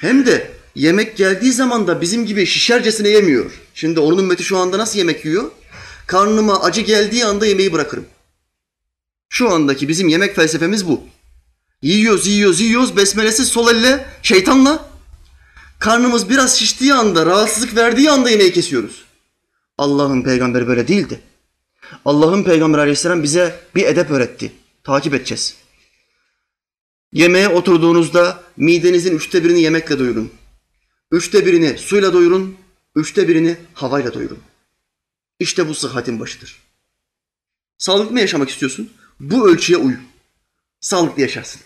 hem 0.00 0.26
de 0.26 0.50
yemek 0.74 1.16
geldiği 1.16 1.52
zaman 1.52 1.86
da 1.86 2.00
bizim 2.00 2.26
gibi 2.26 2.46
şişercesine 2.46 3.08
yemiyor. 3.08 3.50
Şimdi 3.74 4.00
onun 4.00 4.18
ümmeti 4.18 4.44
şu 4.44 4.58
anda 4.58 4.78
nasıl 4.78 4.98
yemek 4.98 5.24
yiyor? 5.24 5.50
Karnıma 6.06 6.62
acı 6.62 6.80
geldiği 6.80 7.24
anda 7.24 7.46
yemeği 7.46 7.72
bırakırım. 7.72 8.06
Şu 9.28 9.50
andaki 9.50 9.88
bizim 9.88 10.08
yemek 10.08 10.36
felsefemiz 10.36 10.88
bu. 10.88 11.02
Yiyoruz, 11.82 12.26
yiyoruz, 12.26 12.60
yiyoruz. 12.60 12.96
Besmelesiz 12.96 13.48
sol 13.48 13.74
elle, 13.74 14.06
şeytanla. 14.22 14.95
Karnımız 15.78 16.30
biraz 16.30 16.58
şiştiği 16.58 16.94
anda, 16.94 17.26
rahatsızlık 17.26 17.76
verdiği 17.76 18.10
anda 18.10 18.30
yemeği 18.30 18.52
kesiyoruz. 18.52 19.04
Allah'ın 19.78 20.22
peygamberi 20.22 20.66
böyle 20.66 20.88
değildi. 20.88 21.20
Allah'ın 22.04 22.44
peygamberi 22.44 22.80
aleyhisselam 22.80 23.22
bize 23.22 23.60
bir 23.74 23.86
edep 23.86 24.10
öğretti. 24.10 24.52
Takip 24.84 25.14
edeceğiz. 25.14 25.56
Yemeğe 27.12 27.48
oturduğunuzda 27.48 28.42
midenizin 28.56 29.16
üçte 29.16 29.44
birini 29.44 29.60
yemekle 29.60 29.98
doyurun. 29.98 30.32
Üçte 31.10 31.46
birini 31.46 31.78
suyla 31.78 32.12
doyurun. 32.12 32.56
Üçte 32.94 33.28
birini 33.28 33.56
havayla 33.74 34.14
doyurun. 34.14 34.38
İşte 35.38 35.68
bu 35.68 35.74
sıhhatin 35.74 36.20
başıdır. 36.20 36.62
Sağlıklı 37.78 38.20
yaşamak 38.20 38.50
istiyorsun? 38.50 38.92
Bu 39.20 39.48
ölçüye 39.48 39.78
uy. 39.78 39.94
Sağlıklı 40.80 41.22
yaşarsın. 41.22 41.60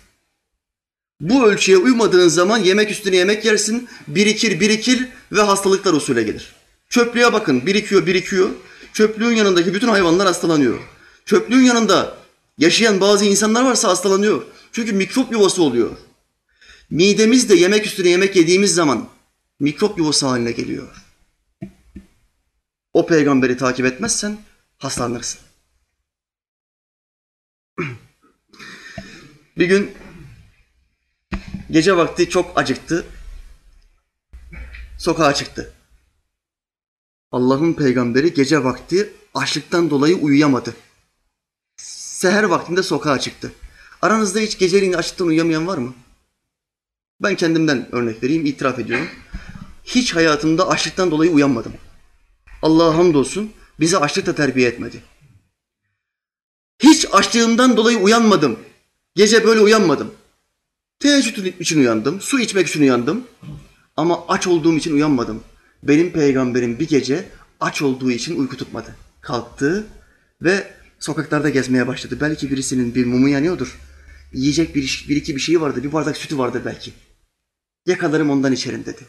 Bu 1.21 1.47
ölçüye 1.47 1.77
uymadığın 1.77 2.29
zaman 2.29 2.59
yemek 2.59 2.91
üstüne 2.91 3.17
yemek 3.17 3.45
yersin, 3.45 3.89
birikir 4.09 4.61
birikir 4.61 5.09
ve 5.33 5.43
hastalıklar 5.43 5.93
usule 5.93 6.23
gelir. 6.23 6.55
Çöplüğe 6.89 7.33
bakın, 7.33 7.67
birikiyor 7.67 8.07
birikiyor. 8.07 8.51
Çöplüğün 8.93 9.37
yanındaki 9.37 9.75
bütün 9.75 9.89
hayvanlar 9.89 10.27
hastalanıyor. 10.27 10.79
Çöplüğün 11.25 11.65
yanında 11.65 12.17
yaşayan 12.59 13.01
bazı 13.01 13.25
insanlar 13.25 13.65
varsa 13.65 13.89
hastalanıyor. 13.89 14.43
Çünkü 14.73 14.93
mikrop 14.93 15.33
yuvası 15.33 15.63
oluyor. 15.63 15.91
Midemiz 16.91 17.49
de 17.49 17.55
yemek 17.55 17.87
üstüne 17.87 18.09
yemek 18.09 18.37
yediğimiz 18.37 18.75
zaman 18.75 19.09
mikrop 19.61 19.99
yuvası 19.99 20.27
haline 20.27 20.53
geliyor. 20.53 21.05
O 22.93 23.07
peygamberi 23.07 23.57
takip 23.57 23.87
etmezsen 23.87 24.39
hastalanırsın. 24.79 25.41
Bir 29.59 29.67
gün 29.67 29.91
Gece 31.71 31.97
vakti 31.97 32.29
çok 32.31 32.59
acıktı. 32.59 33.07
Sokağa 34.99 35.35
çıktı. 35.35 35.73
Allah'ın 37.33 37.73
peygamberi 37.73 38.35
gece 38.35 38.65
vakti 38.65 39.13
açlıktan 39.35 39.91
dolayı 39.91 40.17
uyuyamadı. 40.17 40.75
Seher 41.77 42.43
vaktinde 42.43 42.83
sokağa 42.83 43.21
çıktı. 43.21 43.53
Aranızda 44.03 44.39
hiç 44.39 44.59
geceliğin 44.59 44.93
açlıktan 44.93 45.27
uyuyamayan 45.27 45.67
var 45.67 45.79
mı? 45.79 45.95
Ben 47.23 47.37
kendimden 47.37 47.95
örnek 47.95 48.23
vereyim, 48.23 48.47
itiraf 48.47 48.79
ediyorum. 48.79 49.09
Hiç 49.85 50.15
hayatımda 50.15 50.69
açlıktan 50.69 51.11
dolayı 51.11 51.31
uyanmadım. 51.31 51.73
Allah'a 52.63 52.97
hamdolsun 52.97 53.53
bizi 53.81 53.99
açlıkla 53.99 54.35
terbiye 54.35 54.69
etmedi. 54.69 55.03
Hiç 56.79 57.07
açlığımdan 57.13 57.77
dolayı 57.77 57.99
uyanmadım. 57.99 58.59
Gece 59.15 59.45
böyle 59.45 59.61
uyanmadım. 59.61 60.15
Teheccüd 61.01 61.61
için 61.61 61.81
uyandım, 61.81 62.21
su 62.21 62.41
içmek 62.41 62.67
için 62.67 62.83
uyandım. 62.83 63.25
Ama 63.97 64.25
aç 64.29 64.47
olduğum 64.47 64.77
için 64.77 64.95
uyanmadım. 64.95 65.43
Benim 65.83 66.13
peygamberim 66.13 66.79
bir 66.79 66.89
gece 66.89 67.29
aç 67.61 67.83
olduğu 67.83 68.11
için 68.11 68.39
uyku 68.41 68.57
tutmadı. 68.57 68.97
Kalktı 69.21 69.87
ve 70.43 70.67
sokaklarda 70.99 71.51
gezmeye 71.51 71.87
başladı. 71.87 72.19
Belki 72.21 72.51
birisinin 72.51 72.95
bir 72.95 73.07
mumu 73.07 73.29
yanıyordur. 73.29 73.79
Yiyecek 74.33 74.75
bir, 74.75 75.07
bir 75.09 75.17
iki 75.17 75.37
bir 75.37 75.41
şeyi 75.41 75.61
vardı, 75.61 75.83
bir 75.85 75.93
bardak 75.93 76.17
sütü 76.17 76.39
vardı 76.39 76.63
belki. 76.65 76.93
Yakalarım 77.87 78.31
ondan 78.31 78.53
içerim 78.53 78.85
dedi. 78.87 79.03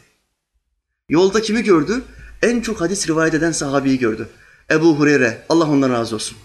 Yolda 1.08 1.42
kimi 1.42 1.62
gördü? 1.62 2.02
En 2.42 2.60
çok 2.60 2.80
hadis 2.80 3.08
rivayet 3.08 3.34
eden 3.34 3.52
sahabeyi 3.52 3.98
gördü. 3.98 4.28
Ebu 4.70 4.98
Hureyre, 4.98 5.44
Allah 5.48 5.68
ondan 5.68 5.90
razı 5.90 6.14
olsun. 6.14 6.38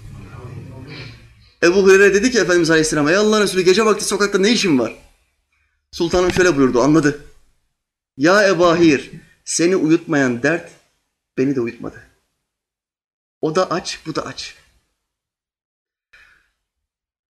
Ebu 1.64 1.84
Hureyre 1.84 2.14
dedi 2.14 2.32
ki 2.32 2.40
Efendimiz 2.40 2.70
Aleyhisselam'a, 2.70 3.12
ya 3.12 3.22
Allah 3.22 3.42
Resulü 3.42 3.62
gece 3.62 3.86
vakti 3.86 4.06
sokakta 4.06 4.40
ne 4.40 4.52
işin 4.52 4.80
var? 4.80 5.07
Sultanım 5.98 6.34
şöyle 6.34 6.58
buyurdu, 6.58 6.82
anladı. 6.82 7.26
Ya 8.18 8.48
Ebahir, 8.48 9.12
seni 9.46 9.76
uyutmayan 9.76 10.44
dert 10.44 10.72
beni 11.38 11.56
de 11.56 11.62
uyutmadı. 11.62 12.04
O 13.42 13.56
da 13.56 13.72
aç, 13.72 14.00
bu 14.06 14.16
da 14.16 14.26
aç. 14.26 14.56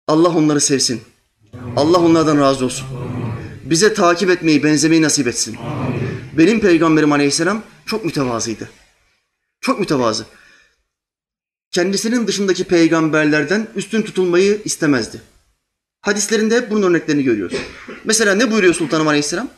Allah 0.07 0.29
onları 0.29 0.61
sevsin. 0.61 1.01
Allah 1.75 1.99
onlardan 1.99 2.37
razı 2.37 2.65
olsun. 2.65 2.87
Bize 3.65 3.93
takip 3.93 4.29
etmeyi, 4.29 4.63
benzemeyi 4.63 5.01
nasip 5.01 5.27
etsin. 5.27 5.57
Benim 6.37 6.59
peygamberim 6.59 7.11
aleyhisselam 7.11 7.63
çok 7.85 8.05
mütevazıydı. 8.05 8.69
Çok 9.61 9.79
mütevazı. 9.79 10.25
Kendisinin 11.71 12.27
dışındaki 12.27 12.63
peygamberlerden 12.63 13.67
üstün 13.75 14.01
tutulmayı 14.01 14.61
istemezdi. 14.65 15.21
Hadislerinde 16.01 16.55
hep 16.55 16.71
bunun 16.71 16.83
örneklerini 16.83 17.23
görüyoruz. 17.23 17.57
Mesela 18.03 18.35
ne 18.35 18.51
buyuruyor 18.51 18.73
Sultanım 18.73 19.07
Aleyhisselam? 19.07 19.49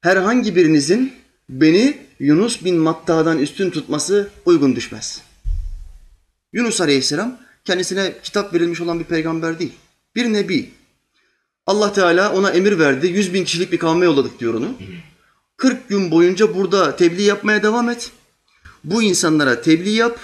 Herhangi 0.00 0.56
birinizin 0.56 1.12
beni 1.48 1.98
Yunus 2.18 2.64
bin 2.64 2.76
Matta'dan 2.76 3.38
üstün 3.38 3.70
tutması 3.70 4.30
uygun 4.46 4.76
düşmez. 4.76 5.22
Yunus 6.52 6.80
Aleyhisselam 6.80 7.38
kendisine 7.64 8.14
kitap 8.22 8.54
verilmiş 8.54 8.80
olan 8.80 9.00
bir 9.00 9.04
peygamber 9.04 9.58
değil. 9.58 9.72
Bir 10.14 10.32
nebi. 10.32 10.70
Allah 11.66 11.92
Teala 11.92 12.32
ona 12.32 12.50
emir 12.50 12.78
verdi. 12.78 13.06
Yüz 13.06 13.34
bin 13.34 13.44
kişilik 13.44 13.72
bir 13.72 13.78
kavme 13.78 14.04
yolladık 14.04 14.40
diyor 14.40 14.54
onu. 14.54 14.74
40 15.56 15.88
gün 15.88 16.10
boyunca 16.10 16.54
burada 16.54 16.96
tebliğ 16.96 17.22
yapmaya 17.22 17.62
devam 17.62 17.90
et. 17.90 18.10
Bu 18.84 19.02
insanlara 19.02 19.62
tebliğ 19.62 19.90
yap. 19.90 20.18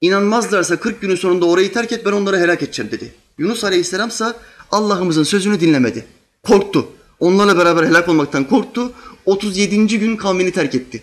İnanmazlarsa 0.00 0.80
40 0.80 1.00
günün 1.00 1.14
sonunda 1.14 1.46
orayı 1.46 1.72
terk 1.72 1.92
et 1.92 2.06
ben 2.06 2.12
onları 2.12 2.38
helak 2.38 2.62
edeceğim 2.62 2.90
dedi. 2.90 3.14
Yunus 3.38 3.64
Aleyhisselam 3.64 4.08
ise 4.08 4.32
Allah'ımızın 4.70 5.24
sözünü 5.24 5.60
dinlemedi. 5.60 6.04
Korktu. 6.42 6.88
Onlarla 7.20 7.58
beraber 7.58 7.84
helak 7.84 8.08
olmaktan 8.08 8.48
korktu. 8.48 8.92
37. 9.24 9.98
gün 9.98 10.16
kavmini 10.16 10.52
terk 10.52 10.74
etti. 10.74 11.02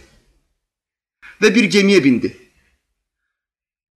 Ve 1.42 1.56
bir 1.56 1.64
gemiye 1.64 2.04
bindi. 2.04 2.38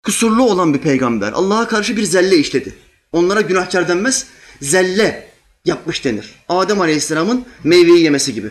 Kusurlu 0.04 0.44
olan 0.44 0.74
bir 0.74 0.80
peygamber. 0.80 1.32
Allah'a 1.32 1.68
karşı 1.68 1.98
bir 1.98 2.04
zelle 2.04 2.38
işledi. 2.38 2.76
Onlara 3.12 3.42
günahkar 3.42 3.88
denmez, 3.88 4.28
zelle 4.62 5.34
yapmış 5.66 6.06
denir. 6.06 6.36
Adem 6.50 6.82
Aleyhisselam'ın 6.82 7.46
meyveyi 7.64 8.04
yemesi 8.04 8.34
gibi. 8.34 8.50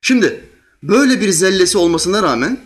Şimdi 0.00 0.44
böyle 0.82 1.20
bir 1.20 1.30
zellesi 1.30 1.78
olmasına 1.78 2.22
rağmen 2.22 2.60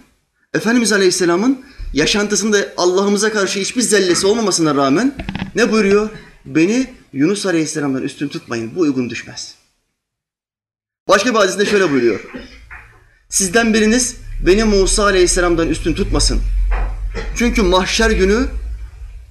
Efendimiz 0.54 0.92
Aleyhisselam'ın 0.92 1.64
yaşantısında 1.92 2.68
Allah'ımıza 2.76 3.32
karşı 3.32 3.60
hiçbir 3.60 3.82
zellesi 3.82 4.26
olmamasına 4.26 4.74
rağmen 4.74 5.14
ne 5.54 5.72
buyuruyor? 5.72 6.10
Beni 6.44 6.94
Yunus 7.12 7.46
Aleyhisselam'dan 7.46 8.02
üstün 8.02 8.28
tutmayın. 8.28 8.72
Bu 8.76 8.80
uygun 8.80 9.10
düşmez. 9.10 9.54
Başka 11.08 11.30
bir 11.30 11.34
hadisinde 11.34 11.66
şöyle 11.66 11.90
buyuruyor. 11.90 12.20
Sizden 13.28 13.74
biriniz 13.74 14.16
beni 14.46 14.64
Musa 14.64 15.04
Aleyhisselam'dan 15.04 15.68
üstün 15.68 15.94
tutmasın. 15.94 16.40
Çünkü 17.36 17.62
mahşer 17.62 18.10
günü 18.10 18.46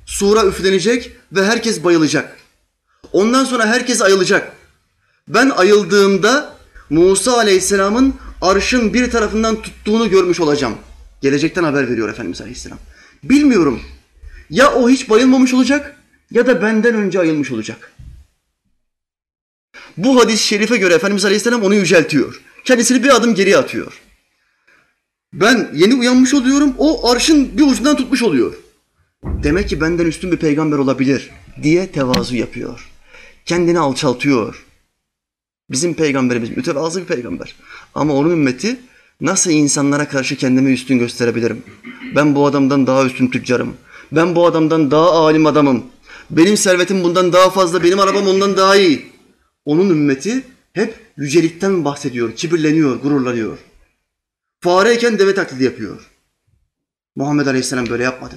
sura 0.05 0.45
üflenecek 0.45 1.11
ve 1.31 1.45
herkes 1.45 1.83
bayılacak. 1.83 2.37
Ondan 3.11 3.45
sonra 3.45 3.65
herkes 3.65 4.01
ayılacak. 4.01 4.51
Ben 5.27 5.49
ayıldığımda 5.49 6.55
Musa 6.89 7.37
Aleyhisselam'ın 7.37 8.13
arşın 8.41 8.93
bir 8.93 9.11
tarafından 9.11 9.61
tuttuğunu 9.61 10.09
görmüş 10.09 10.39
olacağım. 10.39 10.75
Gelecekten 11.25 11.63
haber 11.63 11.89
veriyor 11.89 12.09
Efendimiz 12.09 12.41
Aleyhisselam. 12.41 12.77
Bilmiyorum. 13.23 13.81
Ya 14.49 14.73
o 14.73 14.89
hiç 14.89 15.09
bayılmamış 15.09 15.53
olacak 15.53 15.97
ya 16.31 16.47
da 16.47 16.61
benden 16.61 16.95
önce 16.95 17.19
ayılmış 17.19 17.51
olacak. 17.51 17.93
Bu 19.97 20.19
hadis-i 20.21 20.47
şerife 20.47 20.77
göre 20.77 20.93
Efendimiz 20.93 21.25
Aleyhisselam 21.25 21.63
onu 21.63 21.75
yüceltiyor. 21.75 22.41
Kendisini 22.65 23.03
bir 23.03 23.15
adım 23.15 23.35
geriye 23.35 23.57
atıyor. 23.57 24.01
Ben 25.33 25.71
yeni 25.73 25.95
uyanmış 25.95 26.33
oluyorum, 26.33 26.73
o 26.77 27.09
arşın 27.11 27.57
bir 27.57 27.63
ucundan 27.63 27.97
tutmuş 27.97 28.23
oluyor. 28.23 28.53
Demek 29.23 29.69
ki 29.69 29.81
benden 29.81 30.05
üstün 30.05 30.31
bir 30.31 30.37
peygamber 30.37 30.77
olabilir 30.77 31.29
diye 31.63 31.91
tevazu 31.91 32.35
yapıyor. 32.35 32.89
Kendini 33.45 33.79
alçaltıyor. 33.79 34.65
Bizim 35.69 35.93
peygamberimiz 35.93 36.57
mütevazı 36.57 37.01
bir 37.01 37.05
peygamber. 37.05 37.55
Ama 37.95 38.13
onun 38.13 38.31
ümmeti 38.31 38.79
nasıl 39.21 39.51
insanlara 39.51 40.07
karşı 40.07 40.37
kendimi 40.37 40.71
üstün 40.71 40.99
gösterebilirim? 40.99 41.63
Ben 42.15 42.35
bu 42.35 42.45
adamdan 42.45 42.87
daha 42.87 43.05
üstün 43.05 43.27
tüccarım. 43.27 43.77
Ben 44.11 44.35
bu 44.35 44.45
adamdan 44.45 44.91
daha 44.91 45.11
alim 45.11 45.45
adamım. 45.45 45.85
Benim 46.29 46.57
servetim 46.57 47.03
bundan 47.03 47.33
daha 47.33 47.49
fazla, 47.49 47.83
benim 47.83 47.99
arabam 47.99 48.27
ondan 48.27 48.57
daha 48.57 48.75
iyi. 48.75 49.11
Onun 49.65 49.89
ümmeti 49.89 50.43
hep 50.73 50.99
yücelikten 51.17 51.85
bahsediyor, 51.85 52.35
kibirleniyor, 52.35 53.01
gururlanıyor. 53.01 53.57
Fareyken 54.59 55.19
deve 55.19 55.35
taklidi 55.35 55.63
yapıyor. 55.63 56.11
Muhammed 57.15 57.47
Aleyhisselam 57.47 57.89
böyle 57.89 58.03
yapmadı. 58.03 58.35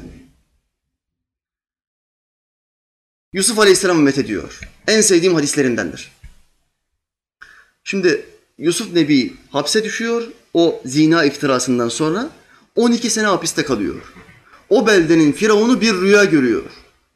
Yusuf 3.32 3.58
Aleyhisselam 3.58 3.98
ümmet 3.98 4.18
ediyor. 4.18 4.60
En 4.86 5.00
sevdiğim 5.00 5.34
hadislerindendir. 5.34 6.12
Şimdi 7.84 8.26
Yusuf 8.58 8.92
Nebi 8.92 9.34
hapse 9.50 9.84
düşüyor. 9.84 10.22
O 10.58 10.82
zina 10.84 11.24
iftirasından 11.24 11.88
sonra 11.88 12.30
12 12.76 13.10
sene 13.10 13.26
hapiste 13.26 13.64
kalıyor. 13.64 13.94
O 14.68 14.86
beldenin 14.86 15.32
firavunu 15.32 15.80
bir 15.80 15.94
rüya 15.94 16.24
görüyor. 16.24 16.62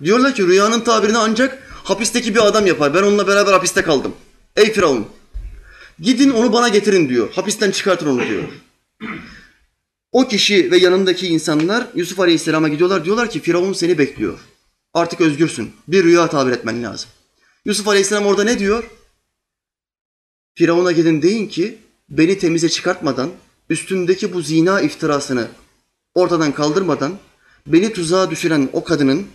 Diyorlar 0.05 0.35
ki 0.35 0.47
rüyanın 0.47 0.81
tabirini 0.81 1.19
ancak 1.19 1.63
hapisteki 1.85 2.35
bir 2.35 2.47
adam 2.47 2.67
yapar. 2.67 2.95
Ben 2.95 3.03
onunla 3.03 3.27
beraber 3.27 3.53
hapiste 3.53 3.83
kaldım. 3.83 4.15
Ey 4.57 4.73
firavun 4.73 5.09
gidin 6.01 6.31
onu 6.31 6.53
bana 6.53 6.69
getirin 6.69 7.09
diyor. 7.09 7.33
Hapisten 7.33 7.71
çıkartın 7.71 8.07
onu 8.07 8.29
diyor. 8.29 8.43
O 10.13 10.29
kişi 10.29 10.71
ve 10.71 10.77
yanındaki 10.77 11.27
insanlar 11.27 11.87
Yusuf 11.95 12.21
Aleyhisselam'a 12.21 12.69
gidiyorlar. 12.69 13.05
Diyorlar 13.05 13.31
ki 13.31 13.41
Firavun 13.41 13.73
seni 13.73 13.99
bekliyor. 13.99 14.39
Artık 14.95 15.21
özgürsün. 15.21 15.73
Bir 15.89 16.05
rüya 16.05 16.29
tabir 16.29 16.53
etmen 16.53 16.83
lazım. 16.83 17.11
Yusuf 17.65 17.89
Aleyhisselam 17.89 18.27
orada 18.27 18.45
ne 18.45 18.59
diyor? 18.59 18.85
Firavun'a 20.55 20.93
gidin 20.93 21.23
deyin 21.23 21.49
ki 21.49 21.79
beni 22.13 22.39
temize 22.39 22.69
çıkartmadan, 22.69 23.31
üstündeki 23.71 24.33
bu 24.33 24.43
zina 24.43 24.81
iftirasını 24.81 25.49
ortadan 26.15 26.53
kaldırmadan, 26.53 27.19
beni 27.67 27.93
tuzağa 27.93 28.31
düşüren 28.31 28.69
o 28.73 28.85
kadının 28.85 29.27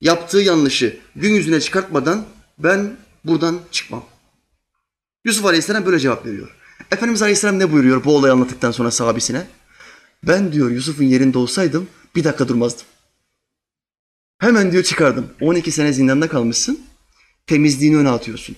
yaptığı 0.00 0.38
yanlışı 0.38 0.96
gün 1.16 1.34
yüzüne 1.34 1.60
çıkartmadan 1.60 2.24
ben 2.58 2.96
buradan 3.24 3.60
çıkmam. 3.70 4.04
Yusuf 5.24 5.44
Aleyhisselam 5.44 5.86
böyle 5.86 6.00
cevap 6.00 6.26
veriyor. 6.26 6.56
Efendimiz 6.90 7.22
Aleyhisselam 7.22 7.58
ne 7.58 7.72
buyuruyor 7.72 8.04
bu 8.04 8.16
olayı 8.16 8.32
anlattıktan 8.32 8.70
sonra 8.70 8.90
sahabisine? 8.90 9.46
Ben 10.24 10.52
diyor 10.52 10.70
Yusuf'un 10.70 11.04
yerinde 11.04 11.38
olsaydım 11.38 11.88
bir 12.14 12.24
dakika 12.24 12.48
durmazdım. 12.48 12.86
Hemen 14.38 14.72
diyor 14.72 14.82
çıkardım. 14.82 15.26
12 15.40 15.72
sene 15.72 15.92
zindanda 15.92 16.28
kalmışsın. 16.28 16.80
Temizliğini 17.46 17.96
öne 17.96 18.08
atıyorsun. 18.08 18.56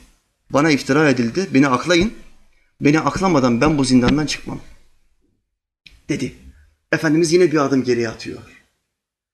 Bana 0.51 0.71
iftira 0.71 1.09
edildi. 1.11 1.47
Beni 1.55 1.69
aklayın. 1.69 2.13
Beni 2.81 3.01
aklamadan 3.01 3.61
ben 3.61 3.79
bu 3.79 3.85
zindandan 3.85 4.27
çıkmam. 4.27 4.61
Dedi. 6.09 6.35
Efendimiz 6.93 7.33
yine 7.33 7.53
bir 7.53 7.65
adım 7.65 7.85
geriye 7.85 8.09
atıyor. 8.09 8.39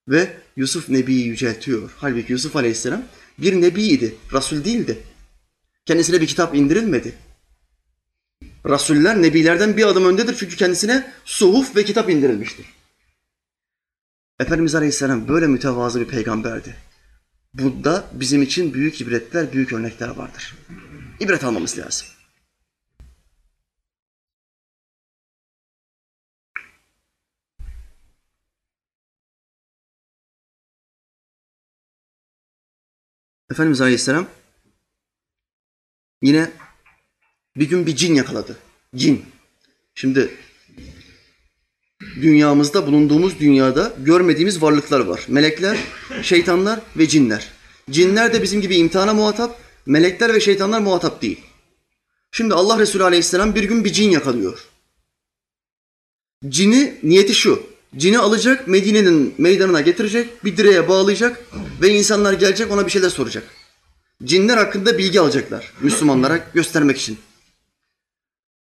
Ve 0.09 0.37
Yusuf 0.57 0.89
Nebi'yi 0.89 1.27
yüceltiyor. 1.27 1.91
Halbuki 1.97 2.33
Yusuf 2.33 2.57
Aleyhisselam 2.57 3.03
bir 3.39 3.61
nebiydi. 3.61 4.15
Resul 4.33 4.65
değildi. 4.65 4.99
Kendisine 5.87 6.21
bir 6.21 6.27
kitap 6.27 6.55
indirilmedi. 6.55 7.15
Rasuller 8.69 9.23
nebilerden 9.23 9.77
bir 9.77 9.87
adım 9.87 10.05
öndedir 10.05 10.37
çünkü 10.39 10.57
kendisine 10.57 11.13
suhuf 11.25 11.77
ve 11.77 11.85
kitap 11.85 12.11
indirilmiştir. 12.11 12.67
Efendimiz 14.41 14.75
Aleyhisselam 14.75 15.29
böyle 15.29 15.47
mütevazı 15.47 16.01
bir 16.01 16.09
peygamberdi. 16.09 16.77
Bunda 17.55 18.05
bizim 18.13 18.43
için 18.43 18.75
büyük 18.75 19.01
ibretler, 19.01 19.53
büyük 19.53 19.73
örnekler 19.73 20.09
vardır. 20.09 20.55
İbret 21.21 21.45
almamız 21.45 21.79
lazım. 21.79 22.07
Efendimiz 33.53 33.81
Aleyhisselam 33.81 34.27
yine 36.23 36.51
bir 37.57 37.69
gün 37.69 37.87
bir 37.87 37.97
cin 37.97 38.15
yakaladı. 38.15 38.57
Cin. 38.97 39.25
Şimdi 39.95 40.31
dünyamızda 42.01 42.87
bulunduğumuz 42.87 43.41
dünyada 43.41 43.95
görmediğimiz 43.99 44.63
varlıklar 44.63 45.01
var. 45.01 45.25
Melekler, 45.29 45.79
şeytanlar 46.23 46.81
ve 46.97 47.09
cinler. 47.09 47.49
Cinler 47.91 48.33
de 48.33 48.43
bizim 48.43 48.61
gibi 48.61 48.77
imtihana 48.77 49.15
muhatap, 49.15 49.61
melekler 49.87 50.35
ve 50.35 50.41
şeytanlar 50.41 50.81
muhatap 50.81 51.23
değil. 51.23 51.41
Şimdi 52.31 52.55
Allah 52.55 52.79
Resulü 52.79 53.05
Aleyhisselam 53.05 53.55
bir 53.55 53.65
gün 53.65 53.85
bir 53.85 53.93
cin 53.93 54.11
yakalıyor. 54.11 54.69
Cini 56.49 56.99
niyeti 57.03 57.35
şu. 57.35 57.72
Cini 57.97 58.19
alacak, 58.19 58.69
Medine'nin 58.69 59.35
meydanına 59.39 59.81
getirecek, 59.81 60.45
bir 60.45 60.57
direğe 60.57 60.89
bağlayacak 60.89 61.47
ve 61.83 61.89
insanlar 61.89 62.33
gelecek 62.33 62.71
ona 62.73 62.87
bir 62.87 62.91
şeyler 62.91 63.09
soracak. 63.09 63.45
Cinler 64.25 64.57
hakkında 64.57 64.99
bilgi 64.99 65.21
alacaklar 65.21 65.73
Müslümanlara 65.81 66.37
göstermek 66.55 66.99
için. 66.99 67.19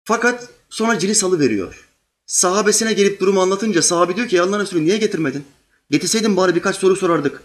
Fakat 0.05 0.49
sonra 0.71 0.99
cini 0.99 1.15
salı 1.15 1.41
veriyor. 1.41 1.89
Sahabesine 2.27 2.93
gelip 2.93 3.21
durumu 3.21 3.41
anlatınca 3.41 3.83
sahabe 3.83 4.17
diyor 4.17 4.29
ki 4.29 4.37
ya 4.37 4.45
Allah 4.45 4.61
Resulü 4.61 4.85
niye 4.85 4.97
getirmedin? 4.97 5.45
Getirseydin 5.91 6.37
bari 6.37 6.55
birkaç 6.55 6.77
soru 6.77 6.97
sorardık. 6.97 7.43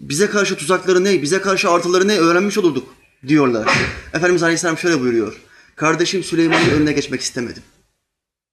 Bize 0.00 0.26
karşı 0.26 0.56
tuzakları 0.56 1.04
ne, 1.04 1.22
bize 1.22 1.40
karşı 1.40 1.70
artıları 1.70 2.08
ne 2.08 2.18
öğrenmiş 2.18 2.58
olurduk 2.58 2.94
diyorlar. 3.26 3.68
Efendimiz 4.12 4.42
Aleyhisselam 4.42 4.78
şöyle 4.78 5.00
buyuruyor. 5.00 5.40
Kardeşim 5.76 6.24
Süleyman'ın 6.24 6.70
önüne 6.70 6.92
geçmek 6.92 7.20
istemedim. 7.20 7.62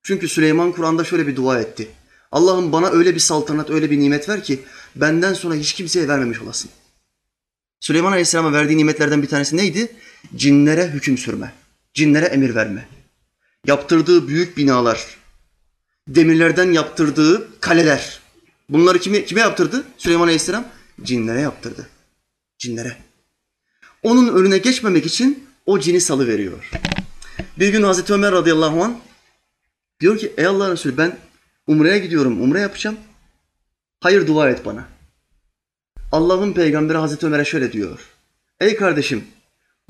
Çünkü 0.03 0.27
Süleyman 0.27 0.71
Kur'an'da 0.71 1.03
şöyle 1.03 1.27
bir 1.27 1.35
dua 1.35 1.59
etti. 1.59 1.87
Allah'ım 2.31 2.71
bana 2.71 2.89
öyle 2.89 3.15
bir 3.15 3.19
saltanat, 3.19 3.69
öyle 3.69 3.91
bir 3.91 3.99
nimet 3.99 4.29
ver 4.29 4.43
ki 4.43 4.59
benden 4.95 5.33
sonra 5.33 5.55
hiç 5.55 5.73
kimseye 5.73 6.07
vermemiş 6.07 6.41
olasın. 6.41 6.71
Süleyman 7.79 8.11
Aleyhisselam'a 8.11 8.53
verdiği 8.53 8.77
nimetlerden 8.77 9.21
bir 9.21 9.27
tanesi 9.27 9.57
neydi? 9.57 9.95
Cinlere 10.35 10.87
hüküm 10.87 11.17
sürme, 11.17 11.53
cinlere 11.93 12.25
emir 12.25 12.55
verme. 12.55 12.87
Yaptırdığı 13.67 14.27
büyük 14.27 14.57
binalar, 14.57 15.17
demirlerden 16.07 16.71
yaptırdığı 16.71 17.59
kaleler. 17.59 18.19
Bunları 18.69 18.99
kime, 18.99 19.25
kime 19.25 19.41
yaptırdı? 19.41 19.83
Süleyman 19.97 20.23
Aleyhisselam 20.23 20.67
cinlere 21.03 21.41
yaptırdı. 21.41 21.89
Cinlere. 22.57 22.97
Onun 24.03 24.35
önüne 24.35 24.57
geçmemek 24.57 25.05
için 25.05 25.47
o 25.65 25.79
cini 25.79 26.01
salı 26.01 26.27
veriyor. 26.27 26.71
Bir 27.59 27.69
gün 27.69 27.83
Hazreti 27.83 28.13
Ömer 28.13 28.31
radıyallahu 28.31 28.83
anh 28.83 28.93
diyor 29.99 30.17
ki 30.17 30.33
ey 30.37 30.45
Allah 30.45 30.71
Resulü 30.71 30.97
ben 30.97 31.17
Umre'ye 31.71 31.99
gidiyorum, 31.99 32.41
umre 32.41 32.59
yapacağım. 32.59 32.97
Hayır 33.99 34.27
dua 34.27 34.49
et 34.49 34.65
bana. 34.65 34.87
Allah'ın 36.11 36.53
peygamberi 36.53 36.97
Hazreti 36.97 37.25
Ömer'e 37.25 37.45
şöyle 37.45 37.71
diyor. 37.71 37.99
Ey 38.59 38.75
kardeşim, 38.75 39.23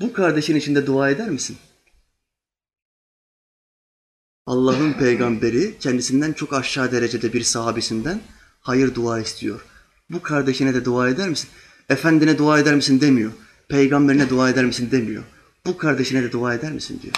bu 0.00 0.12
kardeşin 0.12 0.56
içinde 0.56 0.86
dua 0.86 1.10
eder 1.10 1.28
misin? 1.28 1.56
Allah'ın 4.46 4.92
peygamberi 4.92 5.78
kendisinden 5.78 6.32
çok 6.32 6.52
aşağı 6.52 6.92
derecede 6.92 7.32
bir 7.32 7.42
sahabesinden 7.42 8.20
hayır 8.60 8.94
dua 8.94 9.20
istiyor. 9.20 9.64
Bu 10.10 10.22
kardeşine 10.22 10.74
de 10.74 10.84
dua 10.84 11.08
eder 11.08 11.28
misin? 11.28 11.50
Efendine 11.88 12.38
dua 12.38 12.58
eder 12.58 12.74
misin 12.74 13.00
demiyor. 13.00 13.32
Peygamberine 13.68 14.28
dua 14.28 14.50
eder 14.50 14.64
misin 14.64 14.90
demiyor. 14.90 15.22
Bu 15.66 15.76
kardeşine 15.76 16.22
de 16.22 16.32
dua 16.32 16.54
eder 16.54 16.72
misin 16.72 17.00
diyor. 17.02 17.14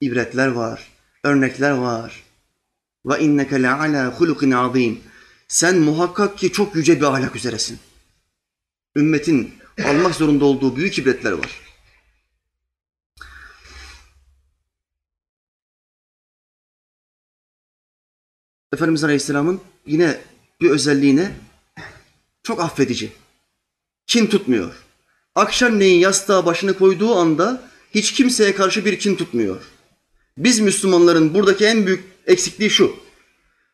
İbretler 0.00 0.48
var, 0.48 0.88
örnekler 1.24 1.70
var. 1.70 2.23
Ve 3.06 3.20
inneke 3.20 3.62
le 3.62 3.70
ala 3.70 4.20
hulukin 4.20 4.50
azim. 4.50 5.00
Sen 5.48 5.78
muhakkak 5.78 6.38
ki 6.38 6.52
çok 6.52 6.76
yüce 6.76 6.96
bir 6.96 7.04
ahlak 7.04 7.36
üzeresin. 7.36 7.78
Ümmetin 8.96 9.54
almak 9.84 10.14
zorunda 10.14 10.44
olduğu 10.44 10.76
büyük 10.76 10.98
ibretler 10.98 11.32
var. 11.32 11.60
Efendimiz 18.72 19.04
Aleyhisselam'ın 19.04 19.60
yine 19.86 20.20
bir 20.60 20.70
özelliğine 20.70 21.32
çok 22.42 22.60
affedici. 22.60 23.12
Kin 24.06 24.26
tutmuyor. 24.26 24.74
Akşamleyin 25.34 26.00
yastığa 26.00 26.46
başını 26.46 26.78
koyduğu 26.78 27.14
anda 27.14 27.70
hiç 27.90 28.12
kimseye 28.12 28.54
karşı 28.54 28.84
bir 28.84 28.98
kin 28.98 29.16
tutmuyor. 29.16 29.73
Biz 30.38 30.60
Müslümanların 30.60 31.34
buradaki 31.34 31.64
en 31.64 31.86
büyük 31.86 32.04
eksikliği 32.26 32.70
şu. 32.70 32.96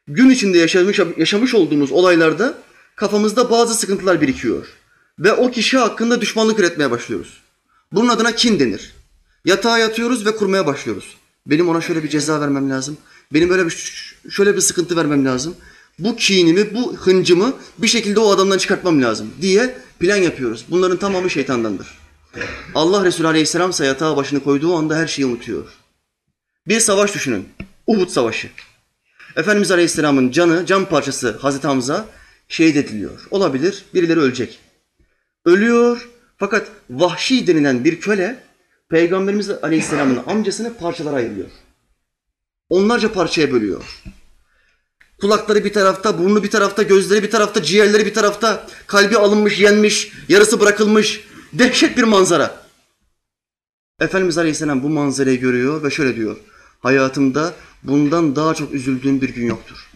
Gün 0.08 0.30
içinde 0.30 0.58
yaşamış, 0.58 1.00
yaşamış 1.16 1.54
olduğumuz 1.54 1.92
olaylarda 1.92 2.58
kafamızda 2.96 3.50
bazı 3.50 3.74
sıkıntılar 3.74 4.20
birikiyor. 4.20 4.66
Ve 5.18 5.32
o 5.32 5.50
kişi 5.50 5.78
hakkında 5.78 6.20
düşmanlık 6.20 6.58
üretmeye 6.58 6.90
başlıyoruz. 6.90 7.40
Bunun 7.92 8.08
adına 8.08 8.34
kin 8.34 8.60
denir. 8.60 8.92
Yatağa 9.44 9.78
yatıyoruz 9.78 10.26
ve 10.26 10.36
kurmaya 10.36 10.66
başlıyoruz. 10.66 11.16
Benim 11.46 11.68
ona 11.68 11.80
şöyle 11.80 12.02
bir 12.02 12.08
ceza 12.08 12.40
vermem 12.40 12.70
lazım. 12.70 12.96
Benim 13.32 13.50
böyle 13.50 13.66
bir 13.66 13.90
şöyle 14.30 14.56
bir 14.56 14.60
sıkıntı 14.60 14.96
vermem 14.96 15.24
lazım. 15.24 15.54
Bu 15.98 16.16
kinimi, 16.16 16.74
bu 16.74 16.96
hıncımı 16.96 17.52
bir 17.78 17.88
şekilde 17.88 18.20
o 18.20 18.30
adamdan 18.30 18.58
çıkartmam 18.58 19.02
lazım 19.02 19.30
diye 19.40 19.76
plan 20.00 20.16
yapıyoruz. 20.16 20.64
Bunların 20.70 20.96
tamamı 20.96 21.30
şeytandandır. 21.30 21.98
Allah 22.74 23.04
Resulü 23.04 23.26
Aleyhisselam 23.26 23.70
ise 23.70 23.86
yatağa 23.86 24.16
başını 24.16 24.44
koyduğu 24.44 24.74
anda 24.74 24.96
her 24.96 25.06
şeyi 25.06 25.26
unutuyor. 25.26 25.79
Bir 26.70 26.80
savaş 26.80 27.14
düşünün. 27.14 27.48
Uhud 27.86 28.08
Savaşı. 28.08 28.48
Efendimiz 29.36 29.70
Aleyhisselam'ın 29.70 30.30
canı, 30.30 30.66
can 30.66 30.84
parçası 30.84 31.30
Hazreti 31.30 31.66
Hamza 31.66 32.06
şehit 32.48 32.76
ediliyor. 32.76 33.26
Olabilir, 33.30 33.84
birileri 33.94 34.20
ölecek. 34.20 34.58
Ölüyor 35.44 36.08
fakat 36.36 36.68
vahşi 36.90 37.46
denilen 37.46 37.84
bir 37.84 38.00
köle 38.00 38.42
Peygamberimiz 38.90 39.50
Aleyhisselam'ın 39.50 40.22
amcasını 40.26 40.76
parçalara 40.76 41.16
ayırıyor. 41.16 41.48
Onlarca 42.68 43.12
parçaya 43.12 43.52
bölüyor. 43.52 44.02
Kulakları 45.20 45.64
bir 45.64 45.72
tarafta, 45.72 46.18
burnu 46.18 46.42
bir 46.42 46.50
tarafta, 46.50 46.82
gözleri 46.82 47.22
bir 47.22 47.30
tarafta, 47.30 47.62
ciğerleri 47.62 48.06
bir 48.06 48.14
tarafta, 48.14 48.66
kalbi 48.86 49.16
alınmış, 49.16 49.60
yenmiş, 49.60 50.12
yarısı 50.28 50.60
bırakılmış. 50.60 51.24
Dehşet 51.52 51.96
bir 51.96 52.02
manzara. 52.02 52.64
Efendimiz 54.00 54.38
Aleyhisselam 54.38 54.82
bu 54.82 54.88
manzarayı 54.88 55.40
görüyor 55.40 55.82
ve 55.82 55.90
şöyle 55.90 56.16
diyor. 56.16 56.36
Hayatımda 56.80 57.54
bundan 57.82 58.36
daha 58.36 58.54
çok 58.54 58.74
üzüldüğüm 58.74 59.20
bir 59.20 59.28
gün 59.28 59.46
yoktur. 59.46 59.90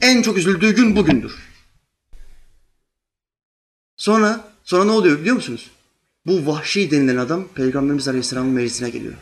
En 0.00 0.22
çok 0.22 0.36
üzüldüğü 0.36 0.74
gün 0.74 0.96
bugündür. 0.96 1.34
Sonra, 3.96 4.52
sonra 4.64 4.84
ne 4.84 4.90
oluyor 4.90 5.20
biliyor 5.20 5.36
musunuz? 5.36 5.70
Bu 6.26 6.46
vahşi 6.46 6.90
denilen 6.90 7.16
adam 7.16 7.48
Peygamberimiz 7.54 8.08
Aleyhisselam'ın 8.08 8.52
meclisine 8.52 8.90
geliyor. 8.90 9.14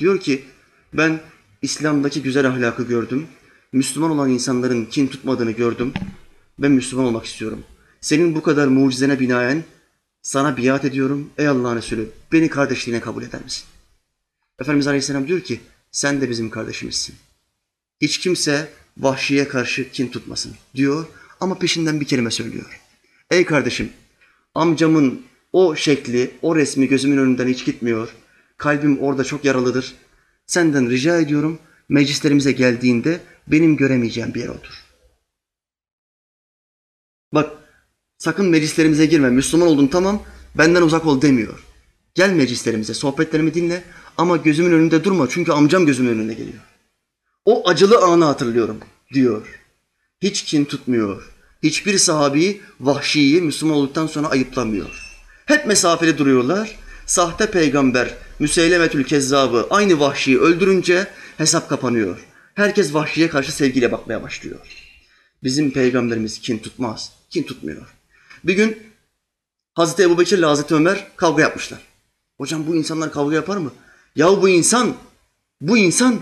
Diyor 0.00 0.20
ki 0.20 0.44
ben 0.92 1.20
İslam'daki 1.62 2.22
güzel 2.22 2.48
ahlakı 2.48 2.82
gördüm. 2.82 3.26
Müslüman 3.72 4.10
olan 4.10 4.30
insanların 4.30 4.84
kin 4.84 5.06
tutmadığını 5.06 5.50
gördüm. 5.50 5.92
Ben 6.58 6.72
Müslüman 6.72 7.06
olmak 7.06 7.26
istiyorum. 7.26 7.62
Senin 8.00 8.34
bu 8.34 8.42
kadar 8.42 8.66
mucizene 8.66 9.20
binaen 9.20 9.64
sana 10.22 10.56
biat 10.56 10.84
ediyorum. 10.84 11.30
Ey 11.38 11.48
Allah'ın 11.48 11.76
Resulü 11.76 12.10
beni 12.32 12.48
kardeşliğine 12.48 13.00
kabul 13.00 13.22
eder 13.22 13.42
misin? 13.44 13.64
Efendimiz 14.60 14.86
Aleyhisselam 14.86 15.28
diyor 15.28 15.40
ki 15.40 15.60
sen 15.90 16.20
de 16.20 16.30
bizim 16.30 16.50
kardeşimizsin. 16.50 17.14
Hiç 18.00 18.18
kimse 18.18 18.68
vahşiye 18.98 19.48
karşı 19.48 19.90
kin 19.90 20.08
tutmasın 20.08 20.52
diyor 20.74 21.06
ama 21.40 21.58
peşinden 21.58 22.00
bir 22.00 22.06
kelime 22.06 22.30
söylüyor. 22.30 22.80
Ey 23.30 23.44
kardeşim 23.44 23.92
amcamın 24.54 25.22
o 25.52 25.76
şekli, 25.76 26.30
o 26.42 26.56
resmi 26.56 26.88
gözümün 26.88 27.16
önünden 27.16 27.48
hiç 27.48 27.64
gitmiyor. 27.64 28.08
Kalbim 28.56 28.98
orada 28.98 29.24
çok 29.24 29.44
yaralıdır. 29.44 29.94
Senden 30.46 30.90
rica 30.90 31.20
ediyorum 31.20 31.58
meclislerimize 31.88 32.52
geldiğinde 32.52 33.20
benim 33.46 33.76
göremeyeceğim 33.76 34.34
bir 34.34 34.40
yer 34.40 34.48
otur. 34.48 34.84
Bak 37.32 37.50
sakın 38.18 38.46
meclislerimize 38.46 39.06
girme. 39.06 39.30
Müslüman 39.30 39.68
oldun 39.68 39.86
tamam 39.86 40.22
benden 40.54 40.82
uzak 40.82 41.06
ol 41.06 41.22
demiyor. 41.22 41.64
Gel 42.14 42.32
meclislerimize 42.32 42.94
sohbetlerimi 42.94 43.54
dinle 43.54 43.84
ama 44.20 44.36
gözümün 44.36 44.72
önünde 44.72 45.04
durma 45.04 45.28
çünkü 45.28 45.52
amcam 45.52 45.86
gözümün 45.86 46.10
önüne 46.10 46.34
geliyor. 46.34 46.62
O 47.44 47.68
acılı 47.68 47.98
anı 47.98 48.24
hatırlıyorum 48.24 48.78
diyor. 49.12 49.60
Hiç 50.22 50.44
kin 50.44 50.64
tutmuyor. 50.64 51.32
Hiçbir 51.62 51.98
sahabi 51.98 52.60
vahşiyi 52.80 53.42
Müslüman 53.42 53.76
olduktan 53.76 54.06
sonra 54.06 54.28
ayıplamıyor. 54.28 55.20
Hep 55.46 55.66
mesafeli 55.66 56.18
duruyorlar. 56.18 56.76
Sahte 57.06 57.50
peygamber 57.50 58.14
Müseylemetül 58.38 59.04
Kezzab'ı 59.04 59.66
aynı 59.70 60.00
vahşiyi 60.00 60.38
öldürünce 60.38 61.06
hesap 61.38 61.68
kapanıyor. 61.68 62.26
Herkes 62.54 62.94
vahşiye 62.94 63.28
karşı 63.28 63.52
sevgiyle 63.52 63.92
bakmaya 63.92 64.22
başlıyor. 64.22 64.58
Bizim 65.42 65.70
peygamberimiz 65.70 66.40
kin 66.40 66.58
tutmaz, 66.58 67.12
kin 67.30 67.42
tutmuyor. 67.42 67.94
Bir 68.44 68.54
gün 68.54 68.78
Hazreti 69.74 70.02
Ebu 70.02 70.18
Bekir 70.18 70.38
ile 70.38 70.46
Hazreti 70.46 70.74
Ömer 70.74 71.06
kavga 71.16 71.42
yapmışlar. 71.42 71.80
Hocam 72.38 72.66
bu 72.66 72.76
insanlar 72.76 73.12
kavga 73.12 73.34
yapar 73.34 73.56
mı? 73.56 73.72
Ya 74.16 74.28
bu 74.28 74.48
insan, 74.48 74.96
bu 75.60 75.78
insan, 75.78 76.20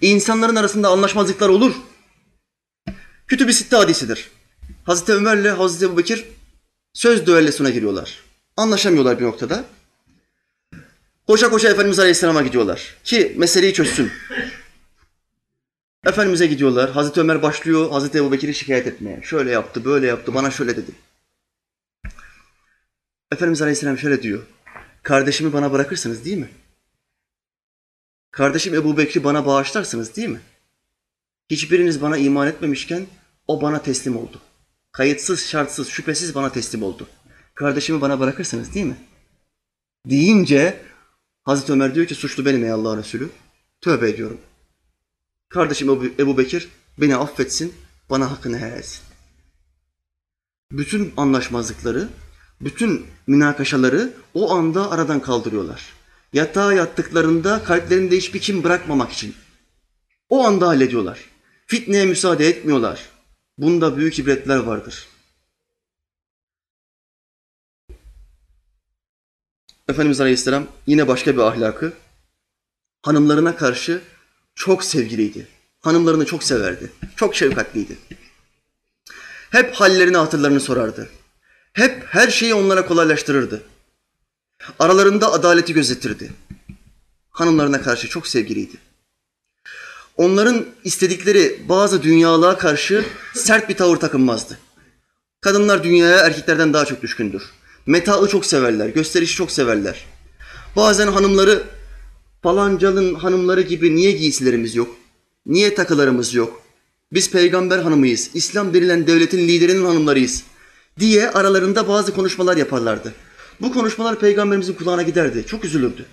insanların 0.00 0.56
arasında 0.56 0.88
anlaşmazlıklar 0.88 1.48
olur. 1.48 1.74
Kütüb-i 3.26 3.54
Sitte 3.54 3.76
hadisidir. 3.76 4.30
Hazreti 4.84 5.12
Ömer 5.12 5.36
ile 5.36 5.50
Hazreti 5.50 5.84
Ebu 5.84 5.98
Bekir 5.98 6.24
söz 6.92 7.26
düellesine 7.26 7.70
giriyorlar. 7.70 8.18
Anlaşamıyorlar 8.56 9.20
bir 9.20 9.24
noktada. 9.24 9.64
Koşa 11.26 11.50
koşa 11.50 11.68
Efendimiz 11.68 11.98
Aleyhisselam'a 11.98 12.42
gidiyorlar 12.42 12.96
ki 13.04 13.34
meseleyi 13.38 13.74
çözsün. 13.74 14.10
Efendimiz'e 16.06 16.46
gidiyorlar. 16.46 16.90
Hazreti 16.90 17.20
Ömer 17.20 17.42
başlıyor 17.42 17.90
Hazreti 17.90 18.18
Ebu 18.18 18.32
Bekir'i 18.32 18.54
şikayet 18.54 18.86
etmeye. 18.86 19.20
Şöyle 19.22 19.50
yaptı, 19.50 19.84
böyle 19.84 20.06
yaptı, 20.06 20.34
bana 20.34 20.50
şöyle 20.50 20.76
dedi. 20.76 20.90
Efendimiz 23.32 23.62
Aleyhisselam 23.62 23.98
şöyle 23.98 24.22
diyor. 24.22 24.42
Kardeşimi 25.02 25.52
bana 25.52 25.72
bırakırsınız 25.72 26.24
değil 26.24 26.38
mi? 26.38 26.48
Kardeşim 28.32 28.74
Ebu 28.74 28.96
Bekir'i 28.96 29.24
bana 29.24 29.46
bağışlarsınız 29.46 30.16
değil 30.16 30.28
mi? 30.28 30.40
Hiçbiriniz 31.50 32.02
bana 32.02 32.16
iman 32.16 32.48
etmemişken 32.48 33.06
o 33.48 33.62
bana 33.62 33.82
teslim 33.82 34.16
oldu. 34.16 34.40
Kayıtsız, 34.92 35.46
şartsız, 35.46 35.88
şüphesiz 35.88 36.34
bana 36.34 36.52
teslim 36.52 36.82
oldu. 36.82 37.08
Kardeşimi 37.54 38.00
bana 38.00 38.20
bırakırsınız 38.20 38.74
değil 38.74 38.86
mi? 38.86 38.96
Deyince 40.06 40.82
Hazreti 41.44 41.72
Ömer 41.72 41.94
diyor 41.94 42.06
ki 42.06 42.14
suçlu 42.14 42.44
benim 42.44 42.64
ey 42.64 42.70
Allah 42.70 42.96
Resulü. 42.96 43.30
Tövbe 43.80 44.10
ediyorum. 44.10 44.40
Kardeşim 45.48 45.90
Ebu, 46.18 46.38
Bekir 46.38 46.68
beni 46.98 47.16
affetsin, 47.16 47.74
bana 48.10 48.30
hakkını 48.30 48.58
helal. 48.58 48.82
Bütün 50.72 51.12
anlaşmazlıkları, 51.16 52.08
bütün 52.60 53.06
münakaşaları 53.26 54.12
o 54.34 54.50
anda 54.52 54.90
aradan 54.90 55.20
kaldırıyorlar. 55.20 56.01
Yatağa 56.32 56.72
yattıklarında 56.72 57.64
kalplerinde 57.64 58.16
hiçbir 58.16 58.40
kim 58.40 58.64
bırakmamak 58.64 59.12
için. 59.12 59.34
O 60.28 60.44
anda 60.44 60.68
hallediyorlar. 60.68 61.18
Fitneye 61.66 62.04
müsaade 62.06 62.46
etmiyorlar. 62.46 63.08
Bunda 63.58 63.96
büyük 63.96 64.18
ibretler 64.18 64.56
vardır. 64.56 65.08
Efendimiz 69.88 70.20
Aleyhisselam 70.20 70.66
yine 70.86 71.08
başka 71.08 71.34
bir 71.34 71.40
ahlakı 71.40 71.92
hanımlarına 73.02 73.56
karşı 73.56 74.00
çok 74.54 74.84
sevgiliydi. 74.84 75.48
Hanımlarını 75.80 76.26
çok 76.26 76.42
severdi. 76.44 76.92
Çok 77.16 77.34
şefkatliydi. 77.34 77.98
Hep 79.50 79.74
hallerini, 79.74 80.16
hatırlarını 80.16 80.60
sorardı. 80.60 81.08
Hep 81.72 82.04
her 82.06 82.28
şeyi 82.28 82.54
onlara 82.54 82.86
kolaylaştırırdı. 82.86 83.62
Aralarında 84.78 85.32
adaleti 85.32 85.72
gözetirdi. 85.72 86.32
Hanımlarına 87.30 87.82
karşı 87.82 88.08
çok 88.08 88.26
sevgiliydi. 88.26 88.76
Onların 90.16 90.64
istedikleri 90.84 91.62
bazı 91.68 92.02
dünyalığa 92.02 92.58
karşı 92.58 93.04
sert 93.34 93.68
bir 93.68 93.76
tavır 93.76 93.96
takınmazdı. 93.96 94.58
Kadınlar 95.40 95.84
dünyaya 95.84 96.18
erkeklerden 96.18 96.72
daha 96.72 96.84
çok 96.84 97.02
düşkündür. 97.02 97.42
Metaı 97.86 98.28
çok 98.28 98.46
severler, 98.46 98.88
gösterişi 98.88 99.36
çok 99.36 99.50
severler. 99.50 100.04
Bazen 100.76 101.06
hanımları 101.06 101.62
falancalın 102.42 103.14
hanımları 103.14 103.60
gibi 103.60 103.94
niye 103.96 104.12
giysilerimiz 104.12 104.74
yok? 104.74 104.96
Niye 105.46 105.74
takılarımız 105.74 106.34
yok? 106.34 106.62
Biz 107.12 107.30
peygamber 107.30 107.78
hanımıyız, 107.78 108.30
İslam 108.34 108.74
denilen 108.74 109.06
devletin 109.06 109.38
liderinin 109.38 109.84
hanımlarıyız 109.84 110.42
diye 110.98 111.30
aralarında 111.30 111.88
bazı 111.88 112.14
konuşmalar 112.14 112.56
yaparlardı. 112.56 113.14
Bu 113.62 113.72
konuşmalar 113.72 114.18
peygamberimizin 114.18 114.74
kulağına 114.74 115.02
giderdi. 115.02 115.46
Çok 115.46 115.64
üzülürdü. 115.64 116.06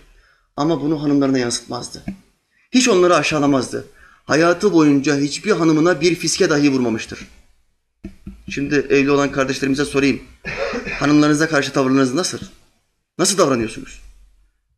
Ama 0.57 0.81
bunu 0.81 1.03
hanımlarına 1.03 1.37
yansıtmazdı. 1.37 2.03
Hiç 2.71 2.87
onları 2.87 3.15
aşağılamazdı. 3.15 3.85
Hayatı 4.25 4.73
boyunca 4.73 5.17
hiçbir 5.17 5.51
hanımına 5.51 6.01
bir 6.01 6.15
fiske 6.15 6.49
dahi 6.49 6.71
vurmamıştır. 6.71 7.27
Şimdi 8.49 8.75
evli 8.75 9.11
olan 9.11 9.31
kardeşlerimize 9.31 9.85
sorayım. 9.85 10.21
Hanımlarınıza 10.99 11.49
karşı 11.49 11.73
tavırlarınız 11.73 12.13
nasıl? 12.13 12.39
Nasıl 13.17 13.37
davranıyorsunuz? 13.37 14.01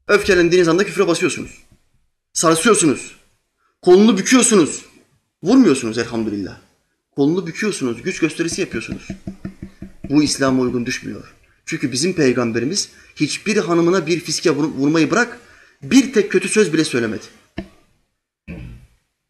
Öfkelendiğiniz 0.07 0.67
anda 0.67 0.85
küfre 0.85 1.07
basıyorsunuz. 1.07 1.51
Sarsıyorsunuz. 2.33 3.15
Kolunu 3.81 4.17
büküyorsunuz. 4.17 4.85
Vurmuyorsunuz 5.43 5.97
elhamdülillah. 5.97 6.57
Kolunu 7.15 7.47
büküyorsunuz, 7.47 8.01
güç 8.01 8.19
gösterisi 8.19 8.61
yapıyorsunuz. 8.61 9.07
Bu 10.09 10.23
İslam'a 10.23 10.61
uygun 10.61 10.85
düşmüyor. 10.85 11.33
Çünkü 11.71 11.91
bizim 11.91 12.13
peygamberimiz 12.13 12.89
hiçbir 13.15 13.57
hanımına 13.57 14.07
bir 14.07 14.19
fiske 14.19 14.51
vurmayı 14.51 15.11
bırak, 15.11 15.39
bir 15.83 16.13
tek 16.13 16.31
kötü 16.31 16.49
söz 16.49 16.73
bile 16.73 16.83
söylemedi. 16.83 17.23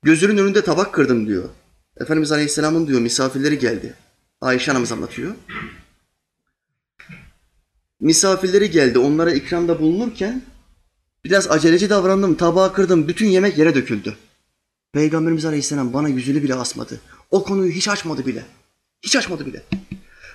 Gözünün 0.03 0.37
önünde 0.37 0.63
tabak 0.63 0.93
kırdım 0.93 1.27
diyor. 1.27 1.49
Efendimiz 1.97 2.31
Aleyhisselam'ın 2.31 2.87
diyor 2.87 3.01
misafirleri 3.01 3.59
geldi. 3.59 3.93
Ayşe 4.41 4.71
anamız 4.71 4.91
anlatıyor. 4.91 5.35
Misafirleri 7.99 8.71
geldi. 8.71 8.99
Onlara 8.99 9.33
ikramda 9.33 9.79
bulunurken 9.79 10.41
biraz 11.23 11.51
aceleci 11.51 11.89
davrandım. 11.89 12.35
Tabağı 12.35 12.73
kırdım. 12.73 13.07
Bütün 13.07 13.27
yemek 13.27 13.57
yere 13.57 13.75
döküldü. 13.75 14.15
Peygamberimiz 14.93 15.45
Aleyhisselam 15.45 15.93
bana 15.93 16.09
yüzünü 16.09 16.43
bile 16.43 16.55
asmadı. 16.55 16.99
O 17.31 17.43
konuyu 17.43 17.71
hiç 17.71 17.87
açmadı 17.87 18.25
bile. 18.25 18.45
Hiç 19.01 19.15
açmadı 19.15 19.45
bile. 19.45 19.63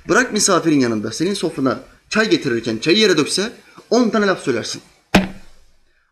Bırak 0.09 0.33
misafirin 0.33 0.81
yanında 0.81 1.13
senin 1.13 1.35
sofrana 1.35 1.81
çay 2.11 2.31
getirirken 2.31 2.79
çayı 2.79 2.99
yere 2.99 3.17
dökse 3.17 3.53
on 3.91 4.11
tane 4.11 4.27
laf 4.27 4.43
söylersin. 4.43 4.83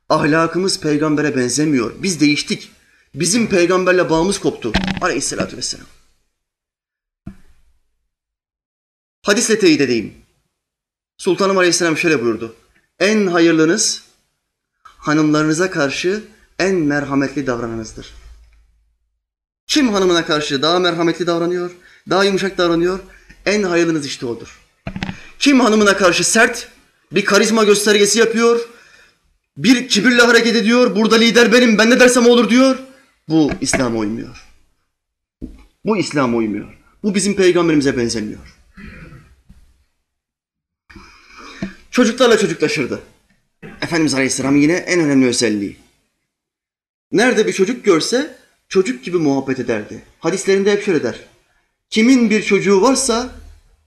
Ahlakımız 0.08 0.80
peygambere 0.80 1.36
benzemiyor. 1.36 1.92
Biz 2.02 2.20
değiştik. 2.20 2.70
Bizim 3.14 3.48
peygamberle 3.48 4.10
bağımız 4.10 4.38
koptu. 4.38 4.72
Aleyhisselatü 5.00 5.56
vesselam. 5.56 5.86
Hadisle 9.22 9.58
teyit 9.58 9.80
edeyim. 9.80 10.14
Sultanım 11.18 11.58
Aleyhisselam 11.58 11.96
şöyle 11.96 12.22
buyurdu. 12.22 12.56
En 12.98 13.26
hayırlınız 13.26 14.02
hanımlarınıza 14.82 15.70
karşı 15.70 16.24
en 16.58 16.74
merhametli 16.74 17.46
davranınızdır. 17.46 18.14
Kim 19.66 19.92
hanımına 19.92 20.26
karşı 20.26 20.62
daha 20.62 20.78
merhametli 20.78 21.26
davranıyor, 21.26 21.70
daha 22.10 22.24
yumuşak 22.24 22.58
davranıyor? 22.58 23.00
En 23.46 23.62
hayırlınız 23.62 24.06
işte 24.06 24.26
odur. 24.26 24.60
Kim 25.38 25.60
hanımına 25.60 25.96
karşı 25.96 26.24
sert, 26.24 26.68
bir 27.12 27.24
karizma 27.24 27.64
göstergesi 27.64 28.18
yapıyor, 28.18 28.60
bir 29.56 29.88
kibirle 29.88 30.22
hareket 30.22 30.56
ediyor, 30.56 30.96
burada 30.96 31.16
lider 31.16 31.52
benim, 31.52 31.78
ben 31.78 31.90
ne 31.90 32.00
dersem 32.00 32.26
olur 32.26 32.50
diyor. 32.50 32.78
Bu 33.28 33.50
İslam'a 33.60 33.98
uymuyor. 33.98 34.44
Bu 35.84 35.96
İslam'a 35.96 36.36
uymuyor. 36.36 36.78
Bu 37.02 37.14
bizim 37.14 37.36
peygamberimize 37.36 37.96
benzemiyor. 37.96 38.56
Çocuklarla 41.90 42.38
çocuklaşırdı. 42.38 43.02
Efendimiz 43.82 44.14
Aleyhisselam 44.14 44.56
yine 44.56 44.72
en 44.72 45.00
önemli 45.00 45.26
özelliği. 45.26 45.76
Nerede 47.12 47.46
bir 47.46 47.52
çocuk 47.52 47.84
görse 47.84 48.38
çocuk 48.68 49.04
gibi 49.04 49.16
muhabbet 49.16 49.58
ederdi. 49.60 50.02
Hadislerinde 50.18 50.72
hep 50.72 50.84
şöyle 50.84 51.02
der. 51.02 51.20
Kimin 51.90 52.30
bir 52.30 52.42
çocuğu 52.42 52.82
varsa 52.82 53.30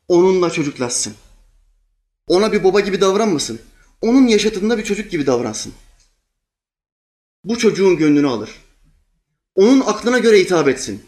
onunla 0.07 0.49
çocuklaşsın. 0.49 1.13
Ona 2.27 2.53
bir 2.53 2.63
baba 2.63 2.79
gibi 2.79 3.01
davranmasın. 3.01 3.59
Onun 4.01 4.27
yaşatında 4.27 4.77
bir 4.77 4.83
çocuk 4.83 5.11
gibi 5.11 5.25
davransın. 5.25 5.73
Bu 7.43 7.57
çocuğun 7.57 7.97
gönlünü 7.97 8.27
alır. 8.27 8.49
Onun 9.55 9.79
aklına 9.79 10.19
göre 10.19 10.39
hitap 10.39 10.67
etsin. 10.67 11.03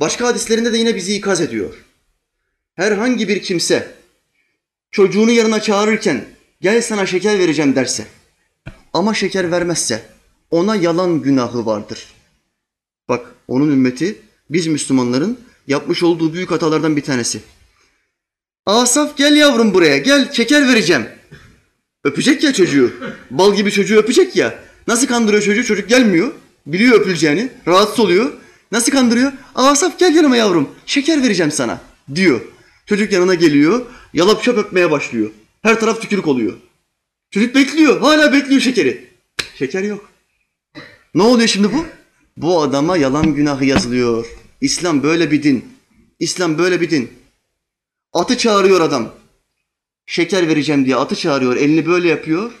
Başka 0.00 0.26
hadislerinde 0.26 0.72
de 0.72 0.78
yine 0.78 0.96
bizi 0.96 1.14
ikaz 1.14 1.40
ediyor. 1.40 1.84
Herhangi 2.74 3.28
bir 3.28 3.42
kimse 3.42 3.94
çocuğunu 4.90 5.30
yanına 5.30 5.60
çağırırken 5.60 6.24
gel 6.60 6.82
sana 6.82 7.06
şeker 7.06 7.38
vereceğim 7.38 7.76
derse 7.76 8.06
ama 8.92 9.14
şeker 9.14 9.50
vermezse 9.50 10.02
ona 10.50 10.76
yalan 10.76 11.22
günahı 11.22 11.66
vardır. 11.66 12.14
Bak 13.08 13.34
onun 13.48 13.70
ümmeti 13.70 14.22
biz 14.50 14.66
Müslümanların 14.66 15.40
yapmış 15.66 16.02
olduğu 16.02 16.34
büyük 16.34 16.50
hatalardan 16.50 16.96
bir 16.96 17.02
tanesi. 17.02 17.40
Asaf 18.68 19.16
gel 19.16 19.36
yavrum 19.36 19.74
buraya 19.74 19.98
gel 19.98 20.32
şeker 20.32 20.68
vereceğim. 20.68 21.06
Öpecek 22.04 22.44
ya 22.44 22.52
çocuğu. 22.52 22.92
Bal 23.30 23.54
gibi 23.54 23.70
çocuğu 23.70 23.96
öpecek 23.96 24.36
ya. 24.36 24.58
Nasıl 24.88 25.06
kandırıyor 25.06 25.42
çocuğu? 25.42 25.64
Çocuk 25.64 25.88
gelmiyor. 25.88 26.32
Biliyor 26.66 27.00
öpüleceğini. 27.00 27.48
Rahatsız 27.66 28.00
oluyor. 28.00 28.32
Nasıl 28.72 28.92
kandırıyor? 28.92 29.32
Asaf 29.54 29.98
gel 29.98 30.14
yanıma 30.14 30.36
yavrum. 30.36 30.68
Şeker 30.86 31.22
vereceğim 31.22 31.52
sana 31.52 31.80
diyor. 32.14 32.40
Çocuk 32.86 33.12
yanına 33.12 33.34
geliyor. 33.34 33.86
Yalap 34.14 34.44
şap 34.44 34.58
öpmeye 34.58 34.90
başlıyor. 34.90 35.30
Her 35.62 35.80
taraf 35.80 36.00
tükürük 36.00 36.26
oluyor. 36.26 36.52
Çocuk 37.30 37.54
bekliyor. 37.54 38.00
Hala 38.00 38.32
bekliyor 38.32 38.60
şekeri. 38.60 39.08
Şeker 39.58 39.82
yok. 39.82 40.10
Ne 41.14 41.22
oluyor 41.22 41.48
şimdi 41.48 41.72
bu? 41.72 41.84
Bu 42.36 42.62
adama 42.62 42.96
yalan 42.96 43.34
günahı 43.34 43.64
yazılıyor. 43.64 44.26
İslam 44.60 45.02
böyle 45.02 45.30
bir 45.30 45.42
din. 45.42 45.64
İslam 46.18 46.58
böyle 46.58 46.80
bir 46.80 46.90
din. 46.90 47.17
Atı 48.12 48.38
çağırıyor 48.38 48.80
adam. 48.80 49.10
Şeker 50.06 50.48
vereceğim 50.48 50.84
diye 50.84 50.96
atı 50.96 51.16
çağırıyor. 51.16 51.56
Elini 51.56 51.86
böyle 51.86 52.08
yapıyor. 52.08 52.52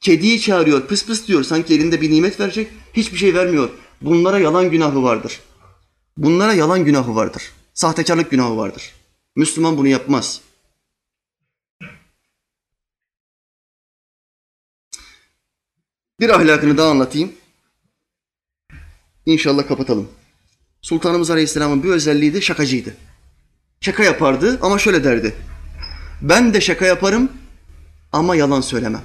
Kediyi 0.00 0.40
çağırıyor. 0.40 0.86
Pıs 0.86 1.06
pıs 1.06 1.26
diyor. 1.28 1.42
Sanki 1.42 1.74
elinde 1.74 2.00
bir 2.00 2.10
nimet 2.10 2.40
verecek. 2.40 2.70
Hiçbir 2.92 3.18
şey 3.18 3.34
vermiyor. 3.34 3.70
Bunlara 4.02 4.38
yalan 4.38 4.70
günahı 4.70 5.02
vardır. 5.02 5.40
Bunlara 6.16 6.52
yalan 6.52 6.84
günahı 6.84 7.14
vardır. 7.14 7.42
Sahtekarlık 7.74 8.30
günahı 8.30 8.56
vardır. 8.56 8.92
Müslüman 9.36 9.76
bunu 9.78 9.88
yapmaz. 9.88 10.40
Bir 16.20 16.28
ahlakını 16.30 16.76
daha 16.76 16.90
anlatayım. 16.90 17.32
İnşallah 19.26 19.68
kapatalım. 19.68 20.08
Sultanımız 20.82 21.30
Aleyhisselam'ın 21.30 21.82
bir 21.82 21.88
özelliği 21.88 22.34
de 22.34 22.40
şakacıydı. 22.40 22.96
Şaka 23.80 24.04
yapardı 24.04 24.58
ama 24.62 24.78
şöyle 24.78 25.04
derdi. 25.04 25.34
Ben 26.22 26.54
de 26.54 26.60
şaka 26.60 26.86
yaparım 26.86 27.32
ama 28.12 28.36
yalan 28.36 28.60
söylemem. 28.60 29.02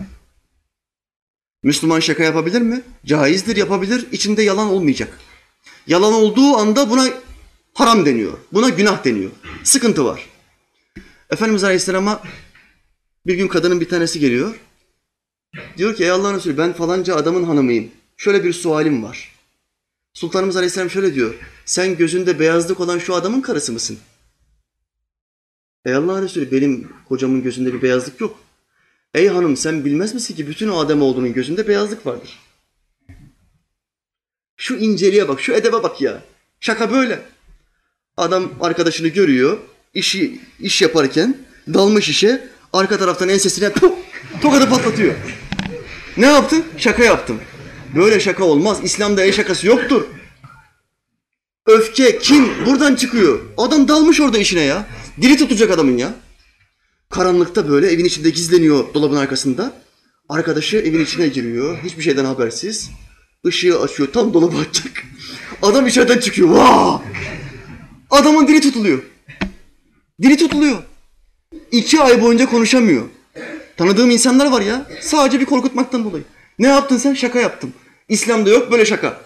Müslüman 1.64 2.00
şaka 2.00 2.24
yapabilir 2.24 2.62
mi? 2.62 2.82
Caizdir 3.06 3.56
yapabilir, 3.56 4.08
içinde 4.12 4.44
yalan 4.44 4.68
olmayacak. 4.68 5.20
Yalan 5.88 6.14
olduğu 6.14 6.58
anda 6.58 6.90
buna 6.90 7.08
haram 7.74 8.06
deniyor, 8.06 8.34
buna 8.54 8.70
günah 8.70 9.04
deniyor. 9.04 9.32
Sıkıntı 9.64 10.06
var. 10.06 10.30
Efendimiz 11.30 11.64
Aleyhisselam'a 11.64 12.22
bir 13.28 13.36
gün 13.36 13.48
kadının 13.48 13.82
bir 13.82 13.90
tanesi 13.90 14.20
geliyor. 14.20 14.56
Diyor 15.78 15.96
ki 15.96 16.04
ey 16.04 16.12
Allah'ın 16.12 16.36
Resulü 16.36 16.58
ben 16.58 16.74
falanca 16.74 17.16
adamın 17.16 17.44
hanımıyım. 17.44 17.92
Şöyle 18.18 18.44
bir 18.44 18.54
sualim 18.54 19.04
var. 19.04 19.36
Sultanımız 20.14 20.56
Aleyhisselam 20.56 20.90
şöyle 20.90 21.16
diyor. 21.16 21.34
Sen 21.66 21.98
gözünde 21.98 22.40
beyazlık 22.40 22.80
olan 22.80 23.00
şu 23.00 23.16
adamın 23.16 23.42
karısı 23.42 23.74
mısın? 23.74 24.00
Ey 25.86 25.94
Allah'ın 25.94 26.24
Resulü 26.24 26.52
benim 26.52 26.88
kocamın 27.10 27.44
gözünde 27.44 27.74
bir 27.74 27.82
beyazlık 27.82 28.22
yok. 28.22 28.40
Ey 29.14 29.28
hanım 29.28 29.58
sen 29.58 29.86
bilmez 29.86 30.14
misin 30.14 30.36
ki 30.36 30.48
bütün 30.48 30.70
Adem 30.70 31.02
oğlunun 31.02 31.34
gözünde 31.34 31.68
beyazlık 31.68 32.06
vardır. 32.06 32.40
Şu 34.58 34.76
inceliğe 34.76 35.28
bak, 35.28 35.42
şu 35.42 35.54
edebe 35.54 35.84
bak 35.84 36.02
ya. 36.02 36.22
Şaka 36.60 36.92
böyle. 36.92 37.20
Adam 38.18 38.52
arkadaşını 38.62 39.08
görüyor, 39.08 39.58
işi 39.94 40.42
iş 40.60 40.82
yaparken 40.82 41.38
dalmış 41.74 42.10
işe, 42.10 42.48
arka 42.74 42.98
taraftan 42.98 43.30
ensesine 43.30 43.72
puh, 43.72 43.92
tokadı 44.42 44.70
patlatıyor. 44.70 45.16
Ne 46.18 46.26
yaptı? 46.26 46.56
Şaka 46.78 47.04
yaptım. 47.04 47.42
Böyle 47.96 48.20
şaka 48.20 48.44
olmaz. 48.44 48.80
İslam'da 48.84 49.24
el 49.24 49.32
şakası 49.32 49.68
yoktur. 49.68 50.06
Öfke, 51.66 52.20
kin 52.20 52.52
buradan 52.66 52.96
çıkıyor. 52.96 53.40
Adam 53.58 53.88
dalmış 53.88 54.22
orada 54.22 54.38
işine 54.38 54.62
ya. 54.62 54.88
Dili 55.22 55.38
tutacak 55.38 55.72
adamın 55.72 55.98
ya. 55.98 56.14
Karanlıkta 57.10 57.70
böyle 57.70 57.88
evin 57.92 58.06
içinde 58.06 58.30
gizleniyor 58.30 58.94
dolabın 58.94 59.16
arkasında. 59.16 59.74
Arkadaşı 60.30 60.78
evin 60.78 61.04
içine 61.04 61.28
giriyor. 61.28 61.78
Hiçbir 61.84 62.04
şeyden 62.04 62.26
habersiz. 62.26 62.90
Işığı 63.46 63.82
açıyor. 63.82 64.12
Tam 64.14 64.34
dolabı 64.34 64.58
açacak. 64.58 65.04
Adam 65.62 65.88
içeriden 65.88 66.20
çıkıyor. 66.20 66.50
Vaa! 66.50 67.02
Adamın 68.12 68.48
dili 68.48 68.62
tutuluyor. 68.62 69.04
Dili 70.22 70.38
tutuluyor. 70.38 70.84
İki 71.72 72.02
ay 72.02 72.22
boyunca 72.22 72.46
konuşamıyor. 72.46 73.06
Tanıdığım 73.78 74.12
insanlar 74.12 74.52
var 74.52 74.62
ya. 74.62 74.88
Sadece 75.02 75.40
bir 75.40 75.46
korkutmaktan 75.46 76.04
dolayı. 76.04 76.24
Ne 76.60 76.68
yaptın 76.68 76.98
sen? 76.98 77.14
Şaka 77.14 77.40
yaptım. 77.40 77.74
İslam'da 78.10 78.50
yok 78.50 78.72
böyle 78.72 78.86
şaka. 78.86 79.22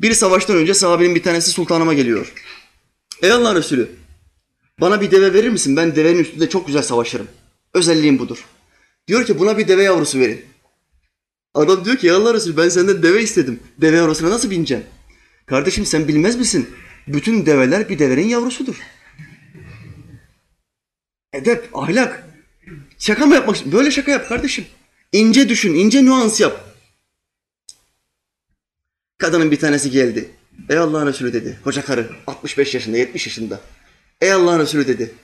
Bir 0.00 0.12
savaştan 0.14 0.56
önce 0.56 0.74
sahabenin 0.74 1.14
bir 1.14 1.22
tanesi 1.22 1.50
sultanıma 1.50 1.94
geliyor. 1.94 2.32
Ey 3.22 3.32
Allah 3.32 3.54
Resulü, 3.54 3.90
bana 4.80 5.00
bir 5.00 5.10
deve 5.10 5.34
verir 5.34 5.48
misin? 5.48 5.76
Ben 5.76 5.96
devenin 5.96 6.18
üstünde 6.18 6.48
çok 6.48 6.66
güzel 6.66 6.82
savaşırım. 6.82 7.28
Özelliğim 7.74 8.18
budur. 8.18 8.44
Diyor 9.08 9.26
ki 9.26 9.38
buna 9.38 9.58
bir 9.58 9.68
deve 9.68 9.82
yavrusu 9.82 10.20
verin. 10.20 10.44
Adam 11.54 11.84
diyor 11.84 11.96
ki 11.96 12.06
ya 12.06 12.16
Allah 12.16 12.34
Resulü 12.34 12.56
ben 12.56 12.68
senden 12.68 13.02
deve 13.02 13.22
istedim. 13.22 13.60
Deve 13.80 13.96
yavrusuna 13.96 14.30
nasıl 14.30 14.50
bineceğim? 14.50 14.84
Kardeşim 15.46 15.86
sen 15.86 16.08
bilmez 16.08 16.36
misin? 16.36 16.70
Bütün 17.06 17.46
develer 17.46 17.88
bir 17.88 17.98
devenin 17.98 18.28
yavrusudur. 18.28 18.76
Edep, 21.32 21.68
ahlak. 21.72 22.26
Şaka 22.98 23.26
mı 23.26 23.34
yapmak? 23.34 23.66
Böyle 23.66 23.90
şaka 23.90 24.10
yap 24.10 24.28
kardeşim. 24.28 24.64
İnce 25.12 25.48
düşün, 25.48 25.74
ince 25.74 26.04
nüans 26.04 26.40
yap. 26.40 26.76
Kadının 29.18 29.50
bir 29.50 29.58
tanesi 29.58 29.90
geldi. 29.90 30.30
Ey 30.68 30.78
Allah'ın 30.78 31.06
Resulü 31.06 31.32
dedi. 31.32 31.58
Koca 31.64 31.84
karı 31.84 32.10
65 32.26 32.74
yaşında, 32.74 32.96
70 32.96 33.26
yaşında. 33.26 33.60
Ey 34.20 34.32
Allah'ın 34.32 34.60
Resulü 34.60 34.86
dedi. 34.86 35.14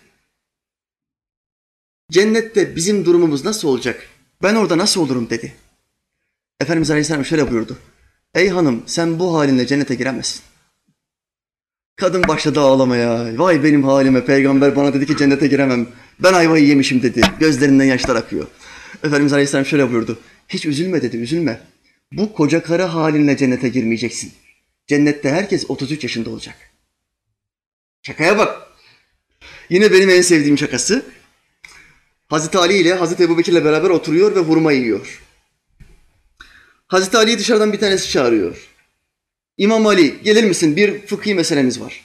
Cennette 2.10 2.76
bizim 2.76 3.04
durumumuz 3.04 3.44
nasıl 3.44 3.68
olacak? 3.68 4.08
Ben 4.42 4.54
orada 4.54 4.78
nasıl 4.78 5.00
olurum 5.00 5.30
dedi. 5.30 5.54
Efendimiz 6.60 6.90
Aleyhisselam 6.90 7.24
şöyle 7.24 7.50
buyurdu. 7.50 7.78
Ey 8.34 8.48
hanım 8.48 8.82
sen 8.86 9.18
bu 9.18 9.38
halinle 9.38 9.66
cennete 9.66 9.94
giremezsin. 9.94 10.42
Kadın 11.96 12.28
başladı 12.28 12.60
ağlamaya. 12.60 13.38
Vay 13.38 13.64
benim 13.64 13.84
halime 13.84 14.24
peygamber 14.24 14.76
bana 14.76 14.94
dedi 14.94 15.06
ki 15.06 15.16
cennete 15.16 15.46
giremem. 15.46 15.88
Ben 16.22 16.32
ayvayı 16.32 16.66
yemişim 16.66 17.02
dedi. 17.02 17.20
Gözlerinden 17.40 17.84
yaşlar 17.84 18.16
akıyor. 18.16 18.46
Efendimiz 19.04 19.32
Aleyhisselam 19.32 19.66
şöyle 19.66 19.90
buyurdu. 19.90 20.18
Hiç 20.48 20.66
üzülme 20.66 21.02
dedi 21.02 21.16
üzülme. 21.16 21.60
Bu 22.12 22.32
koca 22.32 22.62
karı 22.62 22.82
halinle 22.82 23.36
cennete 23.36 23.68
girmeyeceksin. 23.68 24.32
Cennette 24.86 25.30
herkes 25.30 25.64
33 25.68 26.02
yaşında 26.02 26.30
olacak. 26.30 26.56
Şakaya 28.02 28.38
bak. 28.38 28.68
Yine 29.70 29.92
benim 29.92 30.10
en 30.10 30.22
sevdiğim 30.22 30.58
şakası. 30.58 31.04
Hazreti 32.28 32.58
Ali 32.58 32.78
ile 32.78 32.94
Hazreti 32.94 33.22
Ebu 33.22 33.38
Bekir'le 33.38 33.64
beraber 33.64 33.90
oturuyor 33.90 34.36
ve 34.36 34.40
hurma 34.40 34.72
yiyor. 34.72 35.22
Hazreti 36.86 37.16
Ali'yi 37.16 37.38
dışarıdan 37.38 37.72
bir 37.72 37.78
tanesi 37.78 38.10
çağırıyor. 38.10 38.68
İmam 39.58 39.86
Ali 39.86 40.22
gelir 40.22 40.44
misin 40.44 40.76
bir 40.76 41.06
fıkhi 41.06 41.34
meselemiz 41.34 41.80
var. 41.80 42.04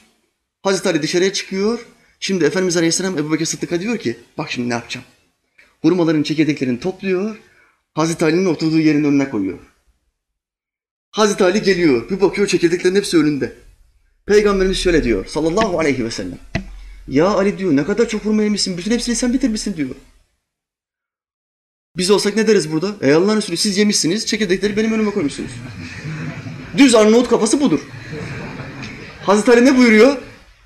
Hazreti 0.64 0.90
Ali 0.90 1.02
dışarıya 1.02 1.34
çıkıyor. 1.34 1.86
Şimdi 2.20 2.46
Efendimiz 2.46 2.78
Aleyhisselam 2.78 3.18
Ebu 3.18 3.34
Bekir 3.34 3.46
Sıddık'a 3.46 3.80
diyor 3.80 3.98
ki 3.98 4.18
bak 4.38 4.52
şimdi 4.52 4.70
ne 4.70 4.74
yapacağım. 4.74 5.06
Hurmaların 5.82 6.24
çekirdeklerini 6.24 6.80
topluyor. 6.80 7.38
Hazreti 7.94 8.26
Ali'nin 8.26 8.46
oturduğu 8.46 8.80
yerin 8.80 9.04
önüne 9.04 9.30
koyuyor. 9.30 9.60
Hazreti 11.18 11.44
Ali 11.44 11.62
geliyor. 11.62 12.10
Bir 12.10 12.22
bakıyor 12.22 12.48
çekirdeklerin 12.48 12.96
hepsi 12.96 13.18
önünde. 13.18 13.54
Peygamberimiz 14.26 14.78
şöyle 14.78 15.04
diyor 15.04 15.26
sallallahu 15.26 15.80
aleyhi 15.80 16.06
ve 16.06 16.12
sellem. 16.12 16.38
Ya 17.08 17.28
Ali 17.28 17.58
diyor 17.58 17.76
ne 17.76 17.86
kadar 17.86 18.10
çok 18.10 18.26
hurma 18.26 18.44
yemişsin. 18.44 18.78
Bütün 18.78 18.92
hepsini 18.92 19.16
sen 19.16 19.34
bitirmişsin 19.34 19.78
diyor. 19.78 19.90
Biz 21.98 22.12
olsak 22.12 22.36
ne 22.36 22.48
deriz 22.48 22.72
burada? 22.72 22.96
Ey 23.02 23.14
Allah'ın 23.14 23.38
Resulü 23.38 23.58
siz 23.58 23.78
yemişsiniz. 23.78 24.26
Çekirdekleri 24.26 24.78
benim 24.78 24.94
önüme 24.94 25.12
koymuşsunuz. 25.12 25.52
Düz 26.78 26.96
Arnavut 26.96 27.30
kafası 27.30 27.62
budur. 27.62 27.80
Hazreti 29.24 29.52
Ali 29.52 29.66
ne 29.66 29.78
buyuruyor? 29.78 30.18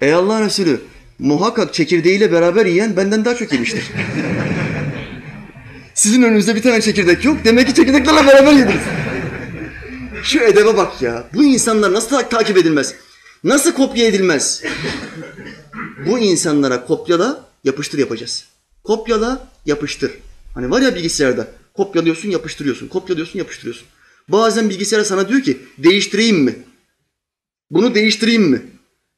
Ey 0.01 0.13
Allah'ın 0.13 0.45
Resulü 0.45 0.81
muhakkak 1.19 1.73
çekirdeğiyle 1.73 2.31
beraber 2.31 2.65
yiyen 2.65 2.97
benden 2.97 3.25
daha 3.25 3.35
çok 3.35 3.53
yemiştir. 3.53 3.83
Sizin 5.93 6.23
önünüzde 6.23 6.55
bir 6.55 6.61
tane 6.61 6.81
çekirdek 6.81 7.25
yok. 7.25 7.37
Demek 7.43 7.67
ki 7.67 7.73
çekirdeklerle 7.73 8.27
beraber 8.27 8.53
yediniz. 8.53 9.00
Şu 10.23 10.39
edebe 10.39 10.77
bak 10.77 11.01
ya. 11.01 11.27
Bu 11.33 11.43
insanlar 11.43 11.93
nasıl 11.93 12.09
ta- 12.09 12.29
takip 12.29 12.57
edilmez? 12.57 12.95
Nasıl 13.43 13.71
kopya 13.73 14.05
edilmez? 14.07 14.63
Bu 16.05 16.19
insanlara 16.19 16.85
kopyala, 16.85 17.45
yapıştır 17.63 17.97
yapacağız. 17.99 18.45
Kopyala, 18.83 19.47
yapıştır. 19.65 20.11
Hani 20.53 20.69
var 20.71 20.81
ya 20.81 20.95
bilgisayarda 20.95 21.47
kopyalıyorsun, 21.73 22.29
yapıştırıyorsun. 22.29 22.87
Kopyalıyorsun, 22.87 23.39
yapıştırıyorsun. 23.39 23.87
Bazen 24.27 24.69
bilgisayar 24.69 25.03
sana 25.03 25.29
diyor 25.29 25.41
ki 25.41 25.57
değiştireyim 25.77 26.37
mi? 26.37 26.55
Bunu 27.71 27.95
değiştireyim 27.95 28.43
mi? 28.43 28.61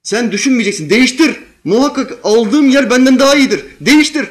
Sen 0.04 0.32
düşünmeyeceksin. 0.32 0.90
Değiştir. 0.90 1.40
Muhakkak 1.64 2.14
aldığım 2.24 2.70
yer 2.70 2.90
benden 2.90 3.20
daha 3.20 3.36
iyidir. 3.36 3.66
Değiştir. 3.82 4.28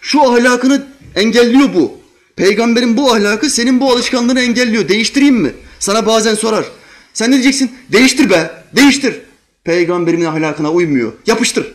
Şu 0.00 0.22
ahlakını 0.22 0.86
engelliyor 1.14 1.74
bu. 1.74 1.98
Peygamberin 2.36 2.96
bu 2.96 3.12
ahlakı 3.12 3.50
senin 3.50 3.80
bu 3.80 3.92
alışkanlığını 3.92 4.40
engelliyor. 4.40 4.88
Değiştireyim 4.88 5.36
mi? 5.36 5.54
Sana 5.78 6.06
bazen 6.06 6.34
sorar. 6.34 6.64
Sen 7.12 7.30
ne 7.30 7.34
diyeceksin? 7.34 7.76
Değiştir 7.92 8.30
be. 8.30 8.64
Değiştir. 8.76 9.20
Peygamberimin 9.64 10.24
ahlakına 10.24 10.70
uymuyor. 10.70 11.12
Yapıştır. 11.26 11.72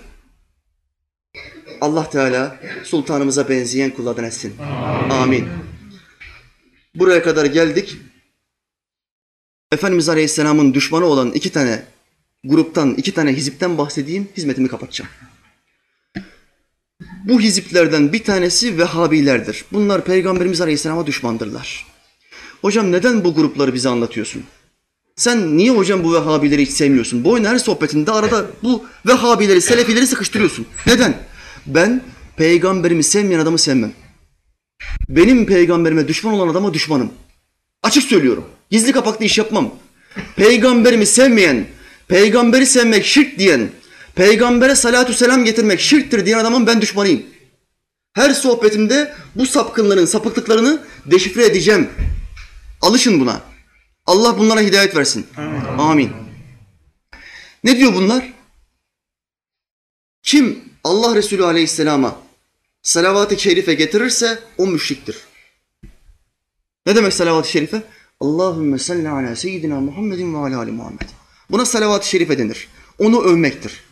Allah 1.82 2.10
Teala 2.10 2.60
sultanımıza 2.84 3.50
benzeyen 3.50 3.92
kullardan 3.92 4.24
etsin. 4.24 4.54
Amin. 5.12 5.48
Buraya 6.96 7.24
kadar 7.24 7.46
geldik. 7.46 7.98
Efendimiz 9.72 10.10
Aleyhisselam'ın 10.10 10.74
düşmanı 10.74 11.06
olan 11.06 11.32
iki 11.32 11.52
tane 11.52 11.84
gruptan, 12.44 12.94
iki 12.94 13.14
tane 13.14 13.34
hizipten 13.34 13.78
bahsedeyim, 13.78 14.28
hizmetimi 14.38 14.68
kapatacağım. 14.68 15.12
Bu 17.26 17.42
hiziplerden 17.42 18.14
bir 18.14 18.24
tanesi 18.24 18.78
Vehhabilerdir. 18.78 19.66
Bunlar 19.72 20.06
Peygamberimiz 20.06 20.62
Aleyhisselam'a 20.62 21.08
düşmandırlar. 21.08 21.93
Hocam 22.64 22.92
neden 22.92 23.24
bu 23.24 23.36
grupları 23.36 23.74
bize 23.74 23.90
anlatıyorsun? 23.90 24.44
Sen 25.16 25.58
niye 25.58 25.72
hocam 25.72 26.04
bu 26.04 26.14
Vehhabileri 26.14 26.62
hiç 26.62 26.72
sevmiyorsun? 26.72 27.24
Bu 27.24 27.32
oyun 27.32 27.44
her 27.44 27.58
sohbetinde 27.58 28.12
arada 28.12 28.46
bu 28.64 28.86
Vehhabileri, 29.08 29.62
Selefileri 29.62 30.08
sıkıştırıyorsun. 30.08 30.66
Neden? 30.88 31.18
Ben 31.66 32.02
peygamberimi 32.38 33.04
sevmeyen 33.04 33.40
adamı 33.40 33.60
sevmem. 33.60 33.94
Benim 35.10 35.46
peygamberime 35.46 36.08
düşman 36.08 36.34
olan 36.34 36.48
adama 36.48 36.74
düşmanım. 36.74 37.12
Açık 37.84 38.04
söylüyorum. 38.04 38.46
Gizli 38.72 38.92
kapaklı 38.92 39.26
iş 39.26 39.38
yapmam. 39.38 39.74
Peygamberimi 40.36 41.06
sevmeyen, 41.06 41.66
peygamberi 42.08 42.66
sevmek 42.66 43.06
şirk 43.06 43.40
diyen, 43.40 43.70
peygambere 44.16 44.76
salatu 44.76 45.14
selam 45.14 45.46
getirmek 45.46 45.80
şirktir 45.80 46.26
diyen 46.26 46.40
adamın 46.40 46.68
ben 46.68 46.82
düşmanıyım. 46.82 47.24
Her 48.14 48.30
sohbetimde 48.30 49.14
bu 49.36 49.46
sapkınların 49.46 50.06
sapıklıklarını 50.06 50.84
deşifre 51.06 51.46
edeceğim. 51.46 51.90
Alışın 52.84 53.20
buna. 53.20 53.42
Allah 54.06 54.40
bunlara 54.40 54.62
hidayet 54.62 54.96
versin. 54.96 55.28
Amin. 55.38 55.62
Amin. 55.78 56.12
Ne 57.64 57.78
diyor 57.78 57.94
bunlar? 57.94 58.34
Kim 60.24 60.64
Allah 60.84 61.16
Resulü 61.16 61.46
Aleyhisselam'a 61.46 62.20
salavat-ı 62.82 63.40
şerife 63.40 63.74
getirirse 63.74 64.40
o 64.58 64.68
müşriktir. 64.68 65.18
Ne 66.86 66.96
demek 66.96 67.14
salavat-ı 67.14 67.50
şerife? 67.50 67.84
Allahümme 68.20 68.80
salli 68.80 69.10
ala 69.10 69.36
seyyidina 69.36 69.80
Muhammedin 69.80 70.34
ve 70.34 70.38
ala 70.38 70.60
ali 70.60 70.72
Muhammed. 70.72 71.10
Buna 71.52 71.66
salavat-ı 71.66 72.08
şerife 72.08 72.38
denir. 72.38 72.68
Onu 73.00 73.22
övmektir. 73.22 73.84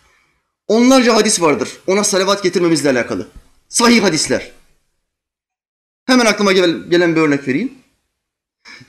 Onlarca 0.68 1.16
hadis 1.16 1.42
vardır 1.42 1.70
ona 1.88 2.04
salavat 2.04 2.44
getirmemizle 2.44 2.89
alakalı. 2.89 3.28
Sahih 3.70 4.04
hadisler. 4.04 4.52
Hemen 6.06 6.26
aklıma 6.26 6.52
gelen 6.52 7.16
bir 7.16 7.22
örnek 7.22 7.48
vereyim. 7.48 7.74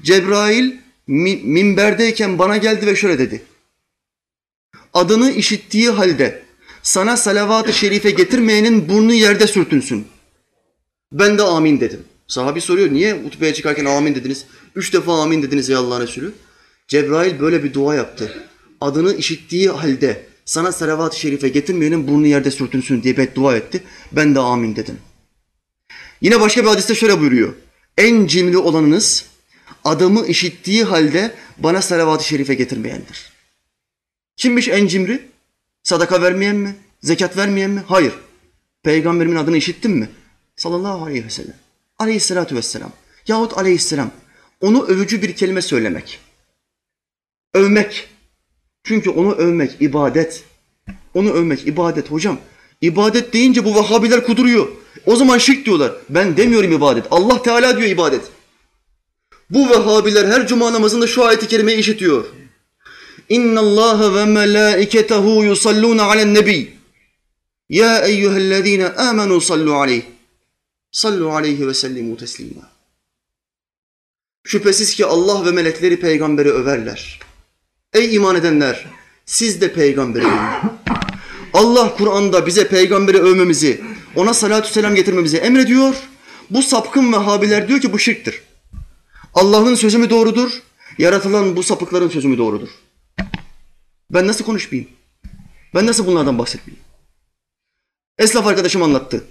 Cebrail 0.03 0.73
minberdeyken 1.07 2.39
bana 2.39 2.57
geldi 2.57 2.87
ve 2.87 2.97
şöyle 2.97 3.19
dedi. 3.19 3.43
Adını 4.95 5.31
işittiği 5.31 5.91
halde 5.91 6.43
sana 6.83 7.17
salavat-ı 7.17 7.73
şerife 7.73 8.11
getirmeyenin 8.11 8.89
burnu 8.89 9.13
yerde 9.13 9.47
sürtünsün. 9.47 10.07
Ben 11.13 11.39
de 11.39 11.43
amin 11.43 11.81
dedim. 11.81 12.01
Sahabi 12.29 12.61
soruyor 12.61 12.93
niye 12.93 13.13
hutbeye 13.13 13.55
çıkarken 13.55 13.85
amin 13.85 14.15
dediniz? 14.15 14.45
Üç 14.77 14.93
defa 14.93 15.23
amin 15.23 15.43
dediniz 15.43 15.69
ya 15.69 15.79
Allah'ın 15.79 16.03
Resulü. 16.03 16.33
Cebrail 16.89 17.41
böyle 17.41 17.65
bir 17.65 17.75
dua 17.75 17.95
yaptı. 17.95 18.43
Adını 18.81 19.15
işittiği 19.15 19.69
halde 19.69 20.27
sana 20.45 20.73
salavat-ı 20.73 21.21
şerife 21.21 21.49
getirmeyenin 21.49 22.09
burnu 22.09 22.27
yerde 22.27 22.51
sürtünsün 22.51 23.03
diye 23.03 23.17
beddua 23.17 23.57
etti. 23.57 23.83
Ben 24.13 24.35
de 24.35 24.41
amin 24.41 24.77
dedim. 24.77 24.99
Yine 26.21 26.41
başka 26.41 26.63
bir 26.63 26.69
hadiste 26.69 26.95
şöyle 26.95 27.21
buyuruyor. 27.21 27.53
En 27.99 28.27
cimri 28.27 28.59
olanınız 28.59 29.32
adımı 29.85 30.27
işittiği 30.27 30.85
halde 30.85 31.35
bana 31.59 31.83
salavat-ı 31.83 32.25
şerife 32.25 32.55
getirmeyendir. 32.55 33.33
Kimmiş 34.37 34.69
en 34.69 34.87
cimri? 34.87 35.29
Sadaka 35.83 36.23
vermeyen 36.23 36.57
mi? 36.57 36.77
Zekat 37.03 37.37
vermeyen 37.37 37.71
mi? 37.71 37.83
Hayır. 37.87 38.13
Peygamberimin 38.83 39.37
adını 39.37 39.57
işittin 39.57 39.91
mi? 39.91 40.09
Sallallahu 40.57 41.05
aleyhi 41.05 41.25
ve 41.25 41.31
sellem. 41.31 41.57
Aleyhissalatu 41.99 42.57
vesselam. 42.57 42.93
Yahut 43.29 43.59
aleyhisselam. 43.59 44.11
Onu 44.61 44.85
övücü 44.87 45.23
bir 45.23 45.37
kelime 45.37 45.63
söylemek. 45.63 46.19
Övmek. 47.55 48.09
Çünkü 48.85 49.11
onu 49.11 49.33
övmek 49.33 49.83
ibadet. 49.83 50.45
Onu 51.15 51.31
övmek 51.31 51.67
ibadet 51.67 52.11
hocam. 52.11 52.39
İbadet 52.81 53.33
deyince 53.33 53.65
bu 53.65 53.75
Vahhabiler 53.75 54.25
kuduruyor. 54.25 54.69
O 55.07 55.17
zaman 55.17 55.39
şirk 55.39 55.67
diyorlar. 55.67 55.93
Ben 56.09 56.37
demiyorum 56.37 56.73
ibadet. 56.73 57.07
Allah 57.11 57.43
Teala 57.43 57.77
diyor 57.77 57.89
ibadet. 57.89 58.23
Bu 59.53 59.71
Vehhabiler 59.71 60.25
her 60.25 60.47
cuma 60.47 60.73
namazında 60.73 61.07
şu 61.07 61.25
ayeti 61.25 61.49
kerimeyi 61.49 61.79
işitiyor. 61.79 62.25
İnna 63.29 63.61
Allah 63.61 64.15
ve 64.15 64.25
melaiketehu 64.25 65.45
yusallun 65.45 65.99
alen 65.99 66.35
nebi. 66.35 66.75
Ya 67.69 67.99
eyyühellezine 67.99 68.89
amenu 68.89 69.41
sallu 69.41 69.75
aleyh. 69.75 70.03
Sallu 70.93 71.33
aleyhi 71.33 71.69
ve 71.69 71.75
sellimu 71.75 72.17
teslima. 72.17 72.71
Şüphesiz 74.45 74.95
ki 74.95 75.07
Allah 75.07 75.47
ve 75.47 75.51
melekleri 75.51 76.01
peygamberi 76.01 76.51
överler. 76.51 77.21
Ey 77.93 78.15
iman 78.15 78.37
edenler, 78.37 78.87
siz 79.27 79.61
de 79.61 79.73
peygamberi 79.73 80.25
övün. 80.25 80.71
Allah 81.53 81.95
Kur'an'da 81.97 82.47
bize 82.47 82.69
peygamberi 82.69 83.19
övmemizi, 83.19 83.81
ona 84.17 84.35
salatü 84.35 84.73
selam 84.73 84.95
getirmemizi 84.95 85.37
emrediyor. 85.37 85.95
Bu 86.51 86.63
sapkın 86.63 87.13
Vehhabiler 87.13 87.69
diyor 87.69 87.81
ki 87.81 87.93
bu 87.93 87.99
şirktir. 87.99 88.43
Allah'ın 89.35 89.75
sözü 89.75 89.99
mü 89.99 90.11
doğrudur? 90.11 90.63
Yaratılan 90.99 91.57
bu 91.57 91.63
sapıkların 91.63 92.09
sözü 92.09 92.29
mü 92.29 92.39
doğrudur? 92.39 92.69
Ben 94.11 94.27
nasıl 94.27 94.45
konuşmayayım? 94.45 94.91
Ben 95.75 95.87
nasıl 95.87 96.07
bunlardan 96.07 96.39
bahsetmeyeyim? 96.39 96.85
Esnaf 98.19 98.47
arkadaşım 98.47 98.83
anlattı. 98.83 99.25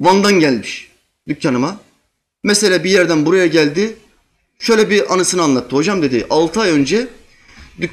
Van'dan 0.00 0.40
gelmiş 0.40 0.92
dükkanıma. 1.28 1.80
Mesela 2.44 2.84
bir 2.84 2.90
yerden 2.90 3.26
buraya 3.26 3.46
geldi. 3.46 3.96
Şöyle 4.58 4.90
bir 4.90 5.14
anısını 5.14 5.42
anlattı. 5.42 5.76
Hocam 5.76 6.02
dedi 6.02 6.26
6 6.30 6.60
ay 6.60 6.70
önce 6.70 7.08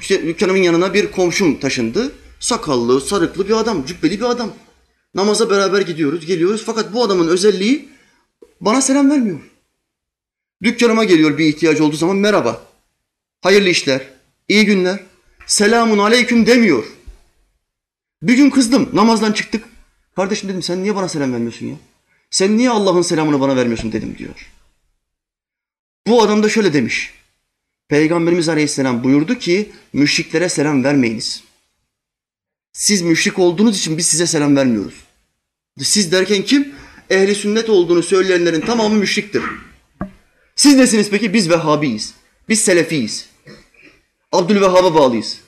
dükkanımın 0.09 0.59
yanına 0.59 0.93
bir 0.93 1.11
komşum 1.11 1.59
taşındı. 1.59 2.11
Sakallı, 2.39 3.01
sarıklı 3.01 3.47
bir 3.47 3.53
adam, 3.53 3.85
cübbeli 3.85 4.19
bir 4.19 4.25
adam. 4.25 4.53
Namaza 5.15 5.49
beraber 5.49 5.81
gidiyoruz, 5.81 6.25
geliyoruz. 6.25 6.63
Fakat 6.65 6.93
bu 6.93 7.03
adamın 7.03 7.27
özelliği 7.27 7.89
bana 8.61 8.81
selam 8.81 9.09
vermiyor. 9.09 9.39
Dükkanıma 10.63 11.03
geliyor 11.03 11.37
bir 11.37 11.45
ihtiyacı 11.45 11.85
olduğu 11.85 11.95
zaman 11.95 12.15
merhaba, 12.15 12.61
hayırlı 13.41 13.69
işler, 13.69 14.01
iyi 14.47 14.65
günler, 14.65 14.99
selamun 15.45 15.97
aleyküm 15.97 16.45
demiyor. 16.45 16.85
Bir 18.21 18.33
gün 18.33 18.49
kızdım, 18.49 18.89
namazdan 18.93 19.31
çıktık. 19.31 19.65
Kardeşim 20.15 20.49
dedim 20.49 20.61
sen 20.61 20.83
niye 20.83 20.95
bana 20.95 21.09
selam 21.09 21.33
vermiyorsun 21.33 21.65
ya? 21.65 21.75
Sen 22.29 22.57
niye 22.57 22.69
Allah'ın 22.69 23.01
selamını 23.01 23.39
bana 23.39 23.55
vermiyorsun 23.55 23.91
dedim 23.91 24.15
diyor. 24.17 24.51
Bu 26.07 26.23
adam 26.23 26.43
da 26.43 26.49
şöyle 26.49 26.73
demiş. 26.73 27.13
Peygamberimiz 27.87 28.49
Aleyhisselam 28.49 29.03
buyurdu 29.03 29.35
ki 29.35 29.71
müşriklere 29.93 30.49
selam 30.49 30.83
vermeyiniz. 30.83 31.43
Siz 32.73 33.01
müşrik 33.01 33.39
olduğunuz 33.39 33.77
için 33.77 33.97
biz 33.97 34.05
size 34.05 34.27
selam 34.27 34.55
vermiyoruz. 34.55 34.93
Siz 35.81 36.11
derken 36.11 36.41
kim? 36.41 36.75
Ehli 37.09 37.35
sünnet 37.35 37.69
olduğunu 37.69 38.03
söyleyenlerin 38.03 38.61
tamamı 38.61 38.95
müşriktir. 38.95 39.43
Siz 40.55 40.75
nesiniz 40.75 41.09
peki? 41.09 41.33
Biz 41.33 41.49
Vehhabiyiz. 41.49 42.13
Biz 42.49 42.61
Selefiyiz. 42.61 43.29
Abdülvehhab'a 44.31 44.95
bağlıyız. 44.95 45.39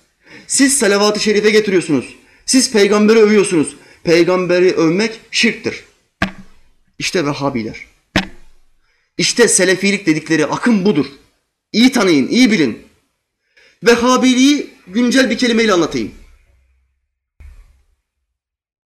Siz 0.47 0.77
salavat-ı 0.77 1.19
şerife 1.19 1.49
getiriyorsunuz. 1.49 2.15
Siz 2.45 2.71
peygamberi 2.71 3.19
övüyorsunuz. 3.19 3.75
Peygamberi 4.03 4.73
övmek 4.73 5.19
şirktir. 5.31 5.83
İşte 6.99 7.25
Vehhabiler. 7.25 7.87
İşte 9.17 9.47
Selefilik 9.47 10.05
dedikleri 10.05 10.45
akım 10.45 10.85
budur. 10.85 11.05
İyi 11.71 11.91
tanıyın, 11.91 12.27
iyi 12.27 12.51
bilin. 12.51 12.87
Vehhabiliği 13.83 14.69
güncel 14.87 15.29
bir 15.29 15.37
kelimeyle 15.37 15.73
anlatayım. 15.73 16.11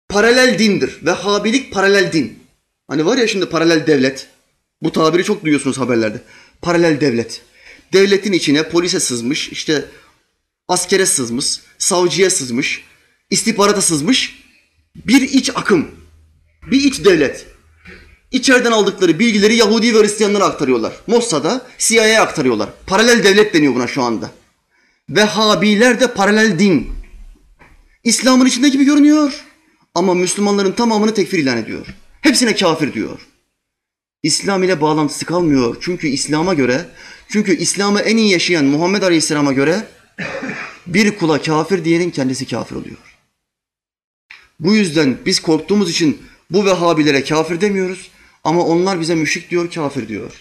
Paralel 0.10 0.60
dindir. 0.60 1.00
Vehhabilik 1.06 1.74
paralel 1.74 2.14
din. 2.14 2.40
Hani 2.88 3.06
var 3.06 3.18
ya 3.18 3.28
şimdi 3.28 3.50
paralel 3.50 3.88
devlet. 3.88 4.28
Bu 4.82 4.92
tabiri 4.92 5.24
çok 5.24 5.44
duyuyorsunuz 5.44 5.78
haberlerde. 5.78 6.22
Paralel 6.62 7.02
devlet. 7.02 7.42
Devletin 7.94 8.34
içine 8.34 8.70
polise 8.70 9.00
sızmış, 9.00 9.50
işte 9.50 9.86
askere 10.68 11.06
sızmış, 11.06 11.60
savcıya 11.78 12.30
sızmış, 12.30 12.84
istihbarata 13.30 13.82
sızmış 13.82 14.44
bir 14.96 15.22
iç 15.22 15.50
akım, 15.56 15.92
bir 16.72 16.84
iç 16.84 17.06
devlet. 17.06 17.46
İçeriden 18.32 18.72
aldıkları 18.72 19.20
bilgileri 19.20 19.56
Yahudi 19.56 19.96
ve 19.96 20.02
Hristiyanlara 20.02 20.46
aktarıyorlar. 20.46 20.94
Mossad'a, 21.08 21.68
CIA'ya 21.78 22.22
aktarıyorlar. 22.22 22.70
Paralel 22.88 23.24
devlet 23.24 23.54
deniyor 23.54 23.76
buna 23.76 23.88
şu 23.88 24.04
anda. 24.04 24.32
Vehhabiler 25.10 26.00
de 26.00 26.14
paralel 26.14 26.60
din. 26.60 26.90
İslam'ın 28.04 28.46
içinde 28.46 28.70
gibi 28.70 28.84
görünüyor 28.84 29.46
ama 29.96 30.14
Müslümanların 30.14 30.72
tamamını 30.72 31.14
tekfir 31.14 31.40
ilan 31.40 31.58
ediyor. 31.58 31.86
Hepsine 32.22 32.56
kafir 32.56 32.94
diyor. 32.94 33.20
İslam 34.24 34.64
ile 34.64 34.82
bağlantısı 34.82 35.26
kalmıyor. 35.26 35.78
Çünkü 35.82 36.08
İslam'a 36.08 36.54
göre, 36.54 36.86
çünkü 37.30 37.58
İslam'ı 37.58 38.00
en 38.00 38.18
iyi 38.18 38.32
yaşayan 38.32 38.66
Muhammed 38.66 39.02
Aleyhisselam'a 39.02 39.54
göre 39.54 39.88
bir 40.88 41.18
kula 41.18 41.42
kafir 41.42 41.86
diyenin 41.86 42.10
kendisi 42.10 42.48
kafir 42.48 42.76
oluyor. 42.76 42.98
Bu 44.60 44.74
yüzden 44.76 45.18
biz 45.26 45.40
korktuğumuz 45.40 45.90
için 45.90 46.22
bu 46.50 46.66
Vehhabilere 46.66 47.24
kafir 47.24 47.62
demiyoruz 47.62 48.10
ama 48.44 48.66
onlar 48.66 49.00
bize 49.00 49.16
müşrik 49.16 49.50
diyor, 49.50 49.72
kafir 49.72 50.08
diyor. 50.08 50.32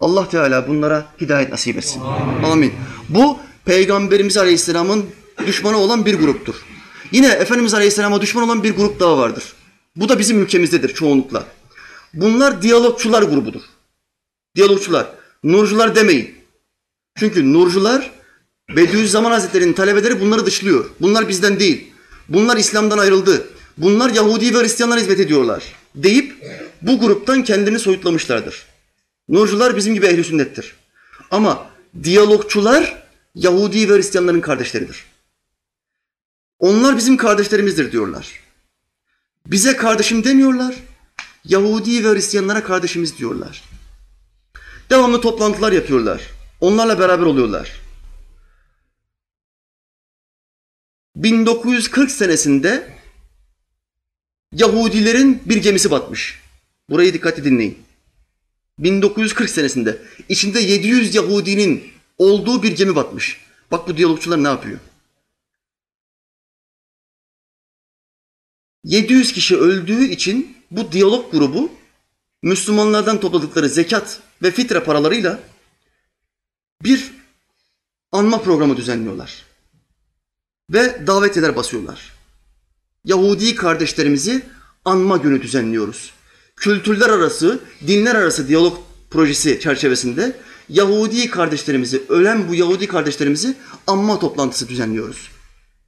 Allah 0.00 0.28
Teala 0.28 0.68
bunlara 0.68 1.06
hidayet 1.20 1.50
nasip 1.50 1.76
etsin. 1.76 2.00
Amin. 2.00 2.42
Amin. 2.42 2.72
Bu 3.08 3.38
Peygamberimiz 3.64 4.36
Aleyhisselam'ın 4.36 5.06
düşmanı 5.46 5.76
olan 5.76 6.06
bir 6.06 6.14
gruptur. 6.14 6.54
Yine 7.12 7.26
Efendimiz 7.26 7.74
Aleyhisselam'a 7.74 8.20
düşman 8.20 8.44
olan 8.44 8.62
bir 8.62 8.76
grup 8.76 9.00
daha 9.00 9.18
vardır. 9.18 9.44
Bu 9.96 10.08
da 10.08 10.18
bizim 10.18 10.42
ülkemizdedir 10.42 10.94
çoğunlukla. 10.94 11.46
Bunlar 12.14 12.62
diyalogçular 12.62 13.22
grubudur. 13.22 13.62
Diyalogçular. 14.56 15.06
Nurcular 15.44 15.94
demeyin. 15.94 16.34
Çünkü 17.16 17.52
Nurcular 17.52 18.10
Bediüzzaman 18.68 19.30
Hazretleri'nin 19.30 19.72
talebeleri 19.72 20.20
bunları 20.20 20.46
dışlıyor. 20.46 20.90
Bunlar 21.00 21.28
bizden 21.28 21.60
değil. 21.60 21.92
Bunlar 22.28 22.56
İslam'dan 22.56 22.98
ayrıldı. 22.98 23.46
Bunlar 23.78 24.10
Yahudi 24.10 24.54
ve 24.54 24.62
Hristiyanlara 24.62 25.00
hizmet 25.00 25.20
ediyorlar. 25.20 25.64
Deyip 25.94 26.34
bu 26.82 27.00
gruptan 27.00 27.44
kendini 27.44 27.78
soyutlamışlardır. 27.78 28.66
Nurcular 29.28 29.76
bizim 29.76 29.94
gibi 29.94 30.06
ehli 30.06 30.24
sünnettir. 30.24 30.74
Ama 31.30 31.66
diyalogçular 32.02 33.02
Yahudi 33.34 33.90
ve 33.90 33.96
Hristiyanların 33.96 34.40
kardeşleridir. 34.40 35.04
Onlar 36.58 36.96
bizim 36.96 37.16
kardeşlerimizdir 37.16 37.92
diyorlar. 37.92 38.40
Bize 39.46 39.76
kardeşim 39.76 40.24
demiyorlar. 40.24 40.74
Yahudi 41.44 42.04
ve 42.04 42.14
Hristiyanlara 42.14 42.64
kardeşimiz 42.64 43.18
diyorlar. 43.18 43.62
Devamlı 44.90 45.20
toplantılar 45.20 45.72
yapıyorlar. 45.72 46.30
Onlarla 46.60 46.98
beraber 46.98 47.26
oluyorlar. 47.26 47.80
1940 51.16 52.10
senesinde 52.10 52.98
Yahudilerin 54.52 55.42
bir 55.44 55.56
gemisi 55.56 55.90
batmış. 55.90 56.40
Burayı 56.90 57.12
dikkatli 57.12 57.44
dinleyin. 57.44 57.78
1940 58.78 59.50
senesinde 59.50 60.02
içinde 60.28 60.60
700 60.60 61.14
Yahudinin 61.14 61.92
olduğu 62.18 62.62
bir 62.62 62.76
gemi 62.76 62.96
batmış. 62.96 63.40
Bak 63.70 63.88
bu 63.88 63.96
diyalogçular 63.96 64.44
ne 64.44 64.48
yapıyor? 64.48 64.78
700 68.84 69.32
kişi 69.32 69.56
öldüğü 69.56 70.04
için 70.04 70.56
bu 70.76 70.92
diyalog 70.92 71.32
grubu 71.32 71.70
Müslümanlardan 72.42 73.20
topladıkları 73.20 73.68
zekat 73.68 74.20
ve 74.42 74.50
fitre 74.50 74.84
paralarıyla 74.84 75.40
bir 76.82 77.12
anma 78.12 78.42
programı 78.42 78.76
düzenliyorlar. 78.76 79.44
Ve 80.70 81.06
davetiyeler 81.06 81.56
basıyorlar. 81.56 82.12
Yahudi 83.04 83.54
kardeşlerimizi 83.54 84.42
anma 84.84 85.16
günü 85.16 85.42
düzenliyoruz. 85.42 86.12
Kültürler 86.56 87.10
arası, 87.10 87.60
dinler 87.86 88.14
arası 88.14 88.48
diyalog 88.48 88.78
projesi 89.10 89.60
çerçevesinde 89.60 90.36
Yahudi 90.68 91.30
kardeşlerimizi, 91.30 92.02
ölen 92.08 92.48
bu 92.48 92.54
Yahudi 92.54 92.86
kardeşlerimizi 92.86 93.56
anma 93.86 94.18
toplantısı 94.18 94.68
düzenliyoruz 94.68 95.30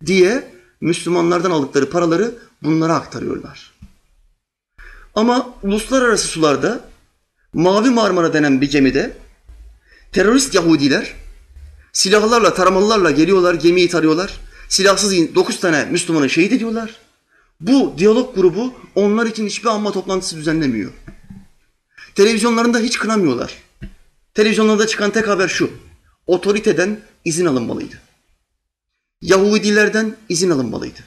diye 0.06 0.52
Müslümanlardan 0.80 1.50
aldıkları 1.50 1.90
paraları 1.90 2.34
bunlara 2.62 2.94
aktarıyorlar. 2.94 3.76
Ama 5.16 5.55
uluslararası 5.62 6.26
sularda 6.26 6.80
Mavi 7.52 7.90
Marmara 7.90 8.32
denen 8.32 8.60
bir 8.60 8.70
gemide 8.70 9.16
terörist 10.12 10.55
Yahudiler 10.55 11.14
silahlarla, 11.93 12.55
taramalılarla 12.55 13.10
geliyorlar, 13.10 13.55
gemiyi 13.55 13.88
tarıyorlar. 13.88 14.40
Silahsız 14.68 15.34
9 15.34 15.60
tane 15.60 15.84
Müslümanı 15.84 16.30
şehit 16.30 16.52
ediyorlar. 16.52 16.97
Bu 17.60 17.94
diyalog 17.98 18.34
grubu 18.34 18.74
onlar 18.94 19.26
için 19.26 19.47
hiçbir 19.47 19.68
anma 19.68 19.93
toplantısı 19.93 20.36
düzenlemiyor. 20.36 20.93
Televizyonlarında 22.14 22.78
hiç 22.78 22.98
kınamıyorlar. 22.98 23.55
Televizyonlarda 24.34 24.86
çıkan 24.86 25.10
tek 25.10 25.28
haber 25.28 25.48
şu. 25.48 25.70
Otoriteden 26.26 27.01
izin 27.24 27.47
alınmalıydı. 27.47 27.97
Yahudilerden 29.20 30.16
izin 30.28 30.51
alınmalıydı. 30.51 31.01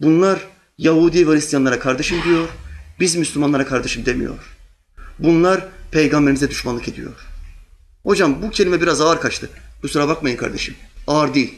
Bunlar 0.00 0.53
Yahudi 0.78 1.28
ve 1.28 1.32
Hristiyanlara 1.32 1.78
kardeşim 1.78 2.22
diyor. 2.24 2.48
Biz 3.00 3.16
Müslümanlara 3.16 3.66
kardeşim 3.66 4.06
demiyor. 4.06 4.38
Bunlar 5.18 5.68
peygamberimize 5.90 6.50
düşmanlık 6.50 6.88
ediyor. 6.88 7.12
Hocam 8.02 8.42
bu 8.42 8.50
kelime 8.50 8.80
biraz 8.80 9.00
ağır 9.00 9.20
kaçtı. 9.20 9.50
Kusura 9.82 10.08
bakmayın 10.08 10.36
kardeşim. 10.36 10.74
Ağır 11.06 11.34
değil. 11.34 11.54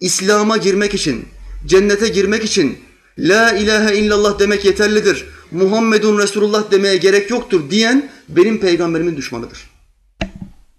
İslam'a 0.00 0.56
girmek 0.56 0.94
için, 0.94 1.28
cennete 1.66 2.08
girmek 2.08 2.44
için 2.44 2.78
La 3.18 3.52
ilahe 3.52 3.96
illallah 3.96 4.38
demek 4.38 4.64
yeterlidir. 4.64 5.24
Muhammedun 5.50 6.18
Resulullah 6.18 6.70
demeye 6.70 6.96
gerek 6.96 7.30
yoktur 7.30 7.70
diyen 7.70 8.10
benim 8.28 8.60
peygamberimin 8.60 9.16
düşmanıdır. 9.16 9.70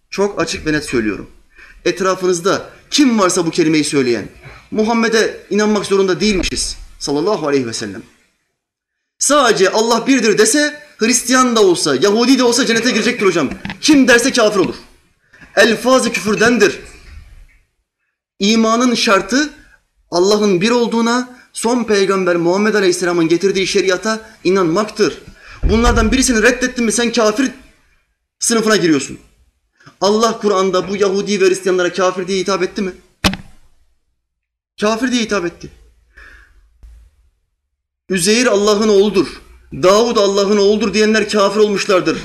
Çok 0.09 0.41
açık 0.41 0.65
ve 0.65 0.73
net 0.73 0.85
söylüyorum. 0.85 1.29
Etrafınızda 1.85 2.69
kim 2.89 3.19
varsa 3.19 3.45
bu 3.45 3.51
kelimeyi 3.51 3.83
söyleyen, 3.83 4.29
Muhammed'e 4.71 5.37
inanmak 5.49 5.85
zorunda 5.85 6.19
değilmişiz 6.19 6.77
sallallahu 6.99 7.47
aleyhi 7.47 7.67
ve 7.67 7.73
sellem. 7.73 8.03
Sadece 9.19 9.69
Allah 9.69 10.07
birdir 10.07 10.37
dese 10.37 10.87
Hristiyan 10.97 11.55
da 11.55 11.63
olsa, 11.63 11.95
Yahudi 11.95 12.37
de 12.37 12.43
olsa 12.43 12.65
cennete 12.65 12.91
girecektir 12.91 13.25
hocam. 13.25 13.49
Kim 13.81 14.07
derse 14.07 14.31
kafir 14.31 14.59
olur. 14.59 14.75
Elfazı 15.55 16.11
küfürdendir. 16.11 16.79
İmanın 18.39 18.95
şartı 18.95 19.49
Allah'ın 20.11 20.61
bir 20.61 20.71
olduğuna, 20.71 21.37
son 21.53 21.83
peygamber 21.83 22.35
Muhammed 22.35 22.73
Aleyhisselam'ın 22.73 23.27
getirdiği 23.27 23.67
şeriata 23.67 24.21
inanmaktır. 24.43 25.21
Bunlardan 25.63 26.11
birisini 26.11 26.43
reddettin 26.43 26.85
mi 26.85 26.91
sen 26.91 27.11
kafir 27.11 27.51
sınıfına 28.39 28.75
giriyorsun. 28.75 29.19
Allah 30.01 30.37
Kur'an'da 30.37 30.89
bu 30.89 30.95
Yahudi 30.95 31.41
ve 31.41 31.49
Hristiyanlara 31.49 31.93
kafir 31.93 32.27
diye 32.27 32.39
hitap 32.39 32.63
etti 32.63 32.81
mi? 32.81 32.91
Kafir 34.81 35.11
diye 35.11 35.23
hitap 35.23 35.45
etti. 35.45 35.69
Üzeyir 38.09 38.45
Allah'ın 38.45 38.87
oğludur. 38.87 39.41
Davud 39.73 40.17
Allah'ın 40.17 40.57
oğludur 40.57 40.93
diyenler 40.93 41.29
kafir 41.29 41.59
olmuşlardır. 41.59 42.17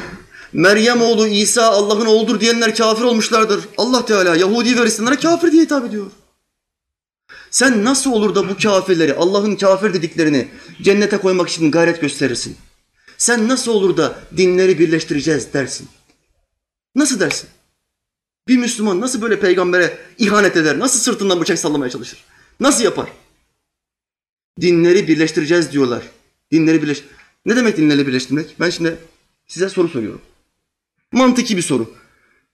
Meryem 0.53 1.03
oğlu 1.03 1.27
İsa 1.27 1.67
Allah'ın 1.67 2.07
oğludur 2.07 2.41
diyenler 2.41 2.75
kafir 2.75 3.03
olmuşlardır. 3.03 3.65
Allah 3.79 4.05
Teala 4.05 4.37
Yahudi 4.37 4.77
ve 4.77 4.83
Hristiyanlara 4.83 5.19
kafir 5.19 5.53
diye 5.53 5.63
hitap 5.63 5.85
ediyor. 5.85 6.07
Sen 7.51 7.85
nasıl 7.85 8.13
olur 8.13 8.35
da 8.35 8.49
bu 8.49 8.57
kafirleri, 8.63 9.15
Allah'ın 9.15 9.57
kafir 9.57 9.95
dediklerini 9.95 10.49
cennete 10.83 11.19
koymak 11.19 11.49
için 11.49 11.71
gayret 11.71 12.01
gösterirsin? 12.01 12.57
Sen 13.19 13.49
nasıl 13.49 13.73
olur 13.73 13.97
da 13.97 14.15
dinleri 14.37 14.79
birleştireceğiz 14.79 15.53
dersin? 15.53 15.89
Nasıl 16.95 17.21
dersin? 17.21 17.49
Bir 18.49 18.57
Müslüman 18.57 19.01
nasıl 19.01 19.23
böyle 19.23 19.41
peygambere 19.41 19.99
ihanet 20.19 20.57
eder? 20.57 20.79
Nasıl 20.79 20.99
sırtından 20.99 21.41
bıçak 21.41 21.59
sallamaya 21.59 21.91
çalışır? 21.91 22.25
Nasıl 22.61 22.85
yapar? 22.85 23.09
Dinleri 24.61 25.09
birleştireceğiz 25.09 25.73
diyorlar. 25.73 26.03
Dinleri 26.53 26.83
birleş... 26.83 27.05
Ne 27.47 27.57
demek 27.57 27.77
dinleri 27.77 28.07
birleştirmek? 28.07 28.61
Ben 28.61 28.71
şimdi 28.71 28.97
size 29.47 29.69
soru 29.69 29.89
soruyorum. 29.89 30.21
Mantıki 31.13 31.57
bir 31.57 31.63
soru. 31.63 31.95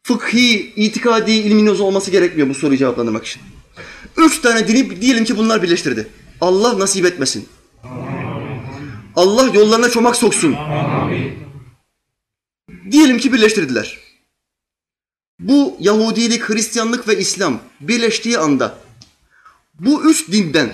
Fıkhi, 0.03 0.73
itikadi 0.77 1.33
ilminiz 1.33 1.81
olması 1.81 2.11
gerekmiyor 2.11 2.49
bu 2.49 2.55
soruyu 2.55 2.79
cevaplamak 2.79 3.27
için. 3.27 3.43
Üç 4.17 4.39
tane 4.39 4.69
dini 4.69 5.01
diyelim 5.01 5.25
ki 5.25 5.37
bunlar 5.37 5.63
birleştirdi. 5.63 6.09
Allah 6.41 6.79
nasip 6.79 7.07
etmesin. 7.07 7.49
Allah 9.17 9.51
yollarına 9.55 9.91
çomak 9.91 10.17
soksun. 10.17 10.57
Diyelim 12.91 13.19
ki 13.19 13.33
birleştirdiler. 13.33 13.99
Bu 15.39 15.77
Yahudilik, 15.81 16.49
Hristiyanlık 16.49 17.09
ve 17.09 17.19
İslam 17.19 17.61
birleştiği 17.81 18.39
anda 18.39 18.79
bu 19.81 20.11
üç 20.11 20.33
dinden 20.33 20.73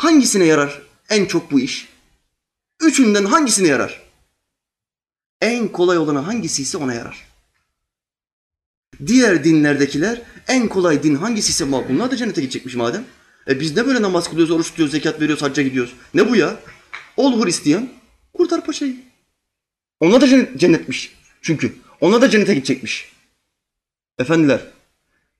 hangisine 0.00 0.44
yarar 0.44 0.82
en 1.08 1.24
çok 1.26 1.50
bu 1.50 1.60
iş? 1.60 1.88
Üçünden 2.82 3.24
hangisine 3.24 3.68
yarar? 3.68 4.00
En 5.40 5.68
kolay 5.68 5.98
olana 5.98 6.26
hangisi 6.26 6.62
ise 6.62 6.78
ona 6.78 6.94
yarar. 6.94 7.26
Diğer 9.06 9.44
dinlerdekiler 9.44 10.22
en 10.48 10.68
kolay 10.68 11.02
din 11.02 11.14
hangisi 11.14 11.50
ise 11.50 11.72
bunlar 11.72 12.10
da 12.10 12.16
cennete 12.16 12.40
gidecekmiş 12.40 12.74
madem. 12.74 13.04
E 13.48 13.60
biz 13.60 13.76
ne 13.76 13.86
böyle 13.86 14.02
namaz 14.02 14.30
kılıyoruz, 14.30 14.50
oruç 14.50 14.70
tutuyoruz, 14.70 14.92
zekat 14.92 15.20
veriyoruz, 15.20 15.42
hacca 15.42 15.62
gidiyoruz. 15.62 15.94
Ne 16.14 16.30
bu 16.30 16.36
ya? 16.36 16.60
Ol 17.16 17.44
Hristiyan, 17.44 17.88
kurtar 18.32 18.64
paçayı. 18.64 18.96
Ona 20.00 20.20
da 20.20 20.56
cennetmiş. 20.58 21.16
Çünkü 21.42 21.74
ona 22.00 22.22
da 22.22 22.30
cennete 22.30 22.54
gidecekmiş. 22.54 23.12
Efendiler, 24.18 24.60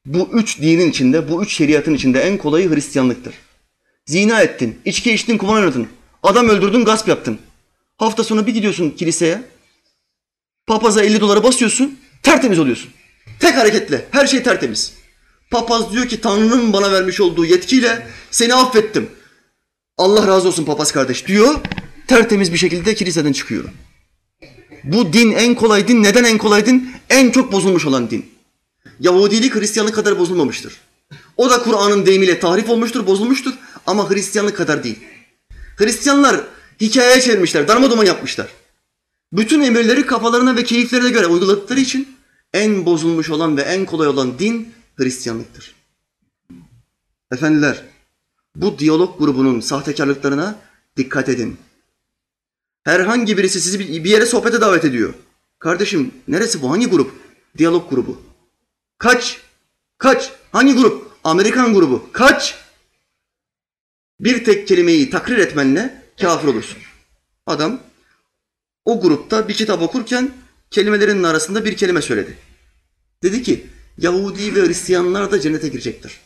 bu 0.06 0.30
üç 0.32 0.60
dinin 0.60 0.90
içinde, 0.90 1.28
bu 1.28 1.42
üç 1.42 1.56
şeriatın 1.56 1.94
içinde 1.94 2.20
en 2.20 2.38
kolayı 2.38 2.74
Hristiyanlıktır. 2.74 3.34
Zina 4.06 4.42
ettin, 4.42 4.78
içki 4.84 5.12
içtin, 5.12 5.38
kumar 5.38 5.62
oynadın, 5.62 5.88
adam 6.22 6.48
öldürdün, 6.48 6.84
gasp 6.84 7.08
yaptın. 7.08 7.38
Hafta 7.96 8.24
sonu 8.24 8.46
bir 8.46 8.54
gidiyorsun 8.54 8.90
kiliseye, 8.90 9.42
papaza 10.66 11.02
50 11.02 11.20
dolara 11.20 11.42
basıyorsun, 11.44 11.98
tertemiz 12.22 12.58
oluyorsun. 12.58 12.90
Tek 13.40 13.56
hareketle, 13.56 14.06
her 14.10 14.26
şey 14.26 14.42
tertemiz. 14.42 14.92
Papaz 15.50 15.92
diyor 15.92 16.08
ki 16.08 16.20
Tanrı'nın 16.20 16.72
bana 16.72 16.92
vermiş 16.92 17.20
olduğu 17.20 17.44
yetkiyle 17.44 18.06
seni 18.30 18.54
affettim. 18.54 19.10
Allah 19.98 20.26
razı 20.26 20.48
olsun 20.48 20.64
papaz 20.64 20.92
kardeş 20.92 21.26
diyor. 21.26 21.54
Tertemiz 22.06 22.52
bir 22.52 22.58
şekilde 22.58 22.94
kiliseden 22.94 23.32
çıkıyor. 23.32 23.64
Bu 24.84 25.12
din 25.12 25.32
en 25.32 25.54
kolay 25.54 25.88
din. 25.88 26.02
Neden 26.02 26.24
en 26.24 26.38
kolay 26.38 26.66
din? 26.66 26.92
En 27.10 27.30
çok 27.30 27.52
bozulmuş 27.52 27.86
olan 27.86 28.10
din. 28.10 28.30
Yahudilik 29.00 29.54
Hristiyanlık 29.54 29.94
kadar 29.94 30.18
bozulmamıştır. 30.18 30.76
O 31.36 31.50
da 31.50 31.62
Kur'an'ın 31.62 32.06
deyimiyle 32.06 32.40
tahrif 32.40 32.68
olmuştur, 32.68 33.06
bozulmuştur 33.06 33.52
ama 33.86 34.10
Hristiyanlık 34.10 34.56
kadar 34.56 34.84
değil. 34.84 34.98
Hristiyanlar 35.76 36.40
hikayeye 36.80 37.20
çevirmişler, 37.20 37.68
darma 37.68 37.90
duman 37.90 38.04
yapmışlar. 38.04 38.48
Bütün 39.32 39.60
emirleri 39.60 40.06
kafalarına 40.06 40.56
ve 40.56 40.64
keyiflerine 40.64 41.10
göre 41.10 41.26
uyguladıkları 41.26 41.80
için 41.80 42.16
en 42.52 42.86
bozulmuş 42.86 43.30
olan 43.30 43.56
ve 43.56 43.62
en 43.62 43.86
kolay 43.86 44.08
olan 44.08 44.38
din 44.38 44.74
Hristiyanlıktır. 44.96 45.74
Efendiler, 47.32 47.82
bu 48.56 48.78
diyalog 48.78 49.18
grubunun 49.18 49.60
sahtekarlıklarına 49.60 50.58
dikkat 50.96 51.28
edin. 51.28 51.56
Herhangi 52.84 53.38
birisi 53.38 53.60
sizi 53.60 53.78
bir 53.78 54.10
yere 54.10 54.26
sohbete 54.26 54.60
davet 54.60 54.84
ediyor. 54.84 55.14
Kardeşim 55.58 56.14
neresi 56.28 56.62
bu? 56.62 56.70
Hangi 56.70 56.86
grup? 56.86 57.12
Diyalog 57.58 57.90
grubu. 57.90 58.22
Kaç? 58.98 59.40
Kaç? 59.98 60.32
Hangi 60.52 60.74
grup? 60.74 61.10
Amerikan 61.24 61.74
grubu. 61.74 62.08
Kaç? 62.12 62.58
Bir 64.20 64.44
tek 64.44 64.68
kelimeyi 64.68 65.10
takrir 65.10 65.38
etmenle 65.38 66.02
kafir 66.20 66.48
olursun. 66.48 66.78
Adam 67.46 67.80
o 68.84 69.00
grupta 69.00 69.48
bir 69.48 69.54
kitap 69.54 69.82
okurken 69.82 70.30
kelimelerinin 70.70 71.22
arasında 71.22 71.64
bir 71.64 71.76
kelime 71.76 72.02
söyledi. 72.02 72.38
Dedi 73.22 73.42
ki 73.42 73.66
Yahudi 73.98 74.54
ve 74.54 74.66
Hristiyanlar 74.66 75.30
da 75.30 75.40
cennete 75.40 75.68
girecektir. 75.68 76.20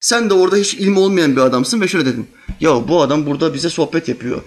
Sen 0.00 0.30
de 0.30 0.34
orada 0.34 0.56
hiç 0.56 0.74
ilmi 0.74 0.98
olmayan 0.98 1.36
bir 1.36 1.40
adamsın 1.40 1.80
ve 1.80 1.88
şöyle 1.88 2.06
dedin. 2.06 2.28
Ya 2.60 2.88
bu 2.88 3.02
adam 3.02 3.26
burada 3.26 3.54
bize 3.54 3.70
sohbet 3.70 4.08
yapıyor. 4.08 4.42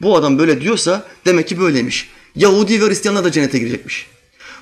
Bu 0.00 0.16
adam 0.16 0.38
böyle 0.38 0.60
diyorsa 0.60 1.06
demek 1.24 1.48
ki 1.48 1.60
böyleymiş. 1.60 2.10
Yahudi 2.34 2.82
ve 2.82 2.88
Hristiyanlar 2.88 3.24
da 3.24 3.32
cennete 3.32 3.58
girecekmiş. 3.58 4.06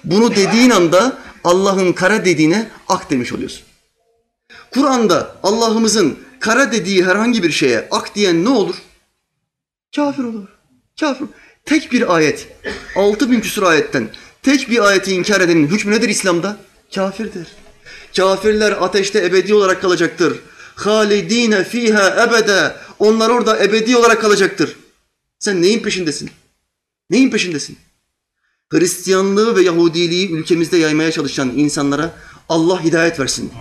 Bunu 0.04 0.36
dediğin 0.36 0.70
anda 0.70 1.18
Allah'ın 1.44 1.92
kara 1.92 2.24
dediğine 2.24 2.70
ak 2.88 3.10
demiş 3.10 3.32
oluyorsun. 3.32 3.62
Kur'an'da 4.70 5.36
Allah'ımızın 5.42 6.18
kara 6.44 6.72
dediği 6.72 7.04
herhangi 7.04 7.42
bir 7.42 7.50
şeye 7.50 7.88
ak 7.90 8.14
diyen 8.14 8.44
ne 8.44 8.48
olur? 8.48 8.74
Kafir 9.96 10.24
olur. 10.24 10.48
Kafir. 11.00 11.26
Tek 11.64 11.92
bir 11.92 12.14
ayet, 12.14 12.48
altı 12.96 13.30
bin 13.30 13.40
küsur 13.40 13.62
ayetten 13.62 14.08
tek 14.42 14.70
bir 14.70 14.78
ayeti 14.78 15.12
inkar 15.12 15.40
edenin 15.40 15.66
hükmü 15.66 15.92
nedir 15.92 16.08
İslam'da? 16.08 16.56
Kafirdir. 16.94 17.46
Kafirler 18.16 18.72
ateşte 18.72 19.24
ebedi 19.24 19.54
olarak 19.54 19.82
kalacaktır. 19.82 20.38
Halidine 20.74 21.64
fiha 21.64 22.26
ebede. 22.28 22.76
Onlar 22.98 23.30
orada 23.30 23.64
ebedi 23.64 23.96
olarak 23.96 24.20
kalacaktır. 24.20 24.76
Sen 25.38 25.62
neyin 25.62 25.82
peşindesin? 25.82 26.30
Neyin 27.10 27.30
peşindesin? 27.30 27.78
Hristiyanlığı 28.68 29.56
ve 29.56 29.62
Yahudiliği 29.62 30.30
ülkemizde 30.30 30.76
yaymaya 30.76 31.12
çalışan 31.12 31.52
insanlara 31.56 32.14
Allah 32.48 32.84
hidayet 32.84 33.20
versin. 33.20 33.52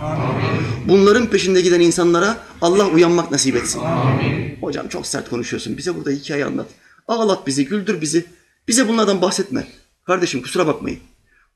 Bunların 0.88 1.26
peşinde 1.26 1.60
giden 1.60 1.80
insanlara 1.80 2.38
Allah 2.60 2.86
uyanmak 2.86 3.30
nasip 3.30 3.56
etsin. 3.56 3.80
Hocam 4.60 4.88
çok 4.88 5.06
sert 5.06 5.30
konuşuyorsun. 5.30 5.76
Bize 5.76 5.96
burada 5.96 6.10
hikaye 6.10 6.44
anlat. 6.44 6.66
Ağlat 7.08 7.46
bizi, 7.46 7.66
güldür 7.66 8.00
bizi. 8.00 8.24
Bize 8.68 8.88
bunlardan 8.88 9.22
bahsetme. 9.22 9.66
Kardeşim 10.06 10.42
kusura 10.42 10.66
bakmayın. 10.66 10.98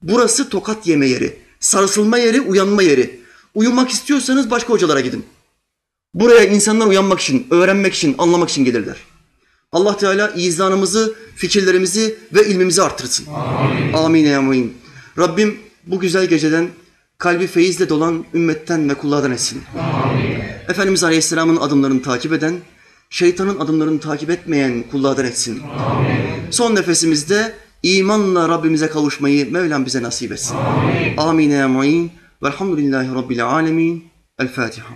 Burası 0.02 0.48
tokat 0.48 0.86
yeme 0.86 1.06
yeri, 1.06 1.38
sarsılma 1.60 2.18
yeri, 2.18 2.40
uyanma 2.40 2.82
yeri. 2.82 3.20
Uyumak 3.54 3.90
istiyorsanız 3.90 4.50
başka 4.50 4.68
hocalara 4.68 5.00
gidin. 5.00 5.26
Buraya 6.14 6.44
insanlar 6.44 6.86
uyanmak 6.86 7.20
için, 7.20 7.46
öğrenmek 7.50 7.94
için, 7.94 8.14
anlamak 8.18 8.50
için 8.50 8.64
gelirler. 8.64 8.96
Allah 9.72 9.96
Teala 9.96 10.30
izanımızı, 10.30 11.14
fikirlerimizi 11.36 12.18
ve 12.34 12.48
ilmimizi 12.48 12.82
artırsın. 12.82 13.26
Amin. 13.26 13.92
Amin. 13.92 14.32
Amin. 14.32 14.76
Rabbim 15.18 15.58
bu 15.86 16.00
güzel 16.00 16.26
geceden 16.26 16.68
kalbi 17.18 17.46
feyizle 17.46 17.88
dolan 17.88 18.24
ümmetten 18.34 18.90
ve 18.90 18.94
kullardan 18.94 19.32
etsin. 19.32 19.62
Amin. 19.80 20.38
Efendimiz 20.68 21.04
Aleyhisselam'ın 21.04 21.56
adımlarını 21.56 22.02
takip 22.02 22.32
eden, 22.32 22.54
şeytanın 23.10 23.60
adımlarını 23.60 24.00
takip 24.00 24.30
etmeyen 24.30 24.82
kullardan 24.90 25.24
etsin. 25.24 25.62
Amin. 25.78 26.50
Son 26.50 26.74
nefesimizde 26.74 27.54
imanla 27.82 28.48
Rabbimize 28.48 28.88
kavuşmayı 28.88 29.52
Mevlam 29.52 29.86
bize 29.86 30.02
nasip 30.02 30.32
etsin. 30.32 30.56
Amin. 31.16 31.60
Amin. 31.60 32.10
Velhamdülillahi 32.42 33.14
Rabbil 33.14 33.46
alemin. 33.46 34.04
El 34.38 34.48
Fatiha. 34.48 34.94